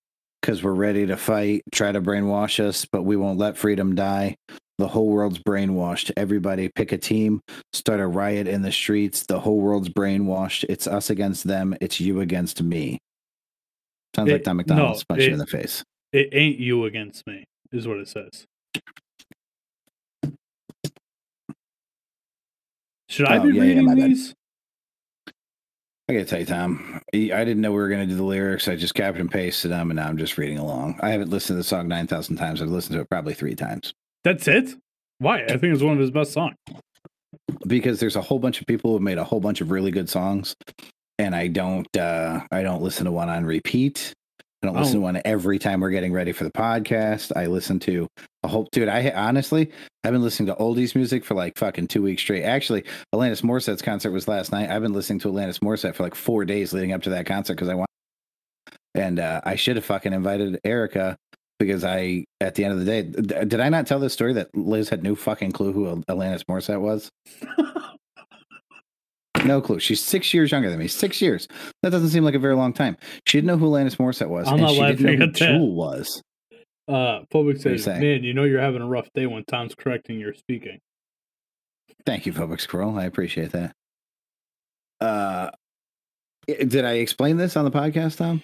[0.42, 4.36] because we're ready to fight, try to brainwash us, but we won't let freedom die.
[4.78, 6.12] The whole world's brainwashed.
[6.18, 7.40] Everybody pick a team,
[7.72, 9.26] start a riot in the streets.
[9.26, 10.66] The whole world's brainwashed.
[10.68, 11.76] It's us against them.
[11.80, 13.00] It's you against me.
[14.18, 15.82] Sounds like It- Tom MacDonald's no, punching it- you in the face.
[16.14, 18.46] It ain't you against me, is what it says.
[23.10, 23.98] Should I Oh, be yeah, yeah, reading bad.
[23.98, 24.34] these?
[26.10, 28.68] I gotta tell you, Tom, I didn't know we were gonna do the lyrics.
[28.68, 31.00] I just copied and pasted them, and now I'm just reading along.
[31.02, 32.62] I haven't listened to the song nine thousand times.
[32.62, 33.94] I've listened to it probably three times.
[34.24, 34.74] That's it?
[35.20, 35.44] Why?
[35.44, 36.56] I think it's one of his best songs.
[37.68, 39.92] because there's a whole bunch of people who have made a whole bunch of really
[39.92, 40.56] good songs
[41.20, 44.14] and i don't uh i don't listen to one on repeat
[44.64, 47.34] I don't listen to one every time we're getting ready for the podcast.
[47.36, 48.08] I listen to
[48.44, 48.88] a whole dude.
[48.88, 49.70] I honestly,
[50.06, 52.44] I've been listening to oldies music for like fucking two weeks straight.
[52.44, 54.70] Actually, Alanis Morissette's concert was last night.
[54.70, 57.56] I've been listening to Alanis Morissette for like four days leading up to that concert
[57.56, 57.90] because I want.
[58.96, 61.18] And uh, I should have fucking invited Erica
[61.60, 64.32] because I, at the end of the day, d- did I not tell this story
[64.32, 67.10] that Liz had no fucking clue who Alanis Morissette was?
[69.46, 69.80] no clue.
[69.80, 70.88] She's six years younger than me.
[70.88, 71.48] Six years.
[71.82, 72.98] That doesn't seem like a very long time.
[73.28, 74.48] She didn't know who Alanis Morissette was.
[74.48, 75.48] I'm and not she didn't know laughing who at that.
[75.48, 76.22] Jewel was.
[76.88, 80.34] Uh, Phobic says, "Man, you know you're having a rough day when Tom's correcting your
[80.34, 80.80] speaking."
[82.06, 82.98] Thank you, Phobic Squirrel.
[82.98, 83.74] I appreciate that.
[85.00, 85.50] Uh,
[86.48, 88.44] did I explain this on the podcast, Tom?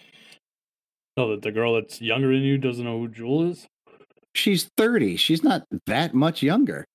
[1.18, 3.68] So that the girl that's younger than you doesn't know who Jewel is.
[4.36, 5.18] She's 30.
[5.18, 6.86] She's not that much younger.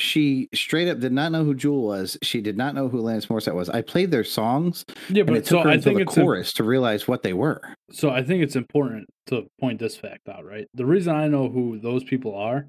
[0.00, 2.16] She straight up did not know who Jewel was.
[2.22, 3.68] She did not know who Alanis Morissette was.
[3.68, 6.14] I played their songs, Yeah, and but it so took her I until think the
[6.20, 7.60] chorus to realize what they were.
[7.92, 10.66] so I think it's important to point this fact out, right?
[10.74, 12.66] The reason I know who those people are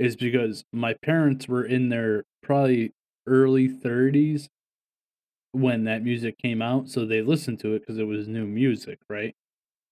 [0.00, 2.92] is because my parents were in their probably
[3.26, 4.48] early 30s
[5.52, 8.98] when that music came out, so they listened to it because it was new music,
[9.08, 9.32] right?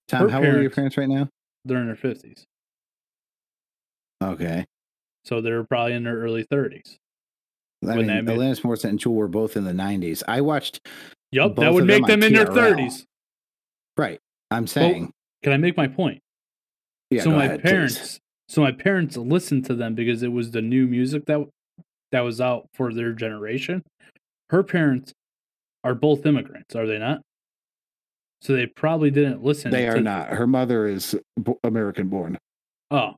[0.09, 1.28] Tom, Her how old are your parents- parents right now?
[1.64, 2.44] They're in their 50s,
[4.20, 4.64] Okay.
[5.24, 6.96] So they're probably in their early 30s.
[7.88, 10.22] I mean, that Alanis Morissette and Jewel were both in the 90s.
[10.28, 10.86] I watched,
[11.32, 13.04] Yup, Both that would make them them in their 30s.
[13.96, 14.20] right.
[14.50, 15.10] I'm saying,
[15.42, 16.20] Can I make my point?
[17.10, 17.70] yeah, so my ahead, please.
[17.70, 21.40] parents so my parents listened to them because it was the new music that
[22.10, 23.82] that was out for their generation
[24.50, 25.12] her parents
[25.84, 27.20] are both immigrants are they not
[28.40, 30.28] so they probably didn't listen They are not.
[30.30, 31.14] Her mother is
[31.64, 32.38] American born.
[32.90, 33.14] oh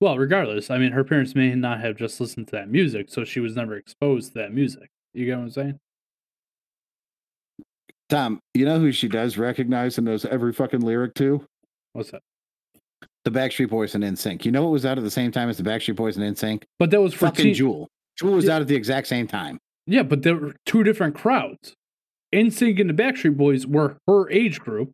[0.00, 3.24] well regardless i mean her parents may not have just listened to that music so
[3.24, 5.78] she was never exposed to that music you get what i'm saying
[8.08, 11.44] Tom, you know who she does recognize and knows every fucking lyric to?
[11.92, 12.22] what's that
[13.24, 14.44] The Backstreet Boys and NSYNC.
[14.44, 16.62] You know what was out at the same time as the Backstreet Boys and NSYNC?
[16.78, 17.88] but that was for Fucking teen- Jewel.
[18.16, 18.54] Jewel was Yeah.
[18.56, 19.58] out at the exact same time.
[19.86, 21.74] yeah but there were two different crowds
[22.32, 24.92] NSYNC and the Backstreet Boys were her age group.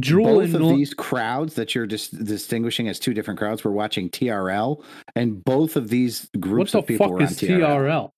[0.00, 3.72] Jewel both of Nor- these crowds that you're dis- distinguishing as two different crowds were
[3.72, 4.82] watching TRL,
[5.14, 7.60] and both of these groups of people were on TRL.
[7.60, 8.10] TRL?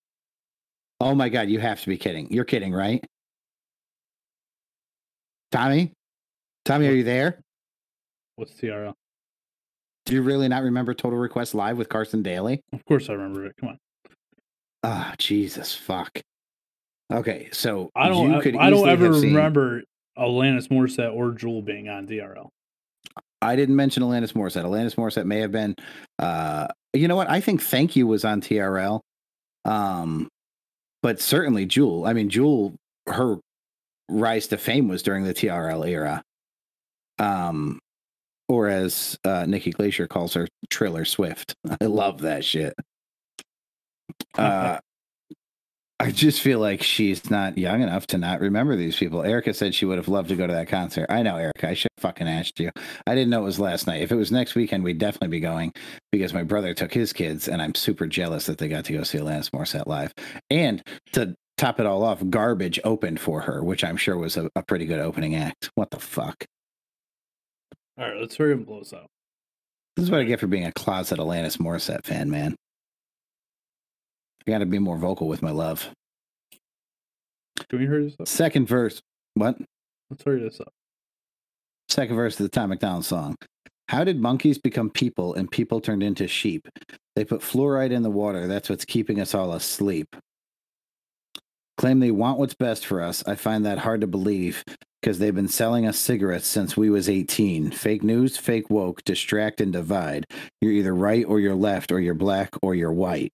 [0.99, 2.31] Oh my god, you have to be kidding!
[2.31, 3.03] You're kidding, right?
[5.51, 5.93] Tommy,
[6.65, 7.39] Tommy, are you there?
[8.35, 8.93] What's TRL?
[10.05, 12.61] Do you really not remember Total Request Live with Carson Daly?
[12.73, 13.53] Of course I remember it.
[13.59, 13.77] Come on.
[14.83, 16.21] Ah, Jesus, fuck.
[17.11, 18.31] Okay, so I don't.
[18.31, 19.81] You I, I don't ever seen- remember
[20.17, 22.49] Alanis Morissette or Jewel being on TRL.
[23.41, 24.65] I didn't mention Alanis Morissette.
[24.65, 25.75] Alanis Morissette may have been.
[26.17, 27.29] Uh, you know what?
[27.29, 29.01] I think Thank You was on TRL.
[29.65, 30.27] Um,
[31.03, 32.05] but certainly Jewel.
[32.05, 32.75] I mean, Jewel,
[33.07, 33.37] her
[34.09, 36.23] rise to fame was during the TRL era.
[37.19, 37.79] Um,
[38.49, 41.53] or as uh, Nikki Glaser calls her, Triller Swift.
[41.81, 42.73] I love that shit.
[44.37, 44.79] Uh,
[45.99, 49.23] I just feel like she's not young enough to not remember these people.
[49.23, 51.07] Erica said she would have loved to go to that concert.
[51.09, 51.69] I know, Erica.
[51.69, 52.69] I should have fucking asked you.
[53.07, 54.03] I didn't know it was last night.
[54.03, 55.73] If it was next weekend, we'd definitely be going
[56.11, 59.01] because my brother took his kids, and I'm super jealous that they got to go
[59.01, 60.13] see Alanis Morissette live.
[60.51, 60.83] And
[61.13, 64.61] to top it all off, Garbage opened for her, which I'm sure was a, a
[64.61, 65.71] pretty good opening act.
[65.73, 66.45] What the fuck?
[67.97, 69.07] All right, let's hurry up and blow this out.
[69.95, 72.55] This is what I get for being a closet Alanis Morissette fan, man.
[74.47, 75.89] I got to be more vocal with my love.
[77.69, 78.27] Can we hurry this up?
[78.27, 79.01] Second verse.
[79.33, 79.57] What?
[80.09, 80.71] Let's hurry this up.
[81.89, 83.35] Second verse of the Tom MacDonald song.
[83.89, 86.67] How did monkeys become people and people turned into sheep?
[87.15, 88.47] They put fluoride in the water.
[88.47, 90.15] That's what's keeping us all asleep.
[91.77, 93.23] Claim they want what's best for us.
[93.27, 94.63] I find that hard to believe
[95.01, 97.71] because they've been selling us cigarettes since we was 18.
[97.71, 100.25] Fake news, fake woke, distract and divide.
[100.61, 103.31] You're either right or you're left or you're black or you're white.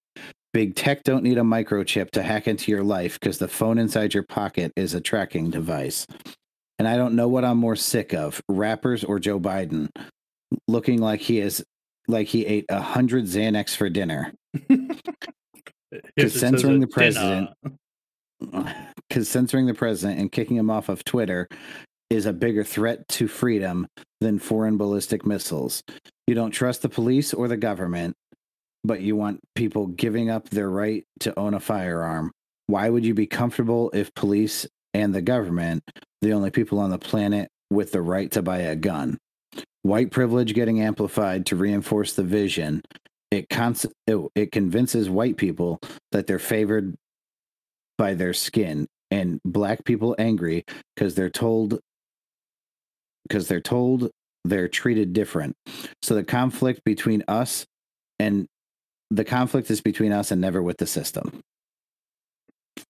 [0.54, 4.14] Big tech don't need a microchip to hack into your life because the phone inside
[4.14, 6.06] your pocket is a tracking device.
[6.78, 9.90] And I don't know what I'm more sick of, rappers or Joe Biden,
[10.68, 11.64] looking like he is
[12.08, 14.34] like he ate a hundred Xanax for dinner.
[16.20, 18.74] Says censoring the president- dinner.
[19.10, 21.48] Because censoring the president and kicking him off of Twitter
[22.10, 23.88] is a bigger threat to freedom
[24.22, 25.84] than foreign ballistic missiles.
[26.26, 28.16] You don't trust the police or the government,
[28.84, 32.32] but you want people giving up their right to own a firearm.
[32.68, 35.84] Why would you be comfortable if police and the government,
[36.22, 39.18] the only people on the planet with the right to buy a gun?
[39.82, 42.82] White privilege getting amplified to reinforce the vision.
[43.32, 45.80] It, cons- it, oh, it convinces white people
[46.12, 46.96] that they're favored
[47.98, 50.64] by their skin and black people angry
[50.96, 51.80] because they're told
[53.28, 54.10] because they're told
[54.44, 55.56] they're treated different.
[56.02, 57.66] So the conflict between us
[58.20, 58.48] and
[59.12, 61.42] the conflict is between us and never with the system.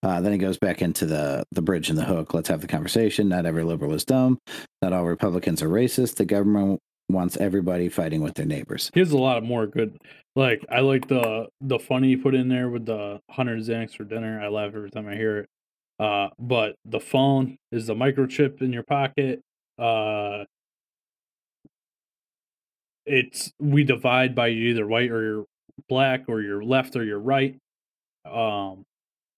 [0.02, 2.34] Uh, then he goes back into the the bridge and the hook.
[2.34, 3.30] Let's have the conversation.
[3.30, 4.40] Not every liberal is dumb.
[4.82, 6.16] Not all Republicans are racist.
[6.16, 6.80] The government
[7.10, 8.90] wants everybody fighting with their neighbors.
[8.94, 9.98] He has a lot of more good.
[10.36, 14.42] Like I like the the funny put in there with the hundred Xanax for dinner.
[14.42, 15.50] I laugh every time I hear it.
[16.00, 19.42] Uh, but the phone is the microchip in your pocket.
[19.78, 20.46] Uh,
[23.06, 25.46] it's we divide by you either white or you're
[25.90, 27.58] black or you're left or you're right.
[28.26, 28.84] Um,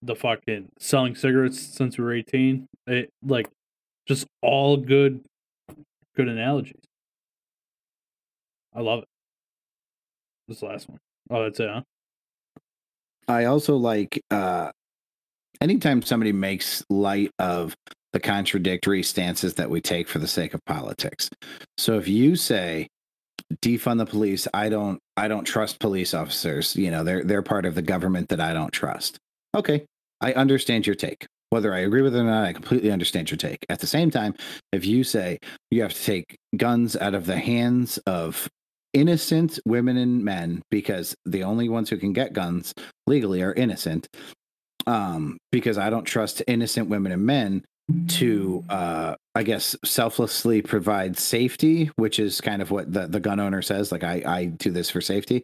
[0.02, 2.68] the fucking selling cigarettes since we were eighteen.
[2.86, 3.48] It like
[4.08, 5.24] just all good,
[6.16, 6.84] good analogies.
[8.74, 9.08] I love it.
[10.48, 11.00] This last one.
[11.32, 11.82] Oh, that's it, huh?
[13.28, 14.72] I also like uh
[15.62, 17.74] anytime somebody makes light of
[18.14, 21.30] the contradictory stances that we take for the sake of politics.
[21.78, 22.88] So if you say
[23.62, 27.66] defund the police, I don't I don't trust police officers, you know, they're they're part
[27.66, 29.18] of the government that I don't trust.
[29.56, 29.86] Okay,
[30.22, 31.26] I understand your take.
[31.50, 33.66] Whether I agree with it or not, I completely understand your take.
[33.70, 34.36] At the same time,
[34.72, 35.40] if you say
[35.72, 38.50] you have to take guns out of the hands of
[38.94, 42.74] innocent women and men because the only ones who can get guns
[43.08, 44.08] legally are innocent
[44.88, 47.62] um because i don't trust innocent women and men
[48.08, 53.40] to uh i guess selflessly provide safety which is kind of what the, the gun
[53.40, 55.44] owner says like i i do this for safety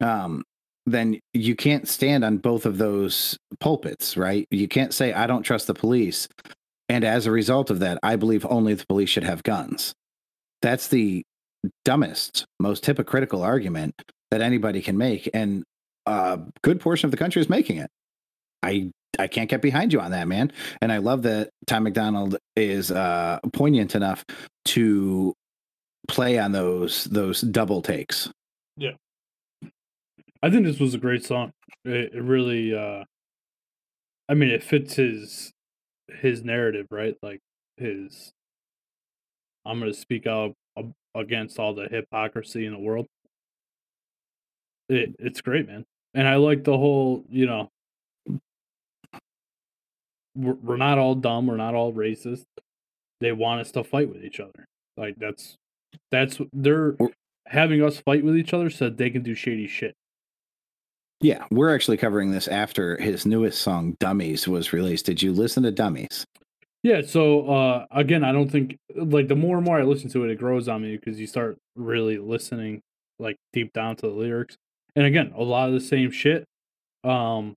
[0.00, 0.42] um
[0.86, 5.42] then you can't stand on both of those pulpits right you can't say i don't
[5.42, 6.28] trust the police
[6.90, 9.94] and as a result of that i believe only the police should have guns
[10.62, 11.24] that's the
[11.84, 13.94] dumbest, most hypocritical argument
[14.30, 15.64] that anybody can make, and
[16.06, 17.90] a good portion of the country is making it.
[18.62, 20.52] I I can't get behind you on that, man.
[20.80, 24.24] And I love that Tom MacDonald is uh, poignant enough
[24.66, 25.34] to
[26.08, 28.30] play on those those double takes.
[28.76, 28.92] Yeah.
[30.42, 31.52] I think this was a great song.
[31.84, 33.04] It, it really uh
[34.28, 35.52] I mean it fits his
[36.08, 37.16] his narrative, right?
[37.22, 37.40] Like
[37.76, 38.32] his
[39.64, 40.54] I'm going to speak out
[41.14, 43.06] against all the hypocrisy in the world.
[44.88, 45.84] It it's great, man.
[46.14, 47.68] And I like the whole, you know,
[50.34, 52.44] we're, we're not all dumb, we're not all racist.
[53.20, 54.64] They want us to fight with each other.
[54.96, 55.56] Like that's
[56.10, 56.96] that's they're
[57.46, 59.94] having us fight with each other so that they can do shady shit.
[61.20, 65.06] Yeah, we're actually covering this after his newest song "Dummies" was released.
[65.06, 66.24] Did you listen to "Dummies"?
[66.82, 70.24] Yeah, so uh again, I don't think like the more and more I listen to
[70.24, 72.80] it, it grows on me because you start really listening
[73.18, 74.56] like deep down to the lyrics.
[74.96, 76.44] And again, a lot of the same shit.
[77.04, 77.54] Um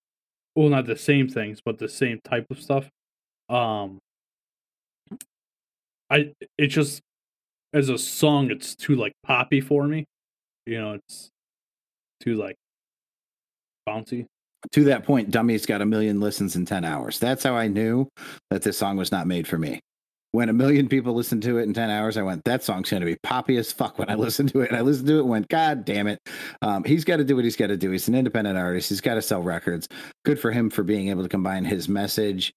[0.55, 2.89] well not the same things, but the same type of stuff.
[3.49, 3.99] Um
[6.09, 7.01] I it just
[7.73, 10.05] as a song it's too like poppy for me.
[10.65, 11.29] You know, it's
[12.21, 12.55] too like
[13.87, 14.25] bouncy.
[14.71, 17.19] To that point, dummy's got a million listens in 10 hours.
[17.19, 18.07] That's how I knew
[18.49, 19.81] that this song was not made for me.
[20.33, 23.01] When a million people listened to it in 10 hours, I went, that song's going
[23.01, 24.69] to be poppy as fuck when I listened to it.
[24.69, 26.19] And I listened to it and went, God damn it.
[26.63, 27.91] Um, he's got to do what he's got to do.
[27.91, 28.89] He's an independent artist.
[28.89, 29.87] He's got to sell records.
[30.25, 32.51] Good for him for being able to combine his message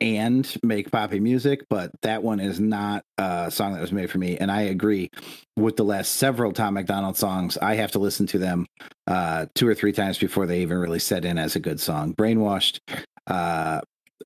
[0.00, 4.16] and make poppy music, but that one is not a song that was made for
[4.16, 4.38] me.
[4.38, 5.10] And I agree
[5.56, 7.58] with the last several Tom MacDonald songs.
[7.58, 8.66] I have to listen to them
[9.06, 12.14] uh, two or three times before they even really set in as a good song.
[12.14, 12.80] Brainwashed,
[13.26, 13.82] uh,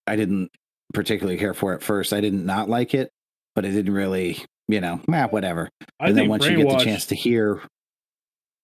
[0.06, 0.52] I didn't
[0.94, 2.12] particularly care for at first.
[2.12, 3.10] I didn't not like it,
[3.54, 5.68] but it didn't really, you know, nah, whatever.
[6.00, 7.62] I and then once you get the chance to hear,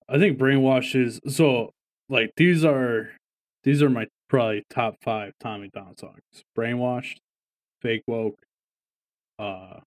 [0.09, 1.71] I think brainwash is so
[2.09, 3.11] like these are
[3.65, 6.21] these are my probably top five Tommy Down songs.
[6.57, 7.17] Brainwashed,
[7.81, 8.39] Fake Woke,
[9.39, 9.81] uh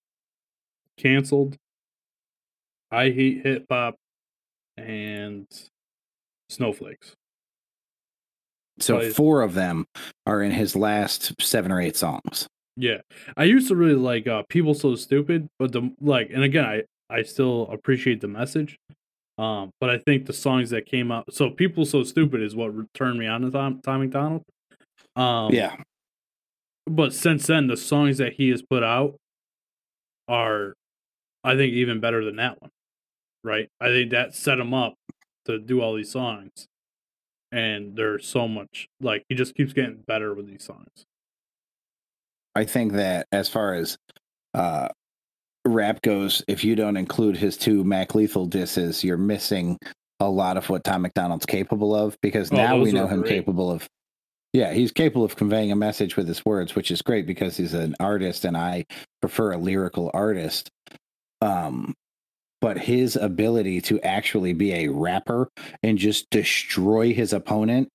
[0.98, 1.57] Cancelled,
[2.91, 3.95] I Hate Hip Hop,
[4.78, 5.48] and
[6.49, 7.14] Snowflakes.
[8.80, 9.85] So But- four of them
[10.26, 12.47] are in his last seven or eight songs.
[12.77, 12.99] Yeah.
[13.38, 16.84] I used to really like uh People So Stupid, but the like and again I
[17.10, 18.77] I still appreciate the message.
[19.38, 22.73] Um but I think the songs that came out so People So Stupid is what
[22.93, 24.43] turned me on to Tom, Tom MacDonald.
[25.15, 25.77] Um yeah.
[26.85, 29.15] but since then the songs that he has put out
[30.27, 30.73] are
[31.45, 32.72] I think even better than that one.
[33.43, 33.69] Right?
[33.80, 34.95] I think that set him up
[35.45, 36.65] to do all these songs.
[37.52, 41.06] And there's so much like he just keeps getting better with these songs.
[42.56, 43.98] I think that as far as
[44.54, 44.90] uh,
[45.66, 49.78] rap goes, if you don't include his two Mac Lethal disses, you're missing
[50.20, 53.30] a lot of what Tom MacDonald's capable of because Oh, now we know him great.
[53.32, 53.88] capable of.
[54.54, 57.74] Yeah, he's capable of conveying a message with his words, which is great because he's
[57.74, 58.86] an artist and I
[59.22, 60.70] prefer a lyrical artist.
[61.42, 61.94] Um,
[62.66, 65.48] but his ability to actually be a rapper
[65.84, 67.88] and just destroy his opponent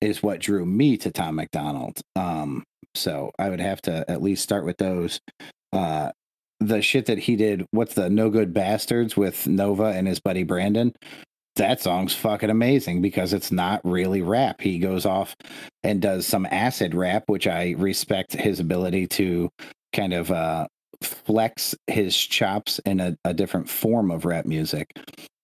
[0.00, 2.00] is what drew me to Tom MacDonald.
[2.16, 2.64] Um,
[2.96, 5.20] so I would have to at least start with those.
[5.72, 6.10] Uh,
[6.58, 10.42] the shit that he did, what's the No Good Bastards with Nova and his buddy
[10.42, 10.92] Brandon?
[11.54, 14.60] That song's fucking amazing because it's not really rap.
[14.60, 15.36] He goes off
[15.84, 19.50] and does some acid rap, which I respect his ability to
[19.92, 20.66] kind of uh,
[21.02, 24.98] flex his chops in a, a different form of rap music.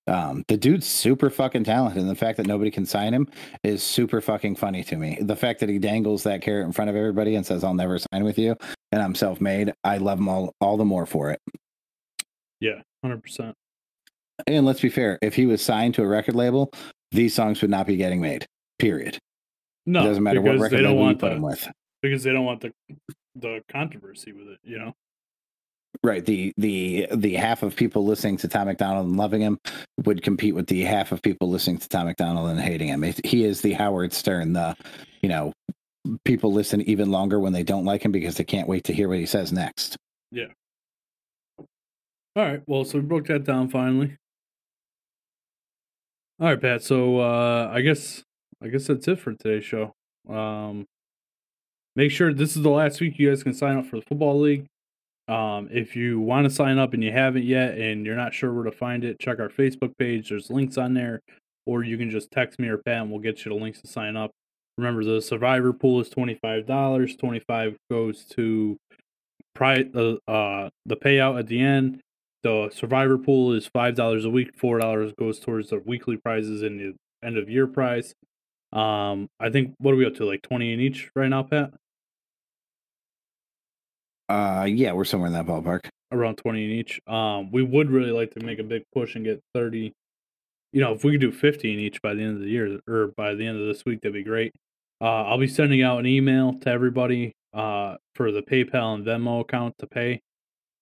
[0.08, 3.28] Um, the dude's super fucking talented, and the fact that nobody can sign him
[3.62, 5.16] is super fucking funny to me.
[5.20, 7.98] The fact that he dangles that carrot in front of everybody and says, "I'll never
[7.98, 8.56] sign with you,"
[8.90, 9.72] and I'm self-made.
[9.84, 11.40] I love him all all the more for it.
[12.60, 13.54] Yeah, hundred percent.
[14.48, 16.72] And let's be fair, if he was signed to a record label,
[17.12, 18.44] these songs would not be getting made.
[18.80, 19.18] Period.
[19.86, 21.42] No, it doesn't matter what because record they don't label you want put the, him
[21.42, 21.68] with.
[22.02, 22.72] because they don't want the
[23.36, 24.58] the controversy with it.
[24.64, 24.94] You know.
[26.02, 26.24] Right.
[26.24, 29.58] The the the half of people listening to Tom MacDonald and loving him
[30.04, 33.04] would compete with the half of people listening to Tom MacDonald and hating him.
[33.04, 34.74] It, he is the Howard Stern, the
[35.20, 35.52] you know,
[36.24, 39.08] people listen even longer when they don't like him because they can't wait to hear
[39.08, 39.96] what he says next.
[40.30, 40.46] Yeah.
[41.58, 41.66] All
[42.36, 42.62] right.
[42.66, 44.16] Well, so we broke that down finally.
[46.40, 46.82] All right, Pat.
[46.82, 48.24] So uh I guess
[48.62, 49.94] I guess that's it for today's show.
[50.28, 50.86] Um
[51.94, 54.40] make sure this is the last week you guys can sign up for the football
[54.40, 54.66] league.
[55.28, 58.52] Um, if you want to sign up and you haven't yet and you're not sure
[58.52, 60.30] where to find it, check our Facebook page.
[60.30, 61.20] There's links on there,
[61.64, 63.88] or you can just text me or Pat and we'll get you the links to
[63.88, 64.30] sign up.
[64.78, 67.18] Remember, the survivor pool is $25.
[67.18, 68.76] 25 goes to
[69.54, 72.00] pri- uh, uh, the payout at the end.
[72.42, 76.94] The survivor pool is $5 a week, $4 goes towards the weekly prizes and the
[77.24, 78.14] end of year prize.
[78.72, 80.24] Um, I think, what are we up to?
[80.24, 81.72] Like 20 in each right now, Pat?
[84.32, 85.88] Uh, yeah, we're somewhere in that ballpark.
[86.10, 87.00] around 20 in each.
[87.06, 89.92] Um, we would really like to make a big push and get 30.
[90.72, 92.80] You know, if we could do 50 in each by the end of the year
[92.88, 94.54] or by the end of this week, that'd be great.
[95.02, 99.40] Uh, I'll be sending out an email to everybody uh, for the PayPal and Venmo
[99.42, 100.20] account to pay.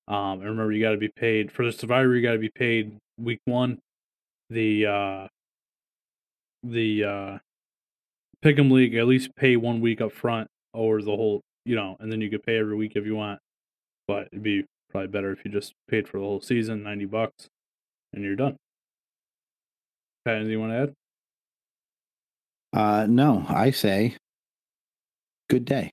[0.06, 2.14] Um, and remember, you got to be paid for the survivor.
[2.14, 3.80] You got to be paid week one.
[4.50, 5.28] The uh,
[6.62, 7.38] the uh,
[8.44, 12.10] Pick'em League at least pay one week up front or the whole, you know, and
[12.10, 13.40] then you could pay every week if you want.
[14.06, 17.48] But it'd be probably better if you just paid for the whole season, ninety bucks,
[18.12, 18.56] and you're done.
[20.24, 20.94] Pat, anything you want to add?
[22.72, 24.16] Uh, no, I say
[25.48, 25.90] good day.